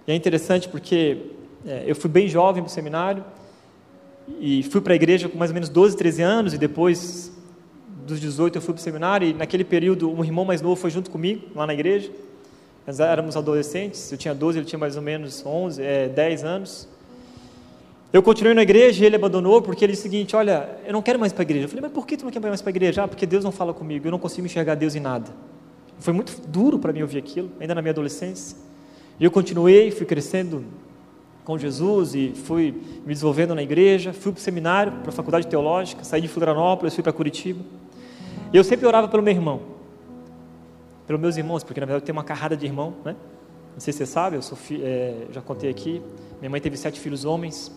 e 0.07 0.11
é 0.13 0.15
interessante 0.15 0.69
porque 0.69 1.17
é, 1.65 1.83
eu 1.85 1.93
fui 1.93 2.09
bem 2.09 2.29
jovem 2.29 2.63
para 2.63 2.69
o 2.69 2.73
seminário, 2.73 3.21
e 4.39 4.63
fui 4.63 4.79
para 4.79 4.93
a 4.93 4.95
igreja 4.95 5.27
com 5.27 5.37
mais 5.37 5.51
ou 5.51 5.53
menos 5.53 5.67
12, 5.67 5.97
13 5.97 6.21
anos, 6.21 6.53
e 6.53 6.57
depois 6.57 7.29
dos 8.05 8.21
18 8.21 8.55
eu 8.55 8.61
fui 8.61 8.73
para 8.73 8.79
o 8.79 8.83
seminário, 8.83 9.27
e 9.27 9.33
naquele 9.33 9.65
período 9.65 10.09
um 10.09 10.23
irmão 10.23 10.45
mais 10.45 10.61
novo 10.61 10.77
foi 10.77 10.89
junto 10.89 11.11
comigo, 11.11 11.47
lá 11.53 11.67
na 11.67 11.73
igreja, 11.73 12.09
nós 12.85 13.01
éramos 13.01 13.35
adolescentes, 13.35 14.09
eu 14.09 14.17
tinha 14.17 14.33
12, 14.33 14.59
ele 14.59 14.65
tinha 14.65 14.79
mais 14.79 14.95
ou 14.95 15.01
menos 15.01 15.45
11, 15.45 15.83
é, 15.83 16.07
10 16.07 16.45
anos. 16.45 16.87
Eu 18.13 18.23
continuei 18.23 18.53
na 18.53 18.61
igreja 18.61 19.03
e 19.03 19.05
ele 19.05 19.17
abandonou 19.17 19.61
porque 19.61 19.83
ele 19.83 19.91
disse 19.91 20.07
o 20.07 20.09
seguinte: 20.09 20.33
Olha, 20.33 20.77
eu 20.85 20.93
não 20.93 21.01
quero 21.01 21.19
mais 21.19 21.33
para 21.33 21.41
a 21.41 21.43
igreja. 21.43 21.65
Eu 21.65 21.69
falei, 21.69 21.81
mas 21.81 21.91
por 21.91 22.07
que 22.07 22.15
tu 22.15 22.23
não 22.23 22.31
quer 22.31 22.39
mais 22.39 22.61
para 22.61 22.69
a 22.69 22.71
igreja? 22.71 23.03
Ah, 23.03 23.07
porque 23.07 23.25
Deus 23.25 23.43
não 23.43 23.51
fala 23.51 23.73
comigo, 23.73 24.07
eu 24.07 24.11
não 24.11 24.17
consigo 24.17 24.47
enxergar 24.47 24.75
Deus 24.75 24.95
em 24.95 25.01
nada. 25.01 25.29
Foi 25.99 26.13
muito 26.13 26.39
duro 26.47 26.79
para 26.79 26.93
mim 26.93 27.01
ouvir 27.01 27.17
aquilo, 27.17 27.51
ainda 27.59 27.75
na 27.75 27.81
minha 27.81 27.91
adolescência. 27.91 28.57
E 29.19 29.23
eu 29.23 29.31
continuei, 29.31 29.91
fui 29.91 30.05
crescendo 30.05 30.63
com 31.43 31.57
Jesus 31.57 32.13
e 32.13 32.33
fui 32.35 32.71
me 33.05 33.13
desenvolvendo 33.13 33.55
na 33.55 33.63
igreja, 33.63 34.13
fui 34.13 34.31
para 34.31 34.39
o 34.39 34.41
seminário, 34.41 34.91
para 34.91 35.09
a 35.09 35.13
faculdade 35.13 35.47
teológica, 35.47 36.03
saí 36.03 36.21
de 36.21 36.27
Florianópolis, 36.27 36.93
fui 36.93 37.03
para 37.03 37.13
Curitiba. 37.13 37.63
E 38.53 38.57
eu 38.57 38.63
sempre 38.63 38.85
orava 38.85 39.07
pelo 39.07 39.23
meu 39.23 39.33
irmão 39.33 39.77
pelos 41.07 41.21
meus 41.21 41.37
irmãos, 41.37 41.63
porque 41.63 41.79
na 41.79 41.85
verdade 41.85 42.03
eu 42.03 42.05
tenho 42.05 42.17
uma 42.17 42.23
carrada 42.23 42.55
de 42.57 42.65
irmão, 42.65 42.93
né? 43.03 43.15
Não 43.73 43.79
sei 43.79 43.93
se 43.93 43.99
você 43.99 44.05
sabe, 44.05 44.35
eu 44.35 44.41
sou 44.41 44.57
fi, 44.57 44.83
é, 44.83 45.27
já 45.31 45.41
contei 45.41 45.69
aqui. 45.69 46.01
Minha 46.39 46.49
mãe 46.49 46.59
teve 46.59 46.75
sete 46.75 46.99
filhos 46.99 47.23
homens. 47.23 47.71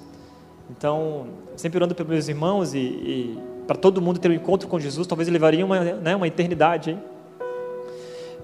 Então, 0.68 1.28
sempre 1.56 1.78
orando 1.78 1.94
pelos 1.94 2.10
meus 2.10 2.28
irmãos 2.28 2.74
e, 2.74 2.78
e 2.78 3.38
para 3.66 3.76
todo 3.76 4.00
mundo 4.00 4.18
ter 4.18 4.30
um 4.30 4.34
encontro 4.34 4.66
com 4.66 4.80
Jesus, 4.80 5.06
talvez 5.06 5.28
levaria 5.28 5.64
uma, 5.64 5.78
né, 5.80 6.16
uma 6.16 6.26
eternidade. 6.26 6.90
Hein? 6.90 7.02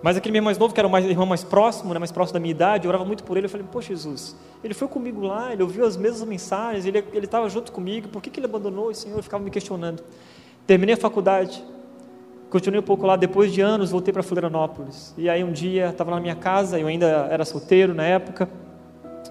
Mas 0.03 0.16
aquele 0.16 0.32
meu 0.32 0.42
mais 0.42 0.59
novo, 0.59 0.72
que 0.72 0.80
era 0.80 0.86
o 0.86 0.90
mais, 0.90 1.05
irmão 1.05 1.26
mais 1.26 1.42
próximo, 1.42 1.92
né, 1.92 1.99
mais 1.99 2.12
próximo 2.12 2.34
da 2.34 2.40
minha 2.40 2.51
idade, 2.51 2.84
eu 2.84 2.88
orava 2.88 3.05
muito 3.05 3.24
por 3.24 3.36
ele. 3.36 3.47
Eu 3.47 3.51
falei, 3.51 3.66
poxa, 3.70 3.88
Jesus, 3.88 4.36
ele 4.62 4.74
foi 4.74 4.88
comigo 4.88 5.22
lá, 5.22 5.53
ele 5.53 5.62
ouviu 5.62 5.86
as 5.86 5.97
mesmas 5.97 6.26
mensagens, 6.28 6.84
ele 6.84 7.05
estava 7.14 7.49
junto 7.49 7.72
comigo, 7.72 8.09
por 8.09 8.22
que, 8.22 8.30
que 8.30 8.38
ele 8.38 8.47
abandonou 8.47 8.88
o 8.88 8.94
Senhor? 8.94 9.16
Eu 9.16 9.22
ficava 9.22 9.42
me 9.42 9.51
questionando. 9.51 10.03
Terminei 10.66 10.94
a 10.94 10.99
faculdade, 10.99 11.64
Continuei 12.49 12.78
um 12.78 12.82
pouco 12.82 13.05
lá, 13.05 13.16
depois 13.16 13.53
de 13.53 13.61
anos 13.61 13.90
voltei 13.90 14.12
para 14.12 14.22
Florianópolis. 14.22 15.12
E 15.18 15.28
aí 15.28 15.42
um 15.42 15.51
dia 15.51 15.88
estava 15.88 16.12
na 16.12 16.20
minha 16.20 16.36
casa, 16.36 16.78
eu 16.78 16.86
ainda 16.86 17.07
era 17.28 17.44
solteiro 17.44 17.92
na 17.92 18.05
época, 18.05 18.49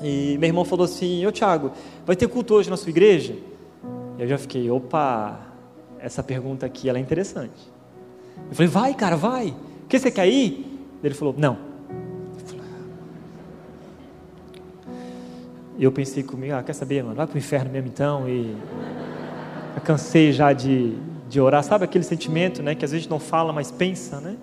e 0.02 0.38
meu 0.38 0.50
irmão 0.50 0.66
falou 0.66 0.84
assim: 0.84 1.26
Ô 1.26 1.32
Tiago, 1.32 1.72
vai 2.06 2.16
ter 2.16 2.28
culto 2.28 2.54
hoje 2.56 2.70
na 2.70 2.76
sua 2.76 2.90
igreja? 2.90 3.36
Eu 4.20 4.28
já 4.28 4.38
fiquei: 4.38 4.70
opa, 4.70 5.40
essa 5.98 6.22
pergunta 6.22 6.66
aqui 6.66 6.90
ela 6.90 6.98
é 6.98 7.02
interessante. 7.02 7.72
Eu 8.50 8.56
falei: 8.56 8.68
vai, 8.68 8.94
cara, 8.94 9.16
vai. 9.16 9.54
Que 9.96 10.00
você 10.00 10.12
quer 10.12 10.28
ir? 10.28 10.66
Ele 11.02 11.14
falou: 11.14 11.34
não. 11.38 11.58
E 15.78 15.84
eu 15.84 15.92
pensei 15.92 16.22
comigo: 16.22 16.54
ah, 16.54 16.62
quer 16.62 16.74
saber, 16.74 17.02
mano, 17.02 17.16
vai 17.16 17.26
para 17.26 17.36
o 17.36 17.38
inferno 17.38 17.72
mesmo 17.72 17.88
então. 17.88 18.28
E 18.28 18.58
eu 19.74 19.82
cansei 19.82 20.34
já 20.34 20.52
de 20.52 20.98
de 21.28 21.42
orar, 21.42 21.64
sabe 21.64 21.84
aquele 21.86 22.04
sentimento, 22.04 22.62
né, 22.62 22.76
que 22.76 22.86
às 22.86 22.92
vezes 22.92 23.08
não 23.08 23.20
fala, 23.20 23.52
mas 23.52 23.72
pensa, 23.72 24.20
né? 24.20 24.38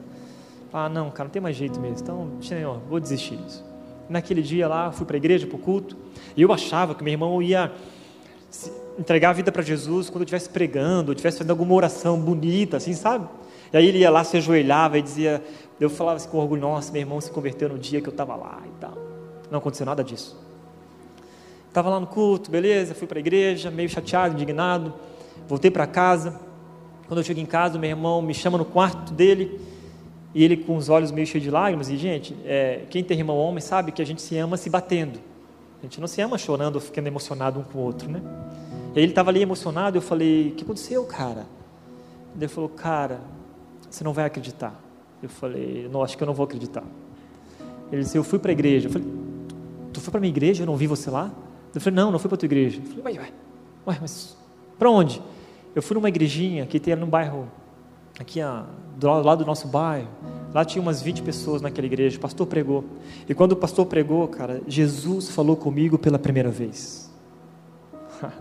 Ah, 0.72 0.88
não, 0.88 1.11
cara, 1.11 1.28
não 1.28 1.30
tem 1.30 1.40
mais 1.40 1.55
jeito 1.55 1.78
mesmo. 1.78 1.98
Então, 2.03 2.28
Senhor, 2.42 2.80
vou 2.88 2.98
desistir 2.98 3.36
disso. 3.36 3.64
Naquele 4.09 4.42
dia 4.42 4.66
lá, 4.66 4.90
fui 4.90 5.07
para 5.07 5.16
a 5.16 5.18
igreja, 5.18 5.46
para 5.46 5.57
o 5.57 5.59
culto, 5.61 5.96
e 6.36 6.42
eu 6.42 6.53
achava 6.53 6.94
que 6.94 7.05
meu 7.05 7.12
irmão 7.12 7.40
ia 7.40 7.70
entregar 8.98 9.30
a 9.30 9.32
vida 9.32 9.53
para 9.53 9.62
Jesus 9.62 10.11
quando 10.11 10.22
eu 10.22 10.24
estivesse 10.24 10.48
pregando, 10.48 11.11
ou 11.11 11.12
estivesse 11.12 11.38
fazendo 11.38 11.50
alguma 11.50 11.72
oração 11.72 12.18
bonita, 12.18 12.78
assim, 12.78 12.94
sabe? 12.94 13.28
E 13.72 13.76
aí 13.76 13.86
ele 13.86 13.98
ia 13.98 14.10
lá, 14.10 14.22
se 14.22 14.36
ajoelhava 14.36 14.98
e 14.98 15.02
dizia, 15.02 15.42
eu 15.80 15.88
falava 15.88 16.16
assim 16.16 16.28
com 16.28 16.38
orgulho, 16.38 16.60
nossa, 16.60 16.92
meu 16.92 17.00
irmão 17.00 17.20
se 17.20 17.30
converteu 17.30 17.68
no 17.68 17.78
dia 17.78 18.00
que 18.00 18.08
eu 18.08 18.12
estava 18.12 18.36
lá 18.36 18.62
e 18.66 18.80
tal. 18.80 18.96
Não 19.50 19.58
aconteceu 19.58 19.86
nada 19.86 20.04
disso. 20.04 20.38
Estava 21.68 21.88
lá 21.88 21.98
no 21.98 22.06
culto, 22.06 22.50
beleza, 22.50 22.94
fui 22.94 23.06
para 23.06 23.18
a 23.18 23.20
igreja, 23.20 23.70
meio 23.70 23.88
chateado, 23.88 24.34
indignado, 24.34 24.92
voltei 25.48 25.70
para 25.70 25.86
casa, 25.86 26.38
quando 27.12 27.18
eu 27.18 27.24
chego 27.24 27.40
em 27.40 27.46
casa, 27.46 27.78
meu 27.78 27.90
irmão 27.90 28.22
me 28.22 28.34
chama 28.34 28.56
no 28.56 28.64
quarto 28.64 29.12
dele 29.12 29.60
e 30.34 30.42
ele 30.42 30.56
com 30.56 30.76
os 30.76 30.88
olhos 30.88 31.10
meio 31.10 31.26
cheios 31.26 31.44
de 31.44 31.50
lágrimas. 31.50 31.90
E, 31.90 31.96
gente, 31.96 32.34
é, 32.44 32.84
quem 32.88 33.04
tem 33.04 33.18
irmão 33.18 33.36
homem 33.36 33.60
sabe 33.60 33.92
que 33.92 34.00
a 34.00 34.06
gente 34.06 34.22
se 34.22 34.36
ama 34.38 34.56
se 34.56 34.70
batendo. 34.70 35.18
A 35.80 35.82
gente 35.82 36.00
não 36.00 36.06
se 36.06 36.20
ama 36.20 36.38
chorando 36.38 36.76
ou 36.76 36.80
ficando 36.80 37.08
emocionado 37.08 37.60
um 37.60 37.62
com 37.62 37.78
o 37.78 37.82
outro, 37.82 38.10
né? 38.10 38.22
E 38.94 38.98
ele 38.98 39.12
estava 39.12 39.30
ali 39.30 39.42
emocionado. 39.42 39.98
Eu 39.98 40.02
falei: 40.02 40.48
O 40.48 40.52
que 40.52 40.64
aconteceu, 40.64 41.04
cara? 41.04 41.44
Ele 42.36 42.48
falou: 42.48 42.70
Cara, 42.70 43.20
você 43.97 44.05
não 44.05 44.12
vai 44.12 44.24
acreditar. 44.24 44.74
Eu 45.22 45.28
falei: 45.28 45.88
Não, 45.90 46.03
acho 46.03 46.16
que 46.16 46.22
eu 46.22 46.26
não 46.26 46.34
vou 46.34 46.45
acreditar. 46.45 46.84
Ele 47.90 48.03
disse: 48.03 48.16
Eu 48.16 48.24
fui 48.24 48.38
para 48.38 48.51
a 48.51 48.53
igreja. 48.53 48.88
Eu 48.88 48.93
falei: 48.93 49.09
Tu 49.93 50.01
foi 50.01 50.11
para 50.11 50.18
a 50.18 50.20
minha 50.20 50.30
igreja? 50.30 50.62
Eu 50.62 50.66
não 50.66 50.76
vi 50.76 50.86
você 50.86 51.11
lá? 51.11 51.30
Eu 51.74 51.80
falei: 51.80 51.97
Não, 51.97 52.11
não 52.11 52.18
fui 52.18 52.28
para 52.28 52.36
a 52.36 52.38
tua 52.38 52.47
igreja. 52.47 52.80
Eu 52.84 53.03
falei: 53.03 53.18
Ué, 53.18 53.22
ué, 53.22 53.32
ué 53.86 53.99
mas 54.01 54.36
para 54.78 54.90
onde? 54.90 55.22
Eu 55.74 55.82
fui 55.82 55.95
numa 55.95 56.09
igrejinha 56.09 56.66
que 56.66 56.80
tem 56.80 56.95
no 56.97 57.07
bairro, 57.07 57.49
aqui 58.18 58.40
do 58.97 59.09
lado 59.09 59.38
do 59.38 59.47
nosso 59.47 59.68
bairro. 59.68 60.09
Lá 60.53 60.64
tinha 60.64 60.82
umas 60.82 61.01
20 61.01 61.22
pessoas 61.22 61.62
naquela 61.62 61.86
igreja. 61.86 62.18
O 62.18 62.20
pastor 62.20 62.47
pregou. 62.47 62.84
E 63.28 63.34
quando 63.34 63.53
o 63.53 63.57
pastor 63.57 63.86
pregou, 63.86 64.28
cara, 64.28 64.61
Jesus 64.66 65.30
falou 65.30 65.57
comigo 65.57 65.97
pela 65.99 66.18
primeira 66.18 66.51
vez. 66.51 67.11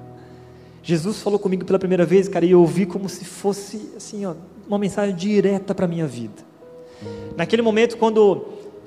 Jesus 0.84 1.22
falou 1.22 1.40
comigo 1.40 1.64
pela 1.64 1.80
primeira 1.80 2.06
vez, 2.06 2.28
cara, 2.28 2.46
e 2.46 2.52
eu 2.52 2.60
ouvi 2.60 2.86
como 2.86 3.08
se 3.08 3.24
fosse 3.24 3.94
assim, 3.96 4.26
ó, 4.26 4.34
uma 4.68 4.78
mensagem 4.78 5.16
direta 5.16 5.74
para 5.74 5.86
a 5.86 5.88
minha 5.88 6.08
vida. 6.08 6.44
Naquele 7.36 7.62
momento, 7.62 7.98
quando 7.98 8.18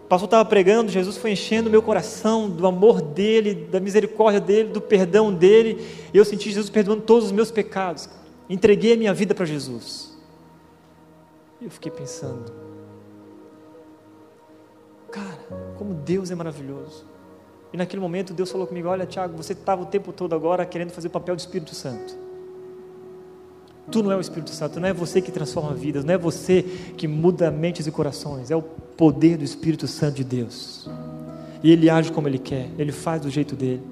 o 0.05 0.07
pastor 0.09 0.27
estava 0.27 0.45
pregando, 0.45 0.91
Jesus 0.91 1.17
foi 1.17 1.33
enchendo 1.33 1.71
meu 1.71 1.83
coração 1.83 2.49
do 2.49 2.67
amor 2.67 3.01
dele, 3.01 3.55
da 3.55 3.81
misericórdia 3.81 4.41
dele, 4.41 4.69
do 4.69 4.81
perdão 4.81 5.33
dele, 5.33 5.85
e 6.13 6.17
eu 6.17 6.25
senti 6.25 6.51
Jesus 6.51 6.71
perdoando 6.71 7.03
todos 7.03 7.27
os 7.27 7.33
meus 7.33 7.51
pecados. 7.51 8.09
Entreguei 8.49 8.93
a 8.93 8.97
minha 8.97 9.15
vida 9.15 9.35
para 9.35 9.45
Jesus. 9.45 10.17
E 11.61 11.65
eu 11.65 11.71
fiquei 11.71 11.91
pensando, 11.91 12.53
cara, 15.11 15.39
como 15.79 15.95
Deus 15.95 16.31
é 16.31 16.35
maravilhoso. 16.35 17.07
E 17.73 17.77
naquele 17.77 18.01
momento 18.01 18.33
Deus 18.33 18.53
falou 18.53 18.67
comigo: 18.67 18.87
Olha, 18.89 19.07
Tiago, 19.07 19.37
você 19.37 19.53
estava 19.53 19.83
o 19.83 19.87
tempo 19.87 20.13
todo 20.13 20.35
agora 20.35 20.65
querendo 20.65 20.91
fazer 20.91 21.09
o 21.09 21.11
papel 21.11 21.35
do 21.35 21.41
Espírito 21.41 21.75
Santo. 21.75 22.24
Tu 23.91 24.03
não 24.03 24.11
é 24.11 24.17
o 24.17 24.21
Espírito 24.21 24.51
Santo, 24.51 24.81
não 24.81 24.89
é 24.89 24.93
você 24.93 25.21
que 25.21 25.31
transforma 25.31 25.75
vidas, 25.75 26.05
não 26.05 26.15
é 26.15 26.19
você 26.19 26.63
que 26.97 27.07
muda 27.07 27.51
mentes 27.51 27.87
e 27.87 27.91
corações, 27.91 28.51
é 28.51 28.57
o 28.57 28.63
poder 28.63 29.37
do 29.37 29.45
Espírito 29.45 29.87
Santo 29.87 30.17
de 30.17 30.25
Deus. 30.25 30.89
E 31.63 31.71
ele 31.71 31.91
age 31.91 32.11
como 32.11 32.27
ele 32.27 32.39
quer, 32.39 32.69
ele 32.79 32.93
faz 32.93 33.21
do 33.21 33.31
jeito 33.31 33.55
dele. 33.55 33.83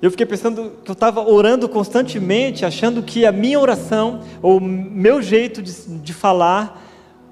Eu 0.00 0.10
fiquei 0.10 0.26
pensando 0.26 0.72
que 0.84 0.90
eu 0.90 0.92
estava 0.92 1.26
orando 1.26 1.68
constantemente, 1.68 2.66
achando 2.66 3.02
que 3.02 3.24
a 3.24 3.32
minha 3.32 3.58
oração, 3.58 4.20
ou 4.42 4.60
meu 4.60 5.22
jeito 5.22 5.62
de, 5.62 5.72
de 5.72 6.12
falar, 6.12 6.82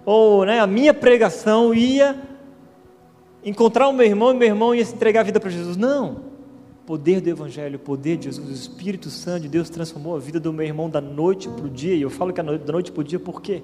ou 0.04 0.46
né, 0.46 0.60
a 0.60 0.66
minha 0.66 0.94
pregação 0.94 1.74
ia 1.74 2.16
encontrar 3.44 3.88
o 3.88 3.92
meu 3.92 4.06
irmão 4.06 4.30
e 4.30 4.34
meu 4.34 4.48
irmão 4.48 4.74
ia 4.74 4.84
se 4.84 4.94
entregar 4.94 5.20
a 5.20 5.24
vida 5.24 5.38
para 5.38 5.50
Jesus. 5.50 5.76
Não. 5.76 6.34
Poder 6.87 7.20
do 7.20 7.28
Evangelho, 7.28 7.76
o 7.76 7.78
poder 7.78 8.16
de 8.16 8.24
Jesus, 8.24 8.49
o 8.49 8.53
Espírito 8.53 9.11
Santo 9.11 9.43
de 9.43 9.49
Deus 9.49 9.70
transformou 9.70 10.16
a 10.16 10.18
vida 10.18 10.39
do 10.39 10.53
meu 10.53 10.66
irmão 10.66 10.89
da 10.89 11.01
noite 11.01 11.49
para 11.49 11.64
o 11.64 11.70
dia. 11.70 11.95
E 11.95 12.03
eu 12.03 12.11
falo 12.11 12.32
que 12.32 12.43
da 12.43 12.72
noite 12.72 12.93
para 12.93 13.01
o 13.01 13.05
dia 13.05 13.18
por 13.18 13.41
quê? 13.41 13.62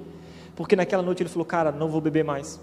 Porque 0.57 0.75
naquela 0.75 1.03
noite 1.03 1.23
ele 1.23 1.29
falou: 1.29 1.45
Cara, 1.45 1.71
não 1.71 1.89
vou 1.89 2.01
beber 2.01 2.25
mais. 2.25 2.61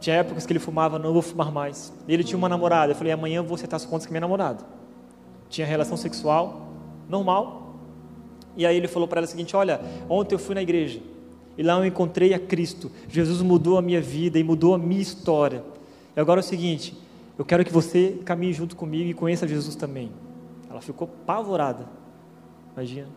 Tinha 0.00 0.16
épocas 0.16 0.44
que 0.44 0.52
ele 0.52 0.58
fumava, 0.58 0.98
não 0.98 1.12
vou 1.12 1.22
fumar 1.22 1.50
mais. 1.50 1.92
Ele 2.06 2.22
tinha 2.22 2.36
uma 2.36 2.48
namorada. 2.48 2.92
Eu 2.92 2.96
falei: 2.96 3.12
Amanhã 3.12 3.38
eu 3.38 3.44
vou 3.44 3.54
acertar 3.54 3.76
as 3.76 3.86
contas 3.86 4.06
com 4.06 4.12
minha 4.12 4.20
namorada. 4.20 4.64
Tinha 5.48 5.66
relação 5.66 5.96
sexual 5.96 6.68
normal. 7.08 7.76
E 8.56 8.66
aí 8.66 8.76
ele 8.76 8.88
falou 8.88 9.06
para 9.06 9.20
ela 9.20 9.26
o 9.26 9.30
seguinte: 9.30 9.54
Olha, 9.56 9.80
ontem 10.08 10.34
eu 10.34 10.38
fui 10.38 10.54
na 10.54 10.62
igreja. 10.62 11.00
E 11.56 11.62
lá 11.62 11.78
eu 11.78 11.86
encontrei 11.86 12.34
a 12.34 12.38
Cristo. 12.38 12.90
Jesus 13.08 13.40
mudou 13.40 13.78
a 13.78 13.82
minha 13.82 14.00
vida 14.00 14.38
e 14.38 14.42
mudou 14.42 14.74
a 14.74 14.78
minha 14.78 15.00
história. 15.00 15.62
E 16.16 16.20
agora 16.20 16.40
é 16.40 16.42
o 16.42 16.44
seguinte: 16.44 16.96
eu 17.36 17.44
quero 17.44 17.64
que 17.64 17.72
você 17.72 18.20
caminhe 18.24 18.52
junto 18.52 18.76
comigo 18.76 19.10
e 19.10 19.14
conheça 19.14 19.46
Jesus 19.46 19.74
também. 19.74 20.12
Ela 20.70 20.80
ficou 20.80 21.08
apavorada. 21.22 21.88
Imagina. 22.72 23.08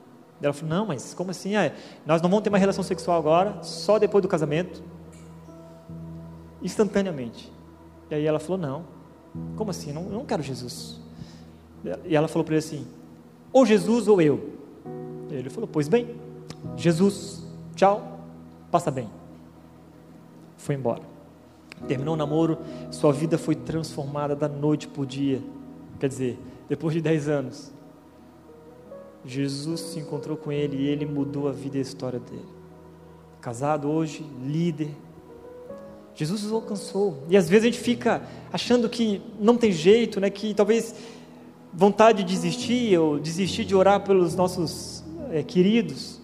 Ela 0.41 0.53
falou: 0.53 0.75
Não, 0.75 0.85
mas 0.87 1.13
como 1.13 1.31
assim? 1.31 1.55
Ah, 1.55 1.71
nós 2.05 2.21
não 2.21 2.29
vamos 2.29 2.43
ter 2.43 2.49
uma 2.49 2.57
relação 2.57 2.83
sexual 2.83 3.17
agora, 3.17 3.61
só 3.63 3.99
depois 3.99 4.21
do 4.21 4.27
casamento. 4.27 4.83
Instantaneamente. 6.61 7.51
E 8.09 8.15
aí 8.15 8.25
ela 8.25 8.39
falou: 8.39 8.57
Não, 8.57 8.85
como 9.55 9.71
assim? 9.71 9.91
Não, 9.91 10.03
eu 10.03 10.13
não 10.13 10.25
quero 10.25 10.41
Jesus. 10.41 10.99
E 12.05 12.15
ela 12.15 12.27
falou 12.27 12.43
para 12.43 12.55
ele 12.55 12.63
assim: 12.65 12.87
Ou 13.51 13.65
Jesus 13.65 14.07
ou 14.07 14.21
eu. 14.21 14.53
E 15.29 15.35
ele 15.35 15.49
falou: 15.49 15.67
Pois 15.71 15.87
bem, 15.87 16.15
Jesus, 16.75 17.43
tchau, 17.75 18.19
passa 18.71 18.89
bem. 18.89 19.09
Foi 20.57 20.75
embora. 20.75 21.16
Terminou 21.85 22.15
o 22.15 22.17
namoro, 22.17 22.57
sua 22.89 23.13
vida 23.13 23.37
foi 23.37 23.55
transformada 23.55 24.35
da 24.35 24.47
noite 24.47 24.87
para 24.87 25.01
o 25.01 25.05
dia. 25.05 25.41
Quer 25.99 26.07
dizer, 26.07 26.39
depois 26.69 26.93
de 26.93 27.01
10 27.01 27.29
anos, 27.29 27.71
Jesus 29.25 29.81
se 29.81 29.99
encontrou 29.99 30.37
com 30.37 30.51
ele 30.51 30.77
e 30.77 30.87
ele 30.87 31.05
mudou 31.05 31.47
a 31.47 31.51
vida 31.51 31.77
e 31.77 31.79
a 31.79 31.81
história 31.81 32.19
dele. 32.19 32.45
Casado 33.41 33.89
hoje, 33.89 34.25
líder. 34.43 34.89
Jesus 36.15 36.43
os 36.43 36.51
alcançou. 36.51 37.23
E 37.29 37.37
às 37.37 37.47
vezes 37.47 37.65
a 37.65 37.71
gente 37.71 37.79
fica 37.79 38.23
achando 38.51 38.89
que 38.89 39.21
não 39.39 39.55
tem 39.55 39.71
jeito, 39.71 40.19
né? 40.19 40.29
que 40.29 40.53
talvez 40.53 40.95
vontade 41.73 42.23
de 42.23 42.33
desistir 42.33 42.97
ou 42.97 43.19
desistir 43.19 43.65
de 43.65 43.75
orar 43.75 44.03
pelos 44.03 44.35
nossos 44.35 45.03
é, 45.31 45.43
queridos. 45.43 46.16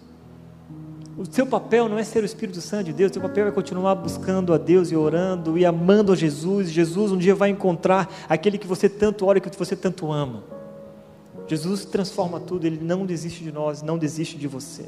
O 1.16 1.24
seu 1.30 1.46
papel 1.46 1.88
não 1.88 1.96
é 1.96 2.02
ser 2.02 2.24
o 2.24 2.26
Espírito 2.26 2.60
Santo 2.60 2.86
de 2.86 2.92
Deus, 2.92 3.10
o 3.10 3.14
seu 3.14 3.22
papel 3.22 3.46
é 3.46 3.52
continuar 3.52 3.94
buscando 3.94 4.52
a 4.52 4.58
Deus 4.58 4.90
e 4.90 4.96
orando 4.96 5.56
e 5.56 5.64
amando 5.64 6.12
a 6.12 6.16
Jesus. 6.16 6.70
Jesus 6.70 7.12
um 7.12 7.16
dia 7.16 7.36
vai 7.36 7.50
encontrar 7.50 8.12
aquele 8.28 8.58
que 8.58 8.66
você 8.66 8.88
tanto 8.88 9.24
ora 9.24 9.38
e 9.38 9.40
que 9.40 9.56
você 9.56 9.76
tanto 9.76 10.10
ama. 10.10 10.42
Jesus 11.46 11.84
transforma 11.84 12.40
tudo, 12.40 12.66
ele 12.66 12.80
não 12.82 13.06
desiste 13.06 13.44
de 13.44 13.52
nós, 13.52 13.80
não 13.80 13.96
desiste 13.96 14.36
de 14.36 14.48
você. 14.48 14.86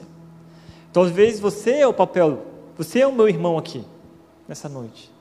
Talvez 0.92 1.38
você 1.38 1.74
é 1.74 1.86
o 1.86 1.94
papel, 1.94 2.42
você 2.76 3.00
é 3.00 3.06
o 3.06 3.12
meu 3.12 3.28
irmão 3.28 3.56
aqui, 3.56 3.84
nessa 4.48 4.68
noite. 4.68 5.12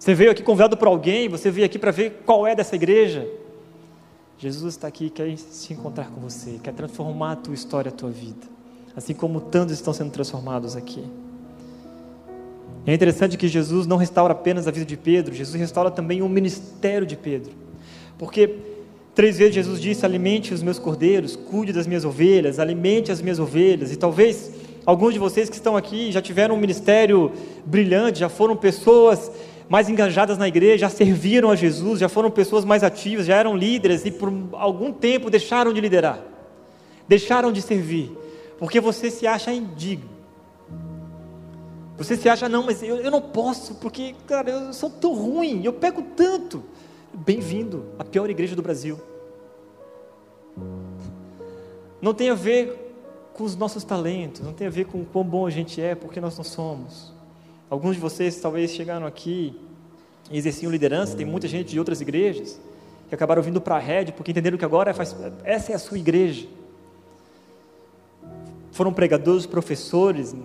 Você 0.00 0.14
veio 0.14 0.32
aqui 0.32 0.42
convidado 0.42 0.76
por 0.76 0.88
alguém, 0.88 1.28
você 1.28 1.48
veio 1.48 1.66
aqui 1.66 1.78
para 1.78 1.92
ver 1.92 2.22
qual 2.26 2.44
é 2.44 2.56
dessa 2.56 2.74
igreja. 2.74 3.28
Jesus 4.36 4.74
está 4.74 4.88
aqui, 4.88 5.10
quer 5.10 5.36
se 5.36 5.72
encontrar 5.74 6.10
com 6.10 6.20
você, 6.20 6.58
quer 6.60 6.72
transformar 6.72 7.32
a 7.32 7.36
tua 7.36 7.54
história, 7.54 7.90
a 7.90 7.92
tua 7.92 8.10
vida 8.10 8.57
assim 8.98 9.14
como 9.14 9.40
tantos 9.40 9.74
estão 9.74 9.94
sendo 9.94 10.10
transformados 10.10 10.74
aqui. 10.74 11.04
É 12.84 12.92
interessante 12.92 13.36
que 13.36 13.46
Jesus 13.46 13.86
não 13.86 13.96
restaura 13.96 14.32
apenas 14.32 14.66
a 14.66 14.72
vida 14.72 14.84
de 14.84 14.96
Pedro, 14.96 15.32
Jesus 15.32 15.54
restaura 15.54 15.88
também 15.88 16.20
o 16.20 16.28
ministério 16.28 17.06
de 17.06 17.16
Pedro. 17.16 17.52
Porque 18.18 18.56
três 19.14 19.38
vezes 19.38 19.54
Jesus 19.54 19.80
disse: 19.80 20.04
Alimente 20.04 20.52
os 20.52 20.64
meus 20.64 20.80
cordeiros, 20.80 21.36
cuide 21.36 21.72
das 21.72 21.86
minhas 21.86 22.04
ovelhas, 22.04 22.58
alimente 22.58 23.12
as 23.12 23.22
minhas 23.22 23.38
ovelhas. 23.38 23.92
E 23.92 23.96
talvez 23.96 24.50
alguns 24.84 25.12
de 25.12 25.20
vocês 25.20 25.48
que 25.48 25.54
estão 25.54 25.76
aqui 25.76 26.10
já 26.10 26.20
tiveram 26.20 26.56
um 26.56 26.58
ministério 26.58 27.30
brilhante, 27.64 28.18
já 28.18 28.28
foram 28.28 28.56
pessoas 28.56 29.30
mais 29.68 29.88
engajadas 29.88 30.36
na 30.36 30.48
igreja, 30.48 30.78
já 30.78 30.88
serviram 30.88 31.52
a 31.52 31.54
Jesus, 31.54 32.00
já 32.00 32.08
foram 32.08 32.32
pessoas 32.32 32.64
mais 32.64 32.82
ativas, 32.82 33.26
já 33.26 33.36
eram 33.36 33.56
líderes 33.56 34.04
e 34.04 34.10
por 34.10 34.32
algum 34.54 34.92
tempo 34.92 35.30
deixaram 35.30 35.72
de 35.72 35.80
liderar, 35.80 36.18
deixaram 37.06 37.52
de 37.52 37.62
servir 37.62 38.10
porque 38.58 38.80
você 38.80 39.10
se 39.10 39.26
acha 39.26 39.52
indigno. 39.52 40.10
Você 41.96 42.16
se 42.16 42.28
acha, 42.28 42.48
não, 42.48 42.64
mas 42.64 42.82
eu, 42.82 42.96
eu 42.96 43.10
não 43.10 43.20
posso, 43.20 43.74
porque, 43.76 44.14
cara, 44.26 44.50
eu 44.50 44.72
sou 44.72 44.90
tão 44.90 45.14
ruim, 45.14 45.62
eu 45.64 45.72
pego 45.72 46.02
tanto. 46.16 46.62
Bem-vindo 47.12 47.86
à 47.98 48.04
pior 48.04 48.28
igreja 48.30 48.54
do 48.54 48.62
Brasil. 48.62 49.00
Não 52.00 52.14
tem 52.14 52.30
a 52.30 52.34
ver 52.34 52.86
com 53.34 53.42
os 53.44 53.56
nossos 53.56 53.82
talentos, 53.82 54.40
não 54.40 54.52
tem 54.52 54.66
a 54.66 54.70
ver 54.70 54.86
com 54.86 55.00
o 55.00 55.04
quão 55.04 55.24
bom 55.24 55.46
a 55.46 55.50
gente 55.50 55.80
é, 55.80 55.94
porque 55.94 56.20
nós 56.20 56.36
não 56.36 56.44
somos. 56.44 57.12
Alguns 57.70 57.96
de 57.96 58.00
vocês 58.00 58.40
talvez 58.40 58.70
chegaram 58.70 59.06
aqui 59.06 59.58
e 60.30 60.38
exerciam 60.38 60.70
liderança, 60.70 61.16
tem 61.16 61.26
muita 61.26 61.48
gente 61.48 61.70
de 61.70 61.78
outras 61.78 62.00
igrejas 62.00 62.60
que 63.08 63.14
acabaram 63.14 63.42
vindo 63.42 63.60
para 63.60 63.76
a 63.76 63.80
rede 63.80 64.12
porque 64.12 64.30
entenderam 64.30 64.58
que 64.58 64.64
agora 64.64 64.94
faz, 64.94 65.16
essa 65.42 65.72
é 65.72 65.74
a 65.74 65.78
sua 65.78 65.98
igreja 65.98 66.46
foram 68.78 68.92
pregadores, 68.92 69.44
professores, 69.44 70.36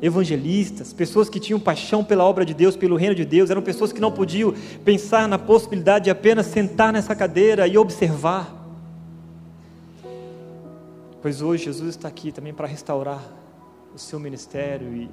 evangelistas, 0.00 0.92
pessoas 0.92 1.28
que 1.28 1.40
tinham 1.40 1.58
paixão 1.58 2.04
pela 2.04 2.22
obra 2.22 2.44
de 2.44 2.54
Deus, 2.54 2.76
pelo 2.76 2.94
reino 2.94 3.16
de 3.16 3.24
Deus, 3.24 3.50
eram 3.50 3.60
pessoas 3.62 3.92
que 3.92 4.00
não 4.00 4.12
podiam 4.12 4.54
pensar 4.84 5.26
na 5.26 5.40
possibilidade 5.40 6.04
de 6.04 6.10
apenas 6.10 6.46
sentar 6.46 6.92
nessa 6.92 7.16
cadeira 7.16 7.66
e 7.66 7.76
observar. 7.76 8.48
Pois 11.20 11.42
hoje 11.42 11.64
Jesus 11.64 11.96
está 11.96 12.06
aqui 12.06 12.30
também 12.30 12.54
para 12.54 12.68
restaurar 12.68 13.20
o 13.92 13.98
seu 13.98 14.20
ministério 14.20 14.94
e, 14.94 15.10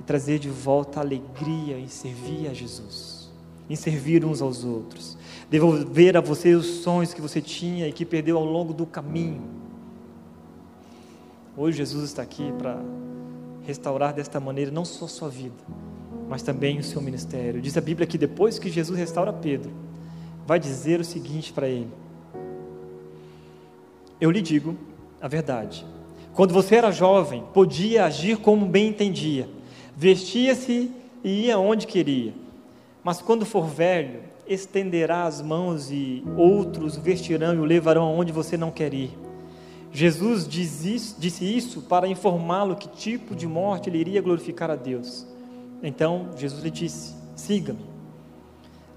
e 0.00 0.02
trazer 0.04 0.40
de 0.40 0.50
volta 0.50 0.98
a 0.98 1.04
alegria 1.04 1.78
em 1.78 1.86
servir 1.86 2.48
a 2.48 2.52
Jesus, 2.52 3.30
em 3.70 3.76
servir 3.76 4.24
uns 4.24 4.42
aos 4.42 4.64
outros, 4.64 5.16
devolver 5.48 6.16
a 6.16 6.20
você 6.20 6.52
os 6.56 6.66
sonhos 6.66 7.14
que 7.14 7.20
você 7.20 7.40
tinha 7.40 7.86
e 7.86 7.92
que 7.92 8.04
perdeu 8.04 8.38
ao 8.38 8.44
longo 8.44 8.74
do 8.74 8.86
caminho 8.86 9.61
Hoje 11.54 11.76
Jesus 11.76 12.04
está 12.04 12.22
aqui 12.22 12.50
para 12.56 12.80
restaurar 13.66 14.14
desta 14.14 14.40
maneira 14.40 14.70
não 14.70 14.86
só 14.86 15.04
a 15.04 15.08
sua 15.08 15.28
vida, 15.28 15.54
mas 16.26 16.42
também 16.42 16.78
o 16.78 16.82
seu 16.82 17.02
ministério. 17.02 17.60
Diz 17.60 17.76
a 17.76 17.80
Bíblia 17.80 18.06
que 18.06 18.16
depois 18.16 18.58
que 18.58 18.70
Jesus 18.70 18.98
restaura 18.98 19.34
Pedro, 19.34 19.70
vai 20.46 20.58
dizer 20.58 20.98
o 20.98 21.04
seguinte 21.04 21.52
para 21.52 21.68
ele: 21.68 21.90
Eu 24.18 24.30
lhe 24.30 24.40
digo 24.40 24.78
a 25.20 25.28
verdade. 25.28 25.84
Quando 26.32 26.54
você 26.54 26.76
era 26.76 26.90
jovem, 26.90 27.44
podia 27.52 28.06
agir 28.06 28.38
como 28.38 28.64
bem 28.64 28.88
entendia, 28.88 29.46
vestia-se 29.94 30.90
e 31.22 31.46
ia 31.46 31.58
onde 31.58 31.86
queria. 31.86 32.32
Mas 33.04 33.20
quando 33.20 33.44
for 33.44 33.66
velho, 33.66 34.20
estenderá 34.48 35.24
as 35.24 35.42
mãos 35.42 35.90
e 35.90 36.24
outros 36.34 36.96
vestirão 36.96 37.54
e 37.54 37.58
o 37.58 37.64
levarão 37.64 38.04
aonde 38.04 38.32
você 38.32 38.56
não 38.56 38.70
quer 38.70 38.94
ir. 38.94 39.10
Jesus 39.92 40.48
isso, 40.50 41.16
disse 41.18 41.44
isso 41.44 41.82
para 41.82 42.08
informá-lo 42.08 42.76
que 42.76 42.88
tipo 42.88 43.36
de 43.36 43.46
morte 43.46 43.90
ele 43.90 43.98
iria 43.98 44.22
glorificar 44.22 44.70
a 44.70 44.76
Deus. 44.76 45.26
Então 45.82 46.30
Jesus 46.36 46.62
lhe 46.62 46.70
disse: 46.70 47.14
siga-me. 47.36 47.92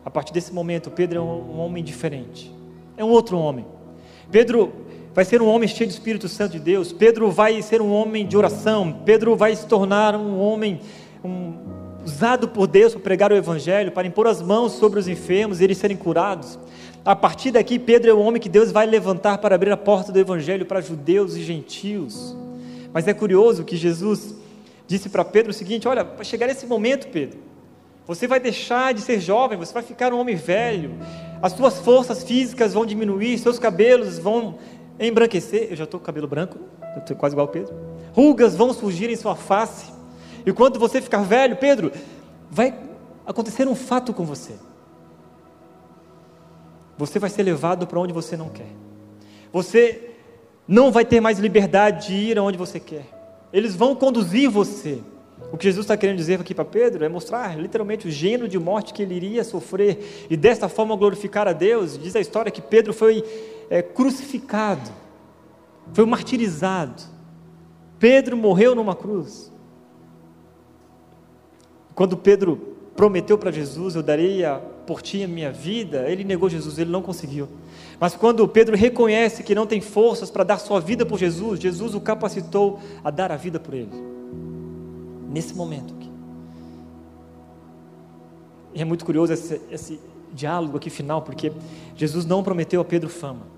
A 0.05 0.09
partir 0.09 0.31
desse 0.31 0.53
momento, 0.53 0.89
Pedro 0.89 1.19
é 1.19 1.21
um, 1.21 1.59
homem 1.59 1.83
diferente, 1.83 2.53
é 2.95 3.03
um 3.03 3.09
outro 3.09 3.37
homem. 3.37 3.65
Pedro 4.31 4.71
vai 5.13 5.25
ser 5.25 5.41
um 5.41 5.47
homem 5.47 5.67
cheio 5.67 5.89
do 5.89 5.93
Espírito 5.93 6.29
Santo 6.29 6.53
de 6.53 6.59
Deus. 6.59 6.93
Pedro 6.93 7.29
vai 7.31 7.61
ser 7.61 7.81
um 7.81 7.91
homem 7.91 8.25
de 8.25 8.37
oração. 8.37 9.01
Pedro 9.03 9.35
vai 9.35 9.55
se 9.55 9.65
tornar 9.65 10.15
um 10.15 10.39
homem 10.39 10.79
um, 11.23 11.53
usado 12.05 12.47
por 12.47 12.67
Deus 12.67 12.93
para 12.93 13.01
pregar 13.01 13.31
o 13.31 13.35
Evangelho, 13.35 13.91
para 13.91 14.07
impor 14.07 14.27
as 14.27 14.41
mãos 14.41 14.73
sobre 14.73 14.99
os 14.99 15.07
enfermos 15.07 15.59
e 15.59 15.63
eles 15.63 15.77
serem 15.77 15.97
curados. 15.97 16.59
A 17.06 17.16
partir 17.16 17.51
daqui, 17.51 17.78
Pedro 17.78 18.10
é 18.10 18.14
o 18.16 18.20
homem 18.20 18.41
que 18.41 18.49
Deus 18.49 18.72
vai 18.72 18.88
levantar 18.88 19.38
para 19.38 19.53
abrir 19.53 19.72
a 19.72 19.78
porta 19.78 20.12
do 20.12 20.18
Evangelho 20.18 20.66
para 20.66 20.82
judeus 20.82 21.36
e 21.36 21.43
gentios. 21.43 22.36
Mas 22.91 23.08
é 23.08 23.14
curioso 23.14 23.64
que 23.64 23.78
Jesus 23.78 24.34
disse 24.88 25.08
para 25.08 25.24
Pedro 25.24 25.51
o 25.51 25.53
seguinte: 25.53 25.88
Olha, 25.88 26.03
vai 26.03 26.26
chegar 26.26 26.49
esse 26.49 26.66
momento, 26.66 27.08
Pedro. 27.10 27.38
Você 28.08 28.28
vai 28.28 28.39
deixar 28.39 28.91
de 28.91 29.01
ser 29.01 29.20
jovem, 29.20 29.56
você 29.56 29.72
vai 29.72 29.84
ficar 29.84 30.12
um 30.14 30.20
homem 30.20 30.36
velho. 30.36 30.95
As 31.43 31.51
suas 31.51 31.78
forças 31.78 32.24
físicas 32.24 32.74
vão 32.74 32.88
diminuir, 32.88 33.38
seus 33.38 33.60
cabelos 33.60 34.18
vão 34.18 34.58
embranquecer. 34.99 35.68
Eu 35.70 35.76
já 35.76 35.84
estou 35.84 35.99
com 35.99 36.08
cabelo 36.08 36.28
branco, 36.28 36.58
eu 36.95 37.01
estou 37.01 37.16
quase 37.16 37.36
igual 37.36 37.45
ao 37.45 37.53
Pedro. 37.53 37.76
Rugas 38.14 38.56
vão 38.56 38.74
surgir 38.74 39.12
em 39.12 39.16
sua 39.16 39.36
face. 39.36 39.93
E 40.43 40.51
quando 40.51 40.80
você 40.80 40.99
ficar 40.99 41.22
velho, 41.22 41.56
Pedro, 41.56 41.91
vai 42.49 42.74
acontecer 43.28 43.68
um 43.68 43.76
fato 43.76 44.12
com 44.12 44.26
você 44.26 44.53
você 46.97 47.19
vai 47.19 47.29
ser 47.29 47.43
levado 47.43 47.85
para 47.85 47.99
onde 47.99 48.13
você 48.13 48.37
não 48.37 48.49
quer. 48.49 48.71
Você 49.51 50.11
não 50.67 50.91
vai 50.91 51.05
ter 51.05 51.19
mais 51.21 51.39
liberdade 51.39 52.07
de 52.07 52.13
ir 52.13 52.37
aonde 52.37 52.57
você 52.57 52.79
quer. 52.79 53.05
Eles 53.51 53.75
vão 53.75 53.95
conduzir 53.95 54.49
você. 54.49 55.01
O 55.51 55.57
que 55.57 55.65
Jesus 55.65 55.85
está 55.85 55.95
querendo 55.95 56.17
dizer 56.17 56.39
aqui 56.39 56.53
para 56.53 56.65
Pedro 56.65 57.03
é 57.05 57.09
mostrar 57.09 57.57
literalmente 57.57 58.07
o 58.07 58.11
gênero 58.11 58.47
de 58.47 58.57
morte 58.57 58.93
que 58.93 59.01
ele 59.01 59.15
iria 59.15 59.43
sofrer 59.43 60.27
e 60.29 60.35
desta 60.35 60.67
forma 60.67 60.95
glorificar 60.95 61.47
a 61.47 61.53
Deus. 61.53 61.97
Diz 61.97 62.15
a 62.15 62.19
história 62.19 62.51
que 62.51 62.61
Pedro 62.61 62.93
foi 62.93 63.23
é, 63.69 63.81
crucificado, 63.81 64.89
foi 65.93 66.05
martirizado. 66.05 67.03
Pedro 67.99 68.35
morreu 68.35 68.75
numa 68.75 68.95
cruz. 68.95 69.51
Quando 71.93 72.17
Pedro 72.17 72.74
prometeu 72.95 73.37
para 73.37 73.51
Jesus: 73.51 73.95
Eu 73.95 74.03
daria 74.03 74.61
por 74.87 75.01
ti 75.01 75.23
a 75.23 75.27
minha 75.27 75.51
vida, 75.51 76.09
ele 76.09 76.23
negou 76.23 76.49
Jesus, 76.49 76.77
ele 76.77 76.91
não 76.91 77.01
conseguiu. 77.01 77.47
Mas 77.99 78.15
quando 78.15 78.47
Pedro 78.47 78.75
reconhece 78.75 79.43
que 79.43 79.55
não 79.55 79.65
tem 79.65 79.81
forças 79.81 80.29
para 80.29 80.43
dar 80.43 80.57
sua 80.57 80.79
vida 80.79 81.05
por 81.05 81.17
Jesus, 81.17 81.59
Jesus 81.59 81.93
o 81.93 82.01
capacitou 82.01 82.79
a 83.03 83.09
dar 83.09 83.31
a 83.31 83.37
vida 83.37 83.59
por 83.59 83.73
ele. 83.73 83.91
Nesse 85.29 85.53
momento 85.53 85.93
aqui. 85.93 86.09
E 88.73 88.81
é 88.81 88.85
muito 88.85 89.05
curioso 89.05 89.33
esse, 89.33 89.61
esse 89.71 89.99
diálogo 90.33 90.77
aqui 90.77 90.89
final, 90.89 91.21
porque 91.21 91.51
Jesus 91.95 92.25
não 92.25 92.43
prometeu 92.43 92.81
a 92.81 92.85
Pedro 92.85 93.09
fama. 93.09 93.55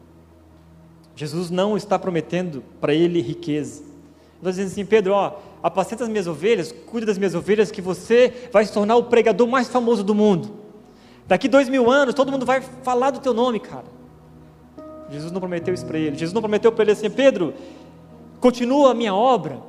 Jesus 1.15 1.49
não 1.49 1.75
está 1.75 1.97
prometendo 1.97 2.63
para 2.79 2.93
ele 2.93 3.19
riqueza. 3.21 3.81
Ele 3.81 4.37
está 4.37 4.51
dizendo 4.51 4.67
assim, 4.67 4.85
Pedro, 4.85 5.13
ó, 5.13 5.33
apacenta 5.61 6.03
as 6.03 6.09
minhas 6.09 6.27
ovelhas, 6.27 6.73
cuida 6.85 7.05
das 7.05 7.17
minhas 7.17 7.35
ovelhas, 7.35 7.71
que 7.71 7.81
você 7.81 8.49
vai 8.51 8.65
se 8.65 8.71
tornar 8.71 8.95
o 8.95 9.03
pregador 9.03 9.47
mais 9.47 9.67
famoso 9.67 10.03
do 10.03 10.13
mundo. 10.13 10.49
Daqui 11.27 11.47
dois 11.47 11.67
mil 11.67 11.91
anos, 11.91 12.13
todo 12.13 12.31
mundo 12.31 12.45
vai 12.45 12.61
falar 12.83 13.11
do 13.11 13.19
teu 13.19 13.33
nome, 13.33 13.59
cara. 13.59 13.85
Jesus 15.09 15.31
não 15.31 15.39
prometeu 15.39 15.73
isso 15.73 15.85
para 15.85 15.97
ele. 15.97 16.17
Jesus 16.17 16.33
não 16.33 16.41
prometeu 16.41 16.71
para 16.71 16.83
ele 16.83 16.91
assim, 16.91 17.09
Pedro, 17.09 17.53
continua 18.39 18.91
a 18.91 18.93
minha 18.93 19.13
obra, 19.13 19.59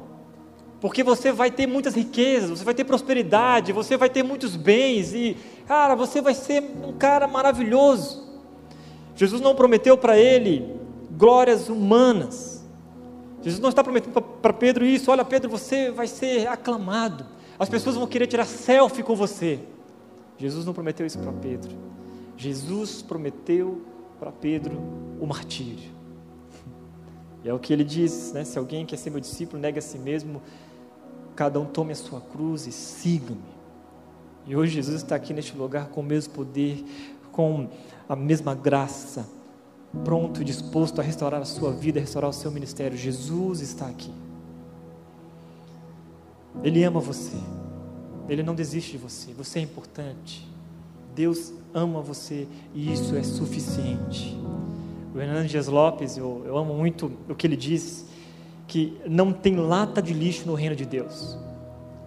porque 0.81 1.03
você 1.03 1.33
vai 1.33 1.51
ter 1.51 1.67
muitas 1.67 1.95
riquezas, 1.95 2.51
você 2.51 2.65
vai 2.65 2.75
ter 2.75 2.85
prosperidade, 2.85 3.73
você 3.73 3.97
vai 3.97 4.09
ter 4.09 4.23
muitos 4.23 4.57
bens 4.57 5.13
e, 5.13 5.37
cara, 5.67 5.95
você 5.95 6.21
vai 6.21 6.35
ser 6.35 6.63
um 6.85 6.93
cara 6.93 7.27
maravilhoso. 7.27 8.29
Jesus 9.17 9.41
não 9.41 9.55
prometeu 9.55 9.97
para 9.97 10.17
ele 10.17 10.77
glórias 11.11 11.69
humanas. 11.69 12.58
Jesus 13.43 13.61
não 13.61 13.69
está 13.69 13.83
prometendo 13.85 14.21
para 14.21 14.53
Pedro 14.53 14.85
isso. 14.85 15.11
Olha, 15.11 15.25
Pedro, 15.25 15.49
você 15.49 15.91
vai 15.91 16.07
ser 16.07 16.49
aclamado. 16.49 17.25
As 17.59 17.69
pessoas 17.69 17.97
vão 17.97 18.07
querer 18.07 18.27
tirar 18.27 18.45
selfie 18.45 19.03
com 19.03 19.15
você. 19.15 19.61
Jesus 20.37 20.65
não 20.65 20.73
prometeu 20.73 21.07
isso 21.07 21.19
para 21.19 21.33
Pedro. 21.33 21.71
Jesus 22.37 23.03
prometeu 23.03 23.83
para 24.19 24.31
Pedro 24.31 24.77
o 25.21 25.27
martírio. 25.27 25.91
E 27.45 27.49
é 27.49 27.55
o 27.55 27.59
que 27.59 27.73
ele 27.73 27.85
diz, 27.85 28.33
né? 28.33 28.43
Se 28.43 28.59
alguém 28.59 28.85
quer 28.85 28.97
ser 28.97 29.11
meu 29.11 29.21
discípulo, 29.21 29.63
negue 29.63 29.79
a 29.79 29.83
si 29.83 29.97
mesmo, 29.97 30.43
cada 31.37 31.61
um 31.61 31.65
tome 31.65 31.93
a 31.93 31.95
sua 31.95 32.21
cruz 32.21 32.67
e 32.67 32.73
siga-me. 32.73 33.41
E 34.45 34.57
hoje 34.57 34.75
Jesus 34.75 34.97
está 35.03 35.15
aqui 35.15 35.33
neste 35.33 35.57
lugar 35.57 35.87
com 35.89 36.01
o 36.01 36.05
mesmo 36.05 36.35
poder, 36.35 36.85
com 37.31 37.69
a 38.09 38.17
mesma 38.17 38.57
graça, 38.57 39.25
pronto 40.05 40.41
e 40.43 40.45
disposto 40.45 41.01
a 41.01 41.05
restaurar 41.05 41.41
a 41.41 41.45
sua 41.45 41.73
vida, 41.73 41.99
a 41.99 42.03
restaurar 42.03 42.31
o 42.31 42.33
seu 42.33 42.51
ministério. 42.51 42.97
Jesus 42.97 43.61
está 43.61 43.87
aqui. 43.87 44.13
Ele 46.63 46.83
ama 46.85 47.01
você. 47.01 47.37
Ele 48.29 48.43
não 48.43 48.55
desiste 48.55 48.93
de 48.93 48.99
você. 48.99 49.33
Você 49.33 49.59
é 49.59 49.63
importante. 49.63 50.47
Deus 51.15 51.53
ama 51.75 52.01
você 52.01 52.47
e 52.75 52.93
isso 52.93 53.17
é 53.17 53.23
suficiente. 53.23 54.37
O 55.15 55.21
Hernandes 55.21 55.51
Dias 55.51 55.67
Lopes, 55.67 56.17
eu, 56.17 56.43
eu 56.47 56.57
amo 56.57 56.75
muito 56.75 57.11
o 57.29 57.35
que 57.35 57.47
ele 57.47 57.57
diz, 57.57 58.07
que 58.67 58.97
não 59.09 59.33
tem 59.33 59.57
lata 59.57 60.01
de 60.03 60.13
lixo 60.13 60.47
no 60.47 60.55
reino 60.55 60.77
de 60.77 60.85
Deus, 60.85 61.37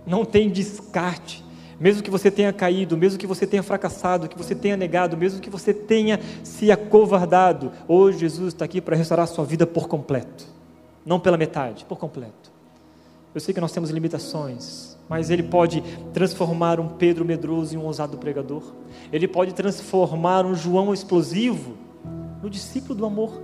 não 0.06 0.24
tem 0.24 0.50
descarte, 0.50 1.44
mesmo 1.82 2.04
que 2.04 2.12
você 2.12 2.30
tenha 2.30 2.54
caído, 2.54 2.96
mesmo 2.96 3.18
que 3.18 3.26
você 3.26 3.48
tenha 3.48 3.64
fracassado, 3.64 4.30
que 4.30 4.38
você 4.38 4.54
tenha 4.54 4.78
negado, 4.78 5.18
mesmo 5.18 5.42
que 5.42 5.50
você 5.50 5.74
tenha 5.74 6.20
se 6.44 6.72
acovardado, 6.72 7.72
hoje 7.88 8.20
Jesus 8.20 8.54
está 8.54 8.66
aqui 8.66 8.80
para 8.80 8.96
restaurar 8.96 9.24
a 9.24 9.28
sua 9.28 9.44
vida 9.44 9.66
por 9.66 9.88
completo, 9.88 10.46
não 11.04 11.20
pela 11.20 11.38
metade, 11.38 11.84
por 11.86 11.98
completo. 11.98 12.52
Eu 13.34 13.42
sei 13.42 13.52
que 13.52 13.60
nós 13.60 13.72
temos 13.72 13.90
limitações, 13.90 14.96
mas 15.10 15.32
Ele 15.32 15.42
pode 15.42 15.82
transformar 16.14 16.80
um 16.80 16.88
Pedro 16.88 17.26
medroso 17.26 17.74
em 17.74 17.80
um 17.80 17.86
ousado 17.86 18.16
pregador. 18.16 18.62
Ele 19.12 19.28
pode 19.28 19.52
transformar 19.56 20.46
um 20.46 20.54
João 20.54 20.94
explosivo 20.94 21.76
no 22.44 22.50
discípulo 22.50 22.94
do 22.94 23.08
amor. 23.08 23.42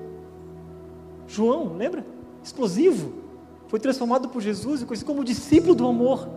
João, 1.27 1.75
lembra? 1.75 2.05
Explosivo. 2.43 3.13
Foi 3.67 3.79
transformado 3.79 4.29
por 4.29 4.43
Jesus 4.43 4.83
e 4.83 4.85
conhecido 4.85 5.07
como 5.07 5.23
discípulo 5.23 5.73
do 5.73 5.87
amor. 5.87 6.29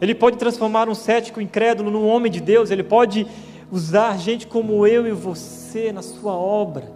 Ele 0.00 0.14
pode 0.14 0.38
transformar 0.38 0.88
um 0.88 0.94
cético 0.94 1.40
incrédulo 1.40 1.90
num 1.90 2.06
homem 2.06 2.32
de 2.32 2.40
Deus. 2.40 2.70
Ele 2.70 2.82
pode 2.82 3.26
usar 3.70 4.18
gente 4.18 4.46
como 4.46 4.86
eu 4.86 5.06
e 5.06 5.12
você 5.12 5.92
na 5.92 6.02
sua 6.02 6.32
obra. 6.32 6.90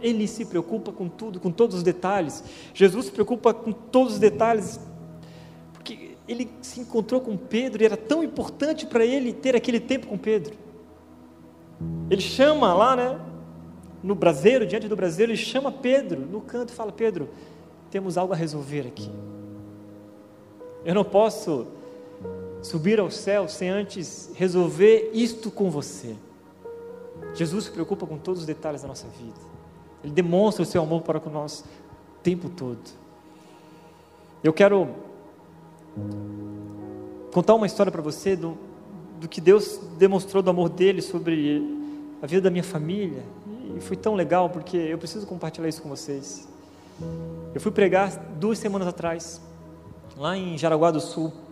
Ele 0.00 0.28
se 0.28 0.44
preocupa 0.44 0.92
com 0.92 1.08
tudo, 1.08 1.40
com 1.40 1.50
todos 1.50 1.76
os 1.76 1.82
detalhes. 1.82 2.44
Jesus 2.74 3.06
se 3.06 3.12
preocupa 3.12 3.54
com 3.54 3.72
todos 3.72 4.14
os 4.14 4.18
detalhes, 4.18 4.78
porque 5.72 6.16
ele 6.28 6.50
se 6.60 6.80
encontrou 6.80 7.20
com 7.20 7.36
Pedro 7.36 7.82
e 7.82 7.86
era 7.86 7.96
tão 7.96 8.22
importante 8.22 8.86
para 8.86 9.04
ele 9.04 9.32
ter 9.32 9.56
aquele 9.56 9.80
tempo 9.80 10.06
com 10.06 10.18
Pedro. 10.18 10.54
Ele 12.10 12.20
chama 12.20 12.74
lá, 12.74 12.94
né? 12.94 13.18
No 14.02 14.14
braseiro, 14.14 14.66
diante 14.66 14.86
do 14.86 14.94
braseiro, 14.94 15.32
ele 15.32 15.38
chama 15.38 15.72
Pedro 15.72 16.20
no 16.20 16.40
canto 16.42 16.70
e 16.70 16.72
fala: 16.72 16.92
Pedro, 16.92 17.30
temos 17.90 18.18
algo 18.18 18.32
a 18.32 18.36
resolver 18.36 18.80
aqui. 18.80 19.10
Eu 20.84 20.94
não 20.94 21.04
posso 21.04 21.66
subir 22.66 22.98
ao 22.98 23.10
céu 23.10 23.48
sem 23.48 23.70
antes 23.70 24.30
resolver 24.34 25.10
isto 25.14 25.52
com 25.52 25.70
você. 25.70 26.16
Jesus 27.32 27.66
se 27.66 27.70
preocupa 27.70 28.06
com 28.06 28.18
todos 28.18 28.40
os 28.40 28.46
detalhes 28.46 28.82
da 28.82 28.88
nossa 28.88 29.06
vida. 29.06 29.38
Ele 30.02 30.12
demonstra 30.12 30.64
o 30.64 30.66
seu 30.66 30.82
amor 30.82 31.02
para 31.02 31.20
com 31.20 31.30
nós 31.30 31.60
o 31.60 32.22
tempo 32.24 32.48
todo. 32.48 32.80
Eu 34.42 34.52
quero 34.52 34.88
contar 37.32 37.54
uma 37.54 37.66
história 37.66 37.92
para 37.92 38.02
você 38.02 38.34
do, 38.34 38.58
do 39.20 39.28
que 39.28 39.40
Deus 39.40 39.78
demonstrou 39.96 40.42
do 40.42 40.50
amor 40.50 40.68
dele 40.68 41.00
sobre 41.00 41.62
a 42.20 42.26
vida 42.26 42.42
da 42.42 42.50
minha 42.50 42.64
família. 42.64 43.22
E 43.76 43.80
foi 43.80 43.96
tão 43.96 44.16
legal 44.16 44.50
porque 44.50 44.76
eu 44.76 44.98
preciso 44.98 45.24
compartilhar 45.24 45.68
isso 45.68 45.82
com 45.82 45.88
vocês. 45.88 46.48
Eu 47.54 47.60
fui 47.60 47.70
pregar 47.70 48.16
duas 48.40 48.58
semanas 48.58 48.88
atrás, 48.88 49.40
lá 50.16 50.36
em 50.36 50.58
Jaraguá 50.58 50.90
do 50.90 51.00
Sul. 51.00 51.45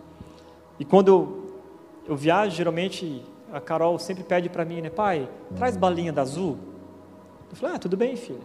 E 0.79 0.85
quando 0.85 1.07
eu, 1.07 1.53
eu 2.07 2.15
viajo, 2.15 2.55
geralmente 2.55 3.23
a 3.51 3.61
Carol 3.61 3.97
sempre 3.97 4.23
pede 4.23 4.49
para 4.49 4.65
mim, 4.65 4.81
né, 4.81 4.89
pai, 4.89 5.29
traz 5.55 5.77
balinha 5.77 6.11
da 6.11 6.21
azul. 6.21 6.57
Eu 7.49 7.55
falei, 7.55 7.75
ah, 7.75 7.79
tudo 7.79 7.95
bem, 7.95 8.15
filho. 8.15 8.41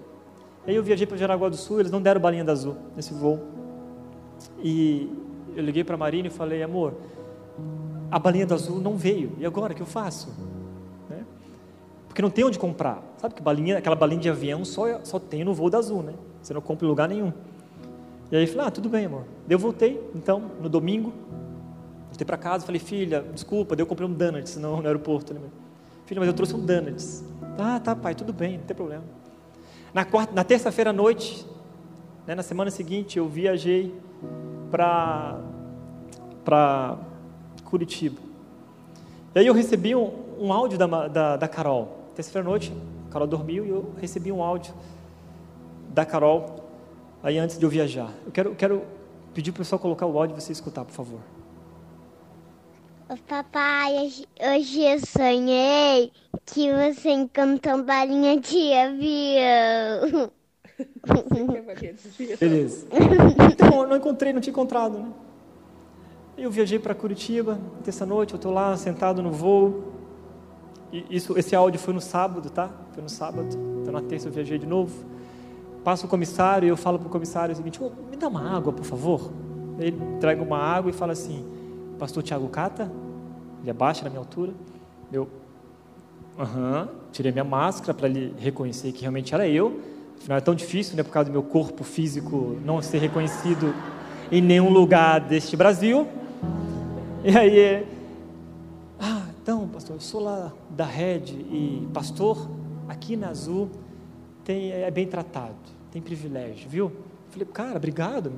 Aí 0.66 0.76
eu 0.76 0.82
viajei 0.82 1.06
para 1.06 1.16
Jaraguá 1.16 1.48
do 1.48 1.56
Sul, 1.56 1.80
eles 1.80 1.90
não 1.90 2.00
deram 2.00 2.20
balinha 2.20 2.44
da 2.44 2.52
azul 2.52 2.76
nesse 2.94 3.12
voo. 3.12 3.40
E 4.62 5.10
eu 5.56 5.62
liguei 5.64 5.82
para 5.82 5.94
a 5.94 5.98
Marina 5.98 6.28
e 6.28 6.30
falei, 6.30 6.62
amor, 6.62 6.94
a 8.10 8.18
balinha 8.18 8.46
da 8.46 8.54
azul 8.54 8.80
não 8.80 8.96
veio. 8.96 9.32
E 9.38 9.46
agora, 9.46 9.72
o 9.72 9.76
que 9.76 9.82
eu 9.82 9.86
faço? 9.86 10.28
Né? 11.08 11.24
Porque 12.06 12.22
não 12.22 12.30
tem 12.30 12.44
onde 12.44 12.58
comprar. 12.58 13.02
Sabe 13.16 13.34
que 13.34 13.42
balinha, 13.42 13.78
aquela 13.78 13.96
balinha 13.96 14.20
de 14.20 14.30
avião 14.30 14.64
só, 14.64 15.02
só 15.04 15.18
tem 15.18 15.44
no 15.44 15.54
voo 15.54 15.70
da 15.70 15.78
azul, 15.78 16.02
né? 16.02 16.14
Você 16.42 16.54
não 16.54 16.60
compra 16.60 16.86
em 16.86 16.88
lugar 16.88 17.08
nenhum. 17.08 17.32
E 18.30 18.36
aí 18.36 18.44
eu 18.44 18.48
falei, 18.48 18.66
ah, 18.66 18.70
tudo 18.70 18.88
bem, 18.88 19.06
amor. 19.06 19.24
Eu 19.48 19.58
voltei, 19.58 20.00
então, 20.14 20.50
no 20.60 20.68
domingo, 20.68 21.12
voltei 22.20 22.26
para 22.26 22.36
casa, 22.36 22.66
falei, 22.66 22.80
filha, 22.80 23.24
desculpa, 23.32 23.74
eu 23.78 23.86
comprei 23.86 24.06
um 24.06 24.12
donuts 24.12 24.56
no, 24.56 24.80
no 24.80 24.86
aeroporto. 24.86 25.32
Né? 25.32 25.40
Filha, 26.04 26.20
mas 26.20 26.28
eu 26.28 26.34
trouxe 26.34 26.54
um 26.54 26.64
donuts. 26.64 27.24
Ah, 27.58 27.80
tá, 27.80 27.96
pai, 27.96 28.14
tudo 28.14 28.32
bem, 28.32 28.58
não 28.58 28.64
tem 28.64 28.76
problema. 28.76 29.04
Na, 29.92 30.04
quarta, 30.04 30.32
na 30.34 30.44
terça-feira 30.44 30.90
à 30.90 30.92
noite, 30.92 31.46
né, 32.26 32.34
na 32.34 32.42
semana 32.42 32.70
seguinte, 32.70 33.18
eu 33.18 33.28
viajei 33.28 33.94
para 34.70 35.38
Curitiba. 37.64 38.20
E 39.34 39.38
aí 39.38 39.46
eu 39.46 39.54
recebi 39.54 39.94
um, 39.94 40.10
um 40.38 40.52
áudio 40.52 40.78
da, 40.78 41.08
da, 41.08 41.36
da 41.36 41.48
Carol. 41.48 42.10
Terça-feira 42.14 42.46
à 42.46 42.50
noite, 42.50 42.72
a 43.08 43.12
Carol 43.12 43.26
dormiu 43.26 43.64
e 43.64 43.70
eu 43.70 43.94
recebi 43.98 44.30
um 44.30 44.42
áudio 44.42 44.74
da 45.88 46.04
Carol 46.04 46.68
aí 47.22 47.38
antes 47.38 47.58
de 47.58 47.64
eu 47.64 47.70
viajar. 47.70 48.10
Eu 48.26 48.32
quero, 48.32 48.54
quero 48.54 48.82
pedir 49.32 49.52
para 49.52 49.60
o 49.60 49.64
pessoal 49.64 49.78
colocar 49.78 50.06
o 50.06 50.18
áudio 50.18 50.36
e 50.36 50.40
você 50.40 50.52
escutar, 50.52 50.84
por 50.84 50.92
favor. 50.92 51.20
Papai, 53.16 53.92
hoje 53.96 54.82
eu 54.84 55.00
sonhei 55.00 56.12
que 56.46 56.70
você 56.72 57.10
encantou 57.10 57.82
balinha 57.82 58.38
de 58.38 58.72
avião. 58.72 60.30
Beleza. 62.38 62.86
Então, 63.52 63.82
eu 63.82 63.88
não 63.88 63.96
encontrei, 63.96 64.32
não 64.32 64.40
tinha 64.40 64.52
encontrado, 64.52 64.96
né? 64.96 65.08
Eu 66.38 66.52
viajei 66.52 66.78
para 66.78 66.94
Curitiba, 66.94 67.58
terça 67.82 68.06
noite, 68.06 68.32
eu 68.32 68.36
estou 68.36 68.52
lá 68.52 68.76
sentado 68.76 69.20
no 69.20 69.32
voo. 69.32 69.92
E 70.92 71.04
isso, 71.10 71.36
esse 71.36 71.56
áudio 71.56 71.80
foi 71.80 71.92
no 71.92 72.00
sábado, 72.00 72.48
tá? 72.48 72.70
Foi 72.92 73.02
no 73.02 73.08
sábado. 73.08 73.48
Então 73.80 73.92
na 73.92 74.02
terça 74.02 74.28
eu 74.28 74.32
viajei 74.32 74.56
de 74.56 74.66
novo. 74.66 75.04
Passo 75.82 76.06
o 76.06 76.08
comissário 76.08 76.66
e 76.66 76.68
eu 76.68 76.76
falo 76.76 76.96
para 76.96 77.08
o 77.08 77.10
comissário 77.10 77.52
o 77.54 77.56
seguinte: 77.56 77.82
oh, 77.82 77.90
me 78.08 78.16
dá 78.16 78.28
uma 78.28 78.56
água, 78.56 78.72
por 78.72 78.84
favor. 78.84 79.32
Ele 79.80 79.98
traga 80.20 80.40
uma 80.40 80.58
água 80.58 80.90
e 80.90 80.94
fala 80.94 81.12
assim: 81.12 81.59
Pastor 82.00 82.22
Tiago 82.22 82.48
Cata, 82.48 82.90
ele 83.60 83.70
abaixa 83.70 84.02
na 84.04 84.08
minha 84.08 84.20
altura. 84.20 84.54
Eu, 85.12 85.28
aham, 86.38 86.88
tirei 87.12 87.30
minha 87.30 87.44
máscara 87.44 87.92
para 87.92 88.08
ele 88.08 88.34
reconhecer 88.38 88.90
que 88.92 89.02
realmente 89.02 89.34
era 89.34 89.46
eu. 89.46 89.78
Afinal, 90.16 90.38
é 90.38 90.40
tão 90.40 90.54
difícil, 90.54 90.96
né, 90.96 91.02
por 91.02 91.10
causa 91.12 91.28
do 91.28 91.32
meu 91.32 91.42
corpo 91.42 91.84
físico, 91.84 92.56
não 92.64 92.80
ser 92.80 92.98
reconhecido 92.98 93.74
em 94.32 94.40
nenhum 94.40 94.70
lugar 94.70 95.20
deste 95.20 95.54
Brasil. 95.58 96.08
E 97.22 97.36
aí, 97.36 97.86
ah, 98.98 99.26
então, 99.42 99.68
pastor, 99.68 99.96
eu 99.96 100.00
sou 100.00 100.22
lá 100.22 100.54
da 100.70 100.86
Rede 100.86 101.34
e 101.34 101.86
pastor, 101.92 102.48
aqui 102.88 103.14
na 103.14 103.28
Azul 103.28 103.68
tem, 104.42 104.72
é 104.72 104.90
bem 104.90 105.06
tratado, 105.06 105.54
tem 105.92 106.00
privilégio, 106.00 106.66
viu? 106.66 106.92
Falei, 107.30 107.46
cara, 107.46 107.76
obrigado, 107.76 108.32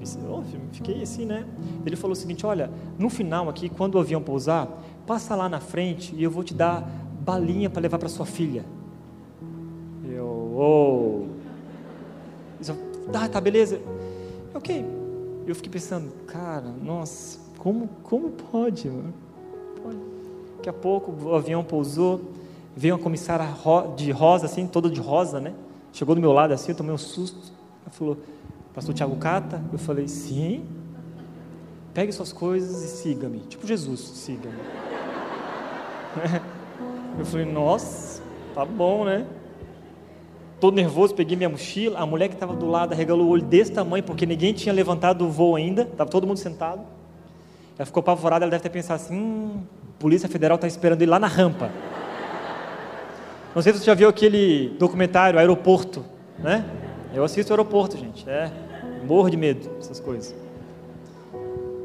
fiquei 0.72 1.02
assim, 1.02 1.24
né? 1.24 1.46
Ele 1.84 1.96
falou 1.96 2.12
o 2.12 2.16
seguinte: 2.16 2.44
olha, 2.44 2.70
no 2.98 3.08
final 3.08 3.48
aqui, 3.48 3.68
quando 3.68 3.94
o 3.94 3.98
avião 3.98 4.22
pousar, 4.22 4.68
passa 5.06 5.34
lá 5.34 5.48
na 5.48 5.60
frente 5.60 6.14
e 6.14 6.22
eu 6.22 6.30
vou 6.30 6.44
te 6.44 6.52
dar 6.52 6.86
balinha 7.20 7.70
para 7.70 7.80
levar 7.80 7.98
para 7.98 8.08
sua 8.08 8.26
filha. 8.26 8.64
Eu, 10.04 10.26
oh. 10.26 11.32
Tá, 13.10 13.28
tá, 13.28 13.40
beleza. 13.40 13.80
Ok. 14.54 14.84
Eu 15.46 15.54
fiquei 15.54 15.72
pensando, 15.72 16.12
cara, 16.26 16.68
nossa, 16.82 17.38
como, 17.58 17.88
como 18.02 18.30
pode, 18.30 18.88
mano? 18.88 19.12
Pode. 19.82 19.98
Daqui 20.56 20.68
a 20.68 20.72
pouco 20.72 21.12
o 21.24 21.34
avião 21.34 21.64
pousou, 21.64 22.20
veio 22.76 22.94
uma 22.94 23.02
comissária 23.02 23.46
de 23.96 24.10
rosa, 24.12 24.46
assim, 24.46 24.66
toda 24.66 24.88
de 24.88 25.00
rosa, 25.00 25.40
né? 25.40 25.52
Chegou 25.92 26.14
do 26.14 26.20
meu 26.20 26.32
lado 26.32 26.52
assim, 26.52 26.72
eu 26.72 26.76
tomei 26.76 26.92
um 26.92 26.98
susto. 26.98 27.52
Ela 27.84 27.90
falou, 27.90 28.18
pastor 28.74 28.94
Tiago 28.94 29.16
Cata? 29.16 29.62
Eu 29.72 29.78
falei, 29.78 30.08
sim. 30.08 30.64
Pegue 31.94 32.12
suas 32.12 32.32
coisas 32.32 32.82
e 32.82 32.96
siga-me. 32.96 33.40
Tipo 33.40 33.66
Jesus, 33.66 34.00
siga-me. 34.00 34.56
Eu 37.18 37.26
falei, 37.26 37.44
nossa, 37.44 38.22
tá 38.54 38.64
bom, 38.64 39.04
né? 39.04 39.26
Todo 40.58 40.74
nervoso, 40.74 41.14
peguei 41.14 41.36
minha 41.36 41.48
mochila. 41.48 41.98
A 41.98 42.06
mulher 42.06 42.28
que 42.28 42.34
estava 42.34 42.54
do 42.54 42.66
lado 42.66 42.94
regalou 42.94 43.26
o 43.26 43.30
olho 43.30 43.42
desse 43.42 43.72
tamanho, 43.72 44.02
porque 44.02 44.24
ninguém 44.24 44.52
tinha 44.52 44.72
levantado 44.72 45.26
o 45.26 45.30
voo 45.30 45.56
ainda. 45.56 45.82
Estava 45.82 46.08
todo 46.08 46.26
mundo 46.26 46.38
sentado. 46.38 46.82
Ela 47.78 47.84
ficou 47.84 48.00
apavorada, 48.00 48.44
ela 48.44 48.50
deve 48.50 48.62
ter 48.62 48.70
pensado 48.70 49.02
assim: 49.02 49.14
hum, 49.14 49.62
Polícia 49.98 50.28
Federal 50.28 50.54
está 50.54 50.66
esperando 50.66 51.02
ele 51.02 51.10
lá 51.10 51.18
na 51.18 51.26
rampa. 51.26 51.70
Não 53.54 53.60
sei 53.60 53.72
se 53.72 53.80
você 53.80 53.84
já 53.84 53.94
viu 53.94 54.08
aquele 54.08 54.70
documentário 54.78 55.38
Aeroporto, 55.38 56.02
né? 56.38 56.64
Eu 57.14 57.24
assisto 57.24 57.52
o 57.52 57.54
aeroporto, 57.54 57.96
gente. 57.98 58.28
É, 58.28 58.50
morro 59.04 59.28
de 59.28 59.36
medo 59.36 59.68
dessas 59.76 60.00
coisas. 60.00 60.34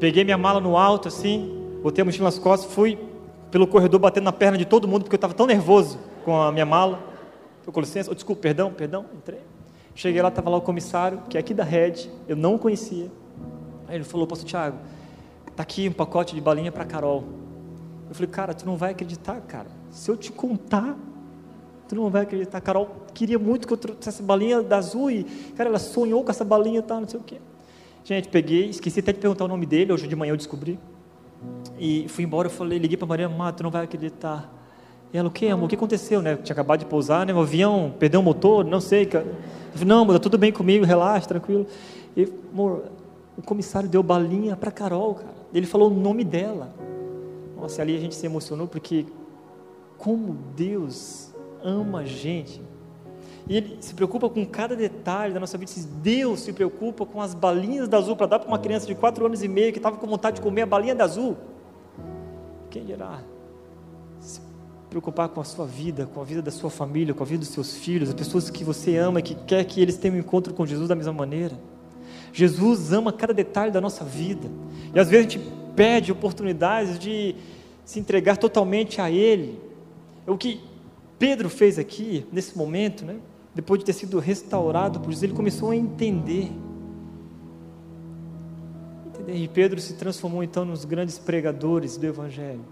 Peguei 0.00 0.24
minha 0.24 0.38
mala 0.38 0.60
no 0.60 0.76
alto, 0.76 1.08
assim, 1.08 1.78
botei 1.82 2.02
a 2.02 2.04
mochila 2.04 2.24
nas 2.24 2.38
costas, 2.38 2.72
fui 2.72 2.98
pelo 3.50 3.66
corredor 3.66 4.00
batendo 4.00 4.24
na 4.24 4.32
perna 4.32 4.56
de 4.56 4.64
todo 4.64 4.86
mundo, 4.86 5.02
porque 5.02 5.14
eu 5.14 5.18
estava 5.18 5.34
tão 5.34 5.46
nervoso 5.46 5.98
com 6.24 6.40
a 6.40 6.50
minha 6.52 6.64
mala. 6.64 7.00
Eu, 7.66 7.72
com 7.72 7.80
licença, 7.80 8.10
oh, 8.10 8.14
desculpa, 8.14 8.40
perdão, 8.40 8.72
perdão, 8.72 9.04
entrei. 9.14 9.40
Cheguei 9.94 10.22
lá, 10.22 10.28
estava 10.28 10.48
lá 10.48 10.56
o 10.56 10.62
comissário, 10.62 11.22
que 11.28 11.36
é 11.36 11.40
aqui 11.40 11.52
da 11.52 11.64
Red, 11.64 12.08
eu 12.26 12.36
não 12.36 12.54
o 12.54 12.58
conhecia. 12.58 13.10
Aí 13.86 13.96
ele 13.96 14.04
falou, 14.04 14.26
pastor 14.26 14.48
Tiago, 14.48 14.78
tá 15.56 15.62
aqui 15.62 15.88
um 15.88 15.92
pacote 15.92 16.34
de 16.34 16.40
balinha 16.40 16.72
para 16.72 16.84
Carol. 16.84 17.24
Eu 18.08 18.14
falei, 18.14 18.30
cara, 18.30 18.54
tu 18.54 18.64
não 18.64 18.76
vai 18.76 18.92
acreditar, 18.92 19.40
cara. 19.42 19.66
Se 19.90 20.10
eu 20.10 20.16
te 20.16 20.32
contar, 20.32 20.96
Tu 21.88 21.94
não 21.94 22.10
vai 22.10 22.22
acreditar. 22.22 22.60
Carol 22.60 22.88
queria 23.14 23.38
muito 23.38 23.66
que 23.66 23.72
eu 23.72 23.76
trouxesse 23.76 24.22
balinha 24.22 24.62
da 24.62 24.76
azul 24.76 25.10
e, 25.10 25.24
cara, 25.56 25.70
ela 25.70 25.78
sonhou 25.78 26.22
com 26.22 26.30
essa 26.30 26.44
balinha 26.44 26.80
e 26.80 26.82
tal, 26.82 27.00
não 27.00 27.08
sei 27.08 27.18
o 27.18 27.22
quê. 27.22 27.38
Gente, 28.04 28.28
peguei, 28.28 28.68
esqueci 28.68 29.00
até 29.00 29.12
de 29.12 29.18
perguntar 29.18 29.44
o 29.44 29.48
nome 29.48 29.66
dele, 29.66 29.92
hoje 29.92 30.06
de 30.06 30.14
manhã 30.14 30.32
eu 30.32 30.36
descobri. 30.36 30.78
E 31.78 32.06
fui 32.08 32.24
embora, 32.24 32.48
eu 32.48 32.52
falei, 32.52 32.78
liguei 32.78 32.96
para 32.96 33.06
Maria, 33.06 33.28
Má, 33.28 33.52
tu 33.52 33.62
não 33.62 33.70
vai 33.70 33.84
acreditar. 33.84 34.52
E 35.12 35.16
ela, 35.16 35.28
o 35.28 35.30
que, 35.30 35.48
amor? 35.48 35.66
O 35.66 35.68
que 35.68 35.74
aconteceu, 35.74 36.20
né? 36.20 36.36
Tinha 36.36 36.52
acabado 36.52 36.80
de 36.80 36.86
pousar, 36.86 37.24
né? 37.24 37.32
O 37.32 37.40
avião 37.40 37.94
perdeu 37.98 38.20
o 38.20 38.22
motor, 38.22 38.64
não 38.64 38.80
sei. 38.80 39.04
Eu 39.04 39.24
falei, 39.72 39.86
não, 39.86 40.02
amor, 40.02 40.14
tá 40.14 40.18
tudo 40.18 40.36
bem 40.36 40.52
comigo, 40.52 40.84
relaxa, 40.84 41.28
tranquilo. 41.28 41.66
E, 42.16 42.30
amor, 42.52 42.84
o 43.36 43.42
comissário 43.42 43.88
deu 43.88 44.02
balinha 44.02 44.56
para 44.56 44.70
Carol, 44.70 45.14
cara. 45.14 45.38
Ele 45.54 45.66
falou 45.66 45.90
o 45.90 45.94
nome 45.94 46.24
dela. 46.24 46.74
Nossa, 47.58 47.80
ali 47.80 47.96
a 47.96 48.00
gente 48.00 48.14
se 48.14 48.26
emocionou 48.26 48.66
porque 48.66 49.06
como 49.96 50.36
Deus 50.56 51.27
ama 51.68 52.00
a 52.00 52.04
gente. 52.04 52.60
E 53.48 53.56
Ele 53.56 53.78
se 53.80 53.94
preocupa 53.94 54.28
com 54.28 54.44
cada 54.44 54.76
detalhe 54.76 55.32
da 55.32 55.40
nossa 55.40 55.56
vida. 55.56 55.70
Deus 56.02 56.40
se 56.40 56.52
preocupa 56.52 57.06
com 57.06 57.20
as 57.20 57.34
balinhas 57.34 57.88
da 57.88 57.98
azul 57.98 58.16
para 58.16 58.26
dar 58.26 58.38
para 58.38 58.48
uma 58.48 58.58
criança 58.58 58.86
de 58.86 58.94
4 58.94 59.24
anos 59.24 59.42
e 59.42 59.48
meio 59.48 59.72
que 59.72 59.78
estava 59.78 59.96
com 59.96 60.06
vontade 60.06 60.36
de 60.36 60.42
comer 60.42 60.62
a 60.62 60.66
balinha 60.66 60.94
da 60.94 61.04
azul. 61.04 61.36
Quem 62.70 62.84
dirá? 62.84 63.22
Se 64.20 64.40
preocupar 64.90 65.28
com 65.30 65.40
a 65.40 65.44
sua 65.44 65.66
vida, 65.66 66.06
com 66.06 66.20
a 66.20 66.24
vida 66.24 66.42
da 66.42 66.50
sua 66.50 66.68
família, 66.68 67.14
com 67.14 67.22
a 67.22 67.26
vida 67.26 67.40
dos 67.40 67.48
seus 67.48 67.74
filhos, 67.74 68.10
as 68.10 68.14
pessoas 68.14 68.50
que 68.50 68.64
você 68.64 68.96
ama, 68.96 69.22
que 69.22 69.34
quer 69.34 69.64
que 69.64 69.80
eles 69.80 69.96
tenham 69.96 70.16
um 70.16 70.20
encontro 70.20 70.52
com 70.52 70.66
Jesus 70.66 70.88
da 70.88 70.94
mesma 70.94 71.12
maneira. 71.12 71.58
Jesus 72.32 72.92
ama 72.92 73.12
cada 73.12 73.32
detalhe 73.32 73.70
da 73.70 73.80
nossa 73.80 74.04
vida. 74.04 74.48
E 74.94 74.98
às 74.98 75.08
vezes 75.08 75.26
a 75.26 75.30
gente 75.30 75.52
perde 75.74 76.12
oportunidades 76.12 76.98
de 76.98 77.34
se 77.84 77.98
entregar 77.98 78.36
totalmente 78.36 79.00
a 79.00 79.10
Ele. 79.10 79.58
O 80.26 80.36
que 80.36 80.60
Pedro 81.18 81.48
fez 81.48 81.78
aqui, 81.78 82.26
nesse 82.32 82.56
momento, 82.56 83.04
né, 83.04 83.16
depois 83.54 83.80
de 83.80 83.84
ter 83.84 83.92
sido 83.92 84.18
restaurado 84.20 85.00
por 85.00 85.10
Jesus, 85.10 85.24
ele 85.24 85.32
começou 85.32 85.70
a 85.70 85.76
entender. 85.76 86.50
E 89.26 89.48
Pedro 89.48 89.80
se 89.80 89.94
transformou 89.94 90.42
então 90.42 90.64
nos 90.64 90.84
grandes 90.84 91.18
pregadores 91.18 91.96
do 91.96 92.06
Evangelho. 92.06 92.64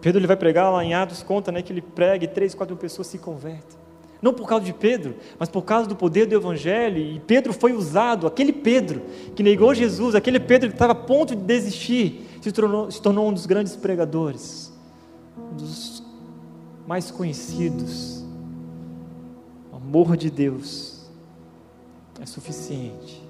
Pedro 0.00 0.18
ele 0.18 0.26
vai 0.26 0.36
pregar 0.36 0.72
lá 0.72 0.84
em 0.84 0.94
Atos, 0.94 1.22
conta 1.22 1.52
né, 1.52 1.62
que 1.62 1.72
ele 1.72 1.82
prega 1.82 2.24
e 2.24 2.28
três, 2.28 2.54
quatro 2.54 2.76
pessoas 2.76 3.06
se 3.06 3.18
convertem. 3.18 3.78
Não 4.20 4.32
por 4.32 4.48
causa 4.48 4.64
de 4.64 4.72
Pedro, 4.72 5.14
mas 5.38 5.50
por 5.50 5.62
causa 5.62 5.86
do 5.86 5.94
poder 5.94 6.24
do 6.26 6.34
Evangelho. 6.34 6.98
E 6.98 7.20
Pedro 7.20 7.52
foi 7.52 7.74
usado, 7.74 8.26
aquele 8.26 8.52
Pedro 8.52 9.02
que 9.36 9.42
negou 9.42 9.74
Jesus, 9.74 10.14
aquele 10.14 10.40
Pedro 10.40 10.70
que 10.70 10.74
estava 10.74 10.92
a 10.92 10.96
ponto 10.96 11.36
de 11.36 11.42
desistir, 11.42 12.26
se 12.40 12.50
tornou, 12.50 12.90
se 12.90 13.02
tornou 13.02 13.28
um 13.28 13.32
dos 13.34 13.44
grandes 13.44 13.76
pregadores, 13.76 14.72
um 15.36 15.56
dos 15.56 16.03
mais 16.86 17.10
conhecidos. 17.10 18.24
O 19.72 19.76
amor 19.76 20.16
de 20.16 20.30
Deus 20.30 21.10
é 22.20 22.26
suficiente 22.26 23.22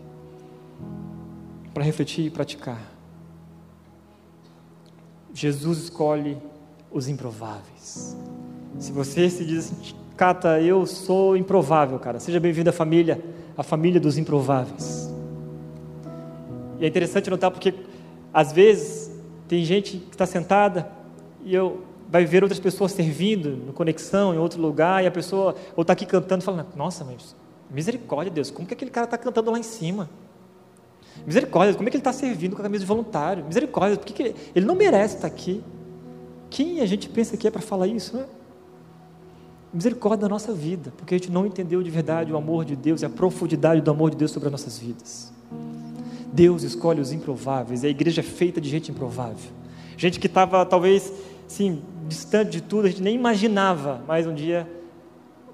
para 1.72 1.82
refletir 1.82 2.26
e 2.26 2.30
praticar. 2.30 2.80
Jesus 5.32 5.78
escolhe 5.78 6.38
os 6.90 7.08
improváveis. 7.08 8.16
Se 8.78 8.92
você 8.92 9.28
se 9.28 9.44
diz 9.44 9.72
Cata, 10.16 10.60
eu 10.60 10.86
sou 10.86 11.36
improvável, 11.36 11.98
cara, 11.98 12.20
seja 12.20 12.38
bem-vindo 12.38 12.70
à 12.70 12.72
família, 12.72 13.20
à 13.56 13.64
família 13.64 14.00
dos 14.00 14.16
improváveis. 14.16 15.12
E 16.78 16.84
é 16.84 16.88
interessante 16.88 17.28
notar 17.28 17.50
porque, 17.50 17.74
às 18.32 18.52
vezes, 18.52 19.10
tem 19.48 19.64
gente 19.64 19.98
que 19.98 20.14
está 20.14 20.24
sentada 20.24 20.88
e 21.44 21.52
eu 21.52 21.82
vai 22.14 22.24
ver 22.24 22.44
outras 22.44 22.60
pessoas 22.60 22.92
servindo 22.92 23.56
no 23.56 23.72
conexão, 23.72 24.32
em 24.32 24.38
outro 24.38 24.62
lugar, 24.62 25.02
e 25.02 25.06
a 25.08 25.10
pessoa 25.10 25.56
ou 25.74 25.82
está 25.82 25.94
aqui 25.94 26.06
cantando, 26.06 26.44
falando: 26.44 26.64
Nossa, 26.76 27.04
mas 27.04 27.34
misericórdia, 27.68 28.32
Deus, 28.32 28.52
como 28.52 28.68
que 28.68 28.72
aquele 28.72 28.92
cara 28.92 29.04
está 29.04 29.18
cantando 29.18 29.50
lá 29.50 29.58
em 29.58 29.64
cima? 29.64 30.08
Misericórdia, 31.26 31.74
como 31.74 31.88
é 31.88 31.90
que 31.90 31.96
ele 31.96 32.02
está 32.02 32.12
servindo 32.12 32.54
com 32.54 32.62
a 32.62 32.62
camisa 32.62 32.82
de 32.82 32.86
voluntário? 32.86 33.44
Misericórdia, 33.44 33.96
por 33.96 34.06
que, 34.06 34.12
que 34.12 34.34
ele 34.54 34.64
não 34.64 34.76
merece 34.76 35.16
estar 35.16 35.26
aqui? 35.26 35.60
Quem 36.50 36.80
a 36.80 36.86
gente 36.86 37.08
pensa 37.08 37.36
que 37.36 37.48
é 37.48 37.50
para 37.50 37.60
falar 37.60 37.88
isso, 37.88 38.16
né? 38.16 38.26
Misericórdia 39.72 40.20
da 40.20 40.28
nossa 40.28 40.52
vida, 40.52 40.92
porque 40.96 41.16
a 41.16 41.18
gente 41.18 41.32
não 41.32 41.44
entendeu 41.44 41.82
de 41.82 41.90
verdade 41.90 42.32
o 42.32 42.36
amor 42.36 42.64
de 42.64 42.76
Deus 42.76 43.02
e 43.02 43.06
a 43.06 43.10
profundidade 43.10 43.80
do 43.80 43.90
amor 43.90 44.10
de 44.10 44.16
Deus 44.18 44.30
sobre 44.30 44.46
as 44.46 44.52
nossas 44.52 44.78
vidas. 44.78 45.32
Deus 46.32 46.62
escolhe 46.62 47.00
os 47.00 47.10
improváveis, 47.10 47.82
e 47.82 47.88
a 47.88 47.90
igreja 47.90 48.20
é 48.20 48.24
feita 48.24 48.60
de 48.60 48.68
gente 48.68 48.92
improvável. 48.92 49.50
Gente 49.96 50.20
que 50.20 50.28
estava 50.28 50.64
talvez 50.64 51.12
sim, 51.46 51.82
distante 52.08 52.50
de 52.50 52.60
tudo, 52.60 52.86
a 52.86 52.90
gente 52.90 53.02
nem 53.02 53.14
imaginava, 53.14 54.02
mas 54.06 54.26
um 54.26 54.34
dia 54.34 54.68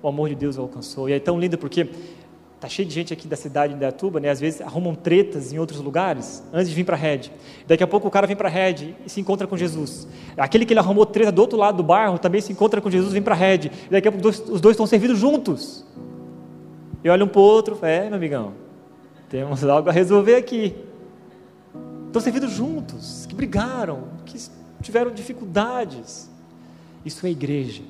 o 0.03 0.09
amor 0.09 0.29
de 0.29 0.35
Deus 0.35 0.57
o 0.57 0.63
alcançou. 0.63 1.09
E 1.09 1.13
é 1.13 1.21
tão 1.21 1.39
lindo 1.39 1.59
porque 1.59 1.89
tá 2.59 2.69
cheio 2.69 2.87
de 2.87 2.95
gente 2.95 3.13
aqui 3.13 3.27
da 3.27 3.37
cidade 3.37 3.73
de 3.73 3.77
Indaiatuba, 3.77 4.21
né? 4.21 4.29
Às 4.29 4.39
vezes 4.39 4.61
arrumam 4.61 4.95
tretas 4.95 5.53
em 5.53 5.59
outros 5.59 5.81
lugares 5.81 6.43
antes 6.53 6.69
de 6.69 6.75
vir 6.75 6.85
para 6.85 6.95
a 6.95 6.99
rede. 6.99 7.33
Daqui 7.67 7.83
a 7.83 7.87
pouco 7.87 8.07
o 8.07 8.11
cara 8.11 8.27
vem 8.27 8.37
para 8.37 8.49
a 8.49 8.51
rede 8.51 8.95
e 9.05 9.09
se 9.09 9.21
encontra 9.21 9.47
com 9.47 9.57
Jesus. 9.57 10.07
Aquele 10.37 10.67
que 10.67 10.73
ele 10.73 10.81
arrumou 10.81 11.07
treta 11.07 11.33
do 11.33 11.41
outro 11.41 11.59
lado 11.59 11.79
do 11.79 11.83
bairro 11.83 12.19
também 12.19 12.41
se 12.41 12.53
encontra 12.53 12.81
com 12.81 12.91
Jesus, 12.91 13.13
vem 13.13 13.23
para 13.23 13.35
a 13.35 13.39
rede. 13.39 13.73
Daqui 13.91 14.09
a 14.09 14.13
pouco 14.13 14.29
os 14.29 14.61
dois 14.61 14.75
estão 14.75 14.87
servidos 14.87 15.19
juntos. 15.19 15.87
E 17.03 17.09
olha 17.09 17.25
um 17.25 17.29
para 17.29 17.41
o 17.41 17.45
outro, 17.45 17.79
é, 17.81 18.07
meu 18.07 18.17
amigão, 18.17 18.53
temos 19.31 19.65
algo 19.65 19.89
a 19.89 19.93
resolver 19.93 20.35
aqui. 20.35 20.77
Estão 22.07 22.21
servidos 22.21 22.51
juntos, 22.51 23.25
que 23.27 23.35
brigaram, 23.35 24.05
que 24.27 24.37
tiveram 24.81 25.13
dificuldades. 25.13 26.31
Isso 27.05 27.27
é 27.27 27.31
igreja. 27.31 27.83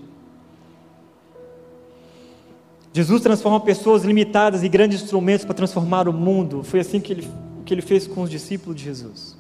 Jesus 2.92 3.22
transforma 3.22 3.60
pessoas 3.60 4.04
limitadas 4.04 4.64
em 4.64 4.70
grandes 4.70 5.02
instrumentos 5.02 5.44
para 5.44 5.54
transformar 5.54 6.08
o 6.08 6.12
mundo. 6.12 6.64
Foi 6.64 6.80
assim 6.80 7.00
que 7.00 7.12
ele, 7.12 7.28
que 7.64 7.72
ele 7.72 7.82
fez 7.82 8.06
com 8.06 8.22
os 8.22 8.30
discípulos 8.30 8.76
de 8.76 8.84
Jesus. 8.84 9.36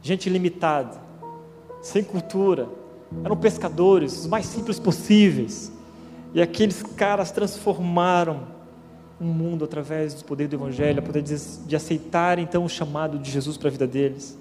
gente 0.00 0.30
limitada, 0.30 0.96
sem 1.82 2.04
cultura, 2.04 2.68
eram 3.24 3.36
pescadores, 3.36 4.20
os 4.20 4.26
mais 4.26 4.46
simples 4.46 4.78
possíveis. 4.78 5.72
E 6.32 6.40
aqueles 6.40 6.82
caras 6.82 7.32
transformaram 7.32 8.46
um 9.20 9.26
mundo 9.26 9.64
através 9.64 10.14
do 10.14 10.24
poder 10.24 10.46
do 10.46 10.54
Evangelho, 10.54 11.00
a 11.00 11.02
poder 11.02 11.22
de, 11.22 11.36
de 11.66 11.74
aceitar 11.74 12.38
então 12.38 12.64
o 12.64 12.68
chamado 12.68 13.18
de 13.18 13.30
Jesus 13.30 13.56
para 13.56 13.68
a 13.68 13.72
vida 13.72 13.86
deles. 13.86 14.38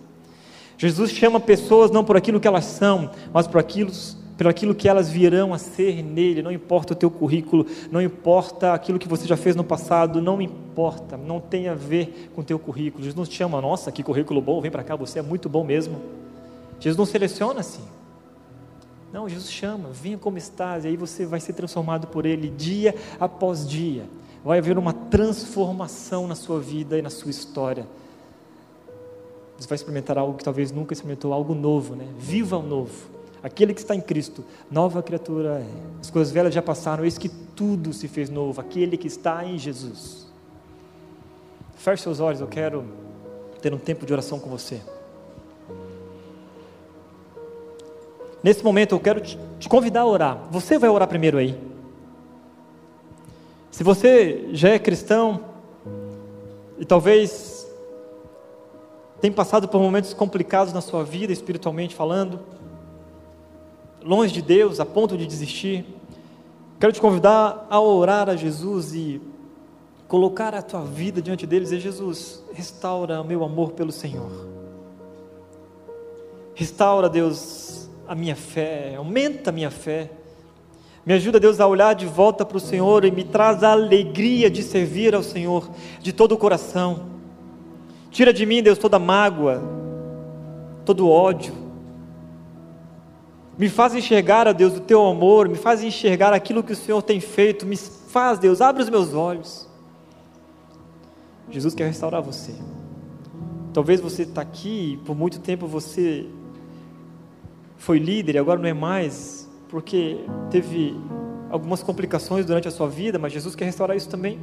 Jesus 0.77 1.11
chama 1.11 1.39
pessoas 1.39 1.89
não 1.89 2.03
por 2.03 2.15
aquilo 2.15 2.39
que 2.39 2.47
elas 2.47 2.65
são, 2.65 3.09
mas 3.33 3.47
por 3.47 3.59
aquilo, 3.59 3.91
por 4.37 4.47
aquilo 4.47 4.75
que 4.75 4.87
elas 4.87 5.09
virão 5.09 5.53
a 5.53 5.57
ser 5.57 6.03
nele. 6.03 6.43
Não 6.43 6.51
importa 6.51 6.93
o 6.93 6.95
teu 6.95 7.09
currículo, 7.09 7.65
não 7.91 7.99
importa 7.99 8.73
aquilo 8.73 8.99
que 8.99 9.07
você 9.07 9.25
já 9.25 9.35
fez 9.35 9.55
no 9.55 9.63
passado, 9.63 10.21
não 10.21 10.39
importa, 10.39 11.17
não 11.17 11.39
tem 11.39 11.67
a 11.67 11.73
ver 11.73 12.29
com 12.35 12.41
o 12.41 12.43
teu 12.43 12.59
currículo. 12.59 13.03
Jesus 13.03 13.15
não 13.15 13.25
te 13.25 13.35
chama, 13.35 13.59
nossa, 13.59 13.91
que 13.91 14.03
currículo 14.03 14.39
bom, 14.39 14.61
vem 14.61 14.69
para 14.69 14.83
cá, 14.83 14.95
você 14.95 15.17
é 15.17 15.21
muito 15.23 15.49
bom 15.49 15.63
mesmo. 15.63 15.99
Jesus 16.79 16.95
não 16.95 17.05
seleciona 17.05 17.61
assim. 17.61 17.83
Não, 19.11 19.27
Jesus 19.27 19.51
chama, 19.51 19.89
venha 19.91 20.17
como 20.17 20.37
estás, 20.37 20.85
e 20.85 20.89
aí 20.89 20.97
você 20.97 21.25
vai 21.25 21.39
ser 21.39 21.53
transformado 21.53 22.05
por 22.05 22.25
Ele 22.25 22.49
dia 22.49 22.93
após 23.19 23.67
dia. 23.67 24.03
Vai 24.45 24.59
haver 24.59 24.77
uma 24.77 24.93
transformação 24.93 26.27
na 26.27 26.35
sua 26.35 26.59
vida 26.59 26.99
e 26.99 27.01
na 27.01 27.09
sua 27.09 27.31
história. 27.31 27.87
Você 29.57 29.67
vai 29.67 29.75
experimentar 29.75 30.17
algo 30.17 30.37
que 30.37 30.43
talvez 30.43 30.71
nunca 30.71 30.93
experimentou, 30.93 31.33
algo 31.33 31.55
novo, 31.55 31.95
né? 31.95 32.07
Viva 32.17 32.57
o 32.57 32.61
novo. 32.61 33.09
Aquele 33.41 33.73
que 33.73 33.79
está 33.79 33.95
em 33.95 34.01
Cristo, 34.01 34.43
nova 34.69 35.01
criatura 35.01 35.59
é. 35.59 35.99
As 36.01 36.09
coisas 36.09 36.31
velhas 36.33 36.53
já 36.53 36.61
passaram, 36.61 37.03
eis 37.03 37.17
que 37.17 37.29
tudo 37.29 37.93
se 37.93 38.07
fez 38.07 38.29
novo. 38.29 38.59
Aquele 38.61 38.97
que 38.97 39.07
está 39.07 39.43
em 39.45 39.57
Jesus. 39.57 40.27
Feche 41.75 42.03
seus 42.03 42.19
olhos, 42.19 42.41
eu 42.41 42.47
quero 42.47 42.85
ter 43.61 43.73
um 43.73 43.77
tempo 43.77 44.05
de 44.05 44.13
oração 44.13 44.39
com 44.39 44.49
você. 44.49 44.81
Nesse 48.43 48.63
momento 48.63 48.93
eu 48.93 48.99
quero 48.99 49.19
te, 49.21 49.39
te 49.59 49.67
convidar 49.67 50.01
a 50.01 50.05
orar. 50.05 50.47
Você 50.51 50.77
vai 50.77 50.89
orar 50.89 51.07
primeiro 51.07 51.37
aí. 51.37 51.57
Se 53.71 53.83
você 53.83 54.49
já 54.53 54.69
é 54.69 54.79
cristão 54.79 55.41
e 56.79 56.85
talvez 56.85 57.29
tem 59.19 59.31
passado 59.31 59.67
por 59.67 59.81
momentos 59.81 60.13
complicados 60.13 60.71
na 60.73 60.81
sua 60.81 61.03
vida, 61.03 61.33
espiritualmente 61.33 61.95
falando, 61.95 62.39
longe 64.03 64.31
de 64.31 64.41
Deus, 64.41 64.79
a 64.79 64.85
ponto 64.85 65.17
de 65.17 65.25
desistir, 65.25 65.85
quero 66.79 66.93
te 66.93 67.01
convidar 67.01 67.65
a 67.69 67.79
orar 67.79 68.29
a 68.29 68.35
Jesus 68.35 68.93
e 68.93 69.21
colocar 70.07 70.53
a 70.53 70.61
tua 70.61 70.81
vida 70.81 71.21
diante 71.21 71.45
dele 71.45 71.63
e 71.63 71.65
dizer: 71.65 71.79
Jesus, 71.79 72.43
restaura 72.53 73.21
o 73.21 73.25
meu 73.25 73.43
amor 73.43 73.71
pelo 73.71 73.91
Senhor. 73.91 74.47
Restaura, 76.53 77.09
Deus, 77.09 77.89
a 78.07 78.15
minha 78.15 78.35
fé, 78.35 78.95
aumenta 78.95 79.49
a 79.49 79.53
minha 79.53 79.69
fé. 79.69 80.11
Me 81.05 81.13
ajuda, 81.13 81.39
Deus, 81.39 81.59
a 81.59 81.67
olhar 81.67 81.93
de 81.93 82.05
volta 82.05 82.45
para 82.45 82.57
o 82.57 82.59
Senhor 82.59 83.05
e 83.05 83.11
me 83.11 83.23
traz 83.23 83.63
a 83.63 83.71
alegria 83.71 84.49
de 84.49 84.61
servir 84.61 85.15
ao 85.15 85.23
Senhor 85.23 85.69
de 86.01 86.11
todo 86.11 86.33
o 86.33 86.37
coração. 86.37 87.16
Tira 88.11 88.33
de 88.33 88.45
mim, 88.45 88.63
Deus, 88.63 88.77
toda 88.77 88.97
mágoa, 88.97 89.61
todo 90.85 91.09
ódio. 91.09 91.53
Me 93.57 93.69
faz 93.69 93.95
enxergar, 93.95 94.47
ó 94.47 94.53
Deus, 94.53 94.77
o 94.77 94.81
teu 94.81 95.05
amor, 95.05 95.49
me 95.49 95.55
faz 95.55 95.83
enxergar 95.83 96.31
aquilo 96.31 96.63
que 96.63 96.73
o 96.73 96.75
Senhor 96.75 97.01
tem 97.01 97.19
feito. 97.19 97.65
Me 97.65 97.75
faz, 97.75 98.37
Deus, 98.37 98.61
abre 98.61 98.83
os 98.83 98.89
meus 98.89 99.13
olhos. 99.13 99.67
Jesus 101.49 101.73
quer 101.73 101.87
restaurar 101.87 102.21
você. 102.21 102.53
Talvez 103.73 104.01
você 104.01 104.23
está 104.23 104.41
aqui 104.41 104.93
e 104.93 104.97
por 104.97 105.15
muito 105.15 105.39
tempo 105.39 105.65
você 105.67 106.25
foi 107.77 107.99
líder 107.99 108.35
e 108.35 108.37
agora 108.37 108.59
não 108.59 108.67
é 108.67 108.73
mais, 108.73 109.49
porque 109.69 110.19
teve 110.49 110.99
algumas 111.49 111.81
complicações 111.81 112.45
durante 112.45 112.67
a 112.67 112.71
sua 112.71 112.89
vida, 112.89 113.17
mas 113.17 113.31
Jesus 113.31 113.55
quer 113.55 113.65
restaurar 113.65 113.95
isso 113.95 114.09
também. 114.09 114.39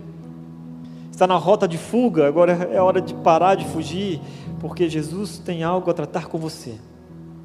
Está 1.15 1.29
na 1.29 1.37
rota 1.37 1.69
de 1.69 1.79
fuga, 1.79 2.27
agora 2.27 2.69
é 2.73 2.81
hora 2.83 3.01
de 3.01 3.15
parar 3.15 3.55
de 3.55 3.65
fugir, 3.67 4.21
porque 4.59 4.89
Jesus 4.89 5.39
tem 5.39 5.63
algo 5.63 5.89
a 5.89 5.95
tratar 5.95 6.27
com 6.27 6.37
você. 6.37 6.75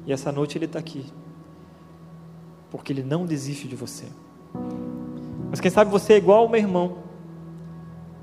E 0.04 0.12
essa 0.12 0.32
noite 0.32 0.58
Ele 0.58 0.64
está 0.64 0.80
aqui, 0.80 1.06
porque 2.68 2.92
Ele 2.92 3.04
não 3.04 3.24
desiste 3.24 3.68
de 3.68 3.76
você. 3.76 4.06
Mas 5.48 5.60
quem 5.60 5.70
sabe 5.70 5.88
você 5.88 6.14
é 6.14 6.16
igual 6.16 6.40
ao 6.40 6.48
meu 6.48 6.60
irmão, 6.60 6.96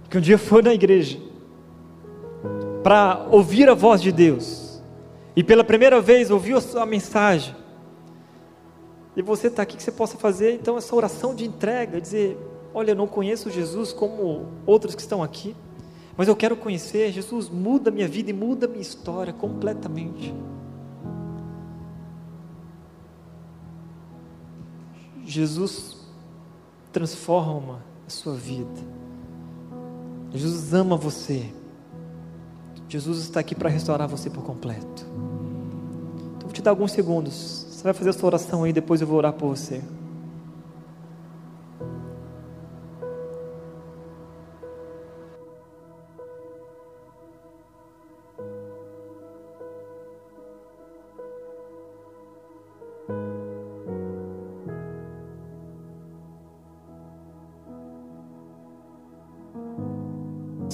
que 0.10 0.18
um 0.18 0.22
dia 0.22 0.38
foi 0.38 0.62
na 0.62 0.74
igreja 0.74 1.18
para 2.84 3.26
ouvir 3.32 3.70
a 3.70 3.74
voz 3.74 4.02
de 4.02 4.12
Deus 4.12 4.84
e 5.34 5.46
pela 5.46 5.64
primeira 5.64 6.02
vez 6.02 6.30
ouviu 6.30 6.58
a 6.76 6.86
mensagem, 6.86 7.56
e 9.16 9.22
você 9.22 9.48
está 9.48 9.64
aqui 9.64 9.78
que 9.78 9.84
você 9.84 9.94
possa 9.94 10.18
fazer 10.18 10.56
então 10.56 10.78
essa 10.78 10.94
oração 10.94 11.34
de 11.34 11.46
entrega, 11.46 12.02
dizer: 12.02 12.38
Olha, 12.78 12.92
eu 12.92 12.96
não 12.96 13.08
conheço 13.08 13.50
Jesus 13.50 13.92
como 13.92 14.46
outros 14.64 14.94
que 14.94 15.02
estão 15.02 15.24
aqui, 15.24 15.56
mas 16.16 16.28
eu 16.28 16.36
quero 16.36 16.56
conhecer. 16.56 17.12
Jesus 17.12 17.50
muda 17.50 17.90
minha 17.90 18.08
vida 18.08 18.30
e 18.30 18.34
muda 18.34 18.68
minha 18.68 18.84
história 18.84 19.34
completamente. 19.34 20.32
Jesus 25.26 25.98
transforma 26.94 27.82
a 28.06 28.12
sua 28.12 28.36
vida. 28.36 28.80
Jesus 30.32 30.72
ama 30.72 30.96
você. 30.96 31.52
Jesus 32.88 33.22
está 33.22 33.40
aqui 33.40 33.56
para 33.56 33.70
restaurar 33.70 34.08
você 34.08 34.30
por 34.30 34.44
completo. 34.44 35.04
Então, 36.36 36.42
vou 36.42 36.52
te 36.52 36.62
dar 36.62 36.70
alguns 36.70 36.92
segundos. 36.92 37.66
Você 37.72 37.84
vai 37.84 37.94
fazer 37.94 38.12
a 38.12 38.14
sua 38.14 38.28
oração 38.28 38.66
aí, 38.66 38.72
depois 38.72 39.02
eu 39.02 39.08
vou 39.08 39.18
orar 39.18 39.34
por 39.34 39.48
você. 39.48 39.82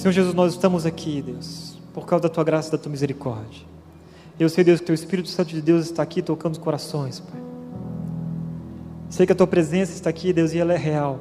Senhor 0.04 0.12
Jesus, 0.12 0.34
nós 0.34 0.52
estamos 0.52 0.84
aqui, 0.84 1.22
Deus 1.22 1.78
por 1.94 2.04
causa 2.04 2.24
da 2.24 2.28
tua 2.28 2.44
graça 2.44 2.68
e 2.68 2.72
da 2.72 2.76
tua 2.76 2.92
misericórdia. 2.92 3.62
Eu 4.38 4.50
sei, 4.50 4.62
Deus, 4.62 4.82
que 4.82 4.92
o 4.92 4.94
Espírito 4.94 5.30
Santo 5.30 5.48
de 5.48 5.62
Deus 5.62 5.86
está 5.86 6.02
aqui 6.02 6.20
tocando 6.20 6.52
os 6.52 6.58
corações, 6.58 7.20
Pai. 7.20 7.40
Sei 9.08 9.24
que 9.24 9.32
a 9.32 9.34
tua 9.34 9.46
presença 9.46 9.94
está 9.94 10.10
aqui, 10.10 10.30
Deus, 10.30 10.52
e 10.52 10.58
ela 10.58 10.74
é 10.74 10.76
real. 10.76 11.20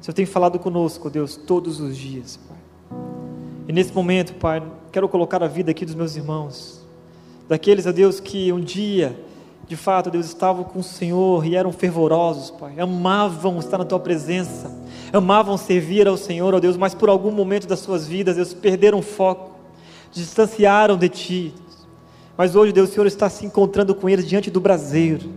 O 0.00 0.04
Senhor 0.04 0.14
tem 0.14 0.26
falado 0.26 0.58
conosco, 0.58 1.08
Deus, 1.08 1.36
todos 1.36 1.78
os 1.78 1.96
dias, 1.96 2.40
Pai. 2.48 2.98
E 3.68 3.72
nesse 3.72 3.94
momento, 3.94 4.34
Pai, 4.34 4.60
quero 4.90 5.08
colocar 5.08 5.40
a 5.40 5.46
vida 5.46 5.70
aqui 5.70 5.86
dos 5.86 5.94
meus 5.94 6.16
irmãos, 6.16 6.84
daqueles, 7.48 7.86
ó 7.86 7.92
Deus, 7.92 8.18
que 8.18 8.52
um 8.52 8.58
dia, 8.58 9.16
de 9.68 9.76
fato, 9.76 10.10
Deus, 10.10 10.26
estavam 10.26 10.64
com 10.64 10.80
o 10.80 10.82
Senhor 10.82 11.46
e 11.46 11.54
eram 11.54 11.70
fervorosos, 11.70 12.50
Pai, 12.50 12.80
amavam 12.80 13.60
estar 13.60 13.78
na 13.78 13.84
tua 13.84 14.00
presença, 14.00 14.68
amavam 15.12 15.56
servir 15.56 16.06
ao 16.06 16.16
Senhor, 16.16 16.54
ó 16.54 16.60
Deus, 16.60 16.76
mas 16.76 16.94
por 16.94 17.08
algum 17.08 17.30
momento 17.30 17.66
das 17.66 17.80
suas 17.80 18.06
vidas, 18.06 18.36
Deus, 18.36 18.54
perderam 18.54 18.98
o 18.98 19.02
foco 19.02 19.50
distanciaram 20.12 20.96
de 20.96 21.08
ti. 21.08 21.54
Mas 22.36 22.56
hoje, 22.56 22.72
Deus, 22.72 22.90
o 22.90 22.92
Senhor 22.92 23.06
está 23.06 23.28
se 23.28 23.44
encontrando 23.44 23.94
com 23.94 24.08
eles 24.08 24.26
diante 24.26 24.50
do 24.50 24.60
braseiro. 24.60 25.30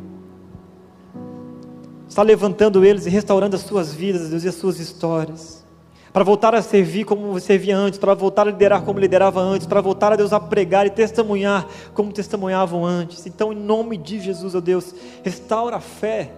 Está 2.08 2.22
levantando 2.22 2.86
eles 2.86 3.06
e 3.06 3.10
restaurando 3.10 3.56
as 3.56 3.64
suas 3.64 3.94
vidas, 3.94 4.30
Deus, 4.30 4.44
e 4.44 4.48
as 4.48 4.56
suas 4.56 4.80
histórias. 4.80 5.64
Para 6.12 6.24
voltar 6.24 6.54
a 6.54 6.62
servir 6.62 7.06
como 7.06 7.40
servia 7.40 7.76
antes, 7.76 7.98
para 7.98 8.14
voltar 8.14 8.44
a 8.44 8.52
liderar 8.52 8.84
como 8.84 9.00
liderava 9.00 9.42
antes, 9.42 9.66
para 9.66 9.82
voltar 9.82 10.14
a 10.14 10.16
Deus 10.16 10.32
a 10.32 10.40
pregar 10.40 10.86
e 10.86 10.92
testemunhar 10.92 11.68
como 11.94 12.14
testemunhavam 12.14 12.86
antes. 12.86 13.26
Então, 13.26 13.52
em 13.52 13.56
nome 13.56 13.98
de 13.98 14.20
Jesus, 14.20 14.54
ó 14.54 14.62
Deus, 14.62 14.94
restaura 15.24 15.78
a 15.78 15.82
fé 15.82 16.32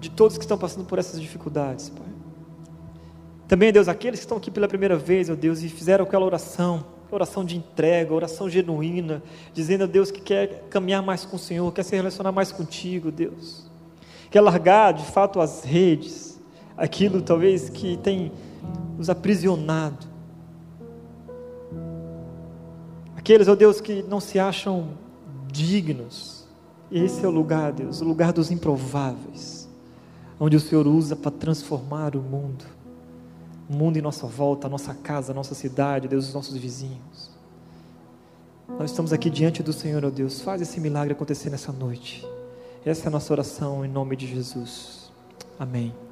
de 0.00 0.10
todos 0.10 0.36
que 0.36 0.44
estão 0.44 0.58
passando 0.58 0.84
por 0.84 0.98
essas 0.98 1.20
dificuldades, 1.20 1.90
Pai. 1.90 2.15
Também, 3.48 3.72
Deus, 3.72 3.88
aqueles 3.88 4.20
que 4.20 4.24
estão 4.24 4.38
aqui 4.38 4.50
pela 4.50 4.66
primeira 4.66 4.96
vez, 4.96 5.30
ó 5.30 5.34
Deus, 5.34 5.62
e 5.62 5.68
fizeram 5.68 6.04
aquela 6.04 6.24
oração 6.24 6.84
oração 7.14 7.44
de 7.44 7.56
entrega, 7.56 8.12
oração 8.12 8.48
genuína, 8.48 9.22
dizendo 9.52 9.84
a 9.84 9.86
Deus 9.86 10.10
que 10.10 10.20
quer 10.20 10.64
caminhar 10.68 11.02
mais 11.02 11.24
com 11.24 11.36
o 11.36 11.38
Senhor, 11.38 11.72
quer 11.72 11.84
se 11.84 11.94
relacionar 11.94 12.32
mais 12.32 12.50
contigo, 12.50 13.10
Deus. 13.10 13.70
Quer 14.30 14.40
largar 14.40 14.92
de 14.92 15.04
fato 15.04 15.40
as 15.40 15.62
redes, 15.62 16.40
aquilo 16.76 17.22
talvez 17.22 17.68
que 17.68 17.96
tem 17.98 18.32
os 18.98 19.08
aprisionado. 19.08 20.06
Aqueles, 23.16 23.48
ó 23.48 23.54
Deus, 23.54 23.80
que 23.80 24.02
não 24.02 24.20
se 24.20 24.38
acham 24.38 24.90
dignos. 25.46 26.46
Esse 26.90 27.24
é 27.24 27.28
o 27.28 27.30
lugar, 27.30 27.72
Deus, 27.72 28.00
o 28.00 28.04
lugar 28.04 28.32
dos 28.32 28.50
improváveis, 28.50 29.68
onde 30.38 30.56
o 30.56 30.60
Senhor 30.60 30.86
usa 30.86 31.16
para 31.16 31.30
transformar 31.30 32.14
o 32.14 32.20
mundo 32.20 32.75
o 33.68 33.72
mundo 33.72 33.98
em 33.98 34.02
nossa 34.02 34.26
volta, 34.26 34.66
a 34.66 34.70
nossa 34.70 34.94
casa, 34.94 35.32
a 35.32 35.34
nossa 35.34 35.54
cidade, 35.54 36.08
Deus, 36.08 36.28
os 36.28 36.34
nossos 36.34 36.56
vizinhos. 36.56 37.30
Nós 38.68 38.90
estamos 38.90 39.12
aqui 39.12 39.30
diante 39.30 39.62
do 39.62 39.72
Senhor, 39.72 40.04
ó 40.04 40.10
Deus. 40.10 40.40
Faz 40.40 40.60
esse 40.60 40.80
milagre 40.80 41.12
acontecer 41.12 41.50
nessa 41.50 41.72
noite. 41.72 42.26
Essa 42.84 43.04
é 43.04 43.08
a 43.08 43.10
nossa 43.10 43.32
oração 43.32 43.84
em 43.84 43.88
nome 43.88 44.16
de 44.16 44.26
Jesus. 44.26 45.10
Amém. 45.58 46.05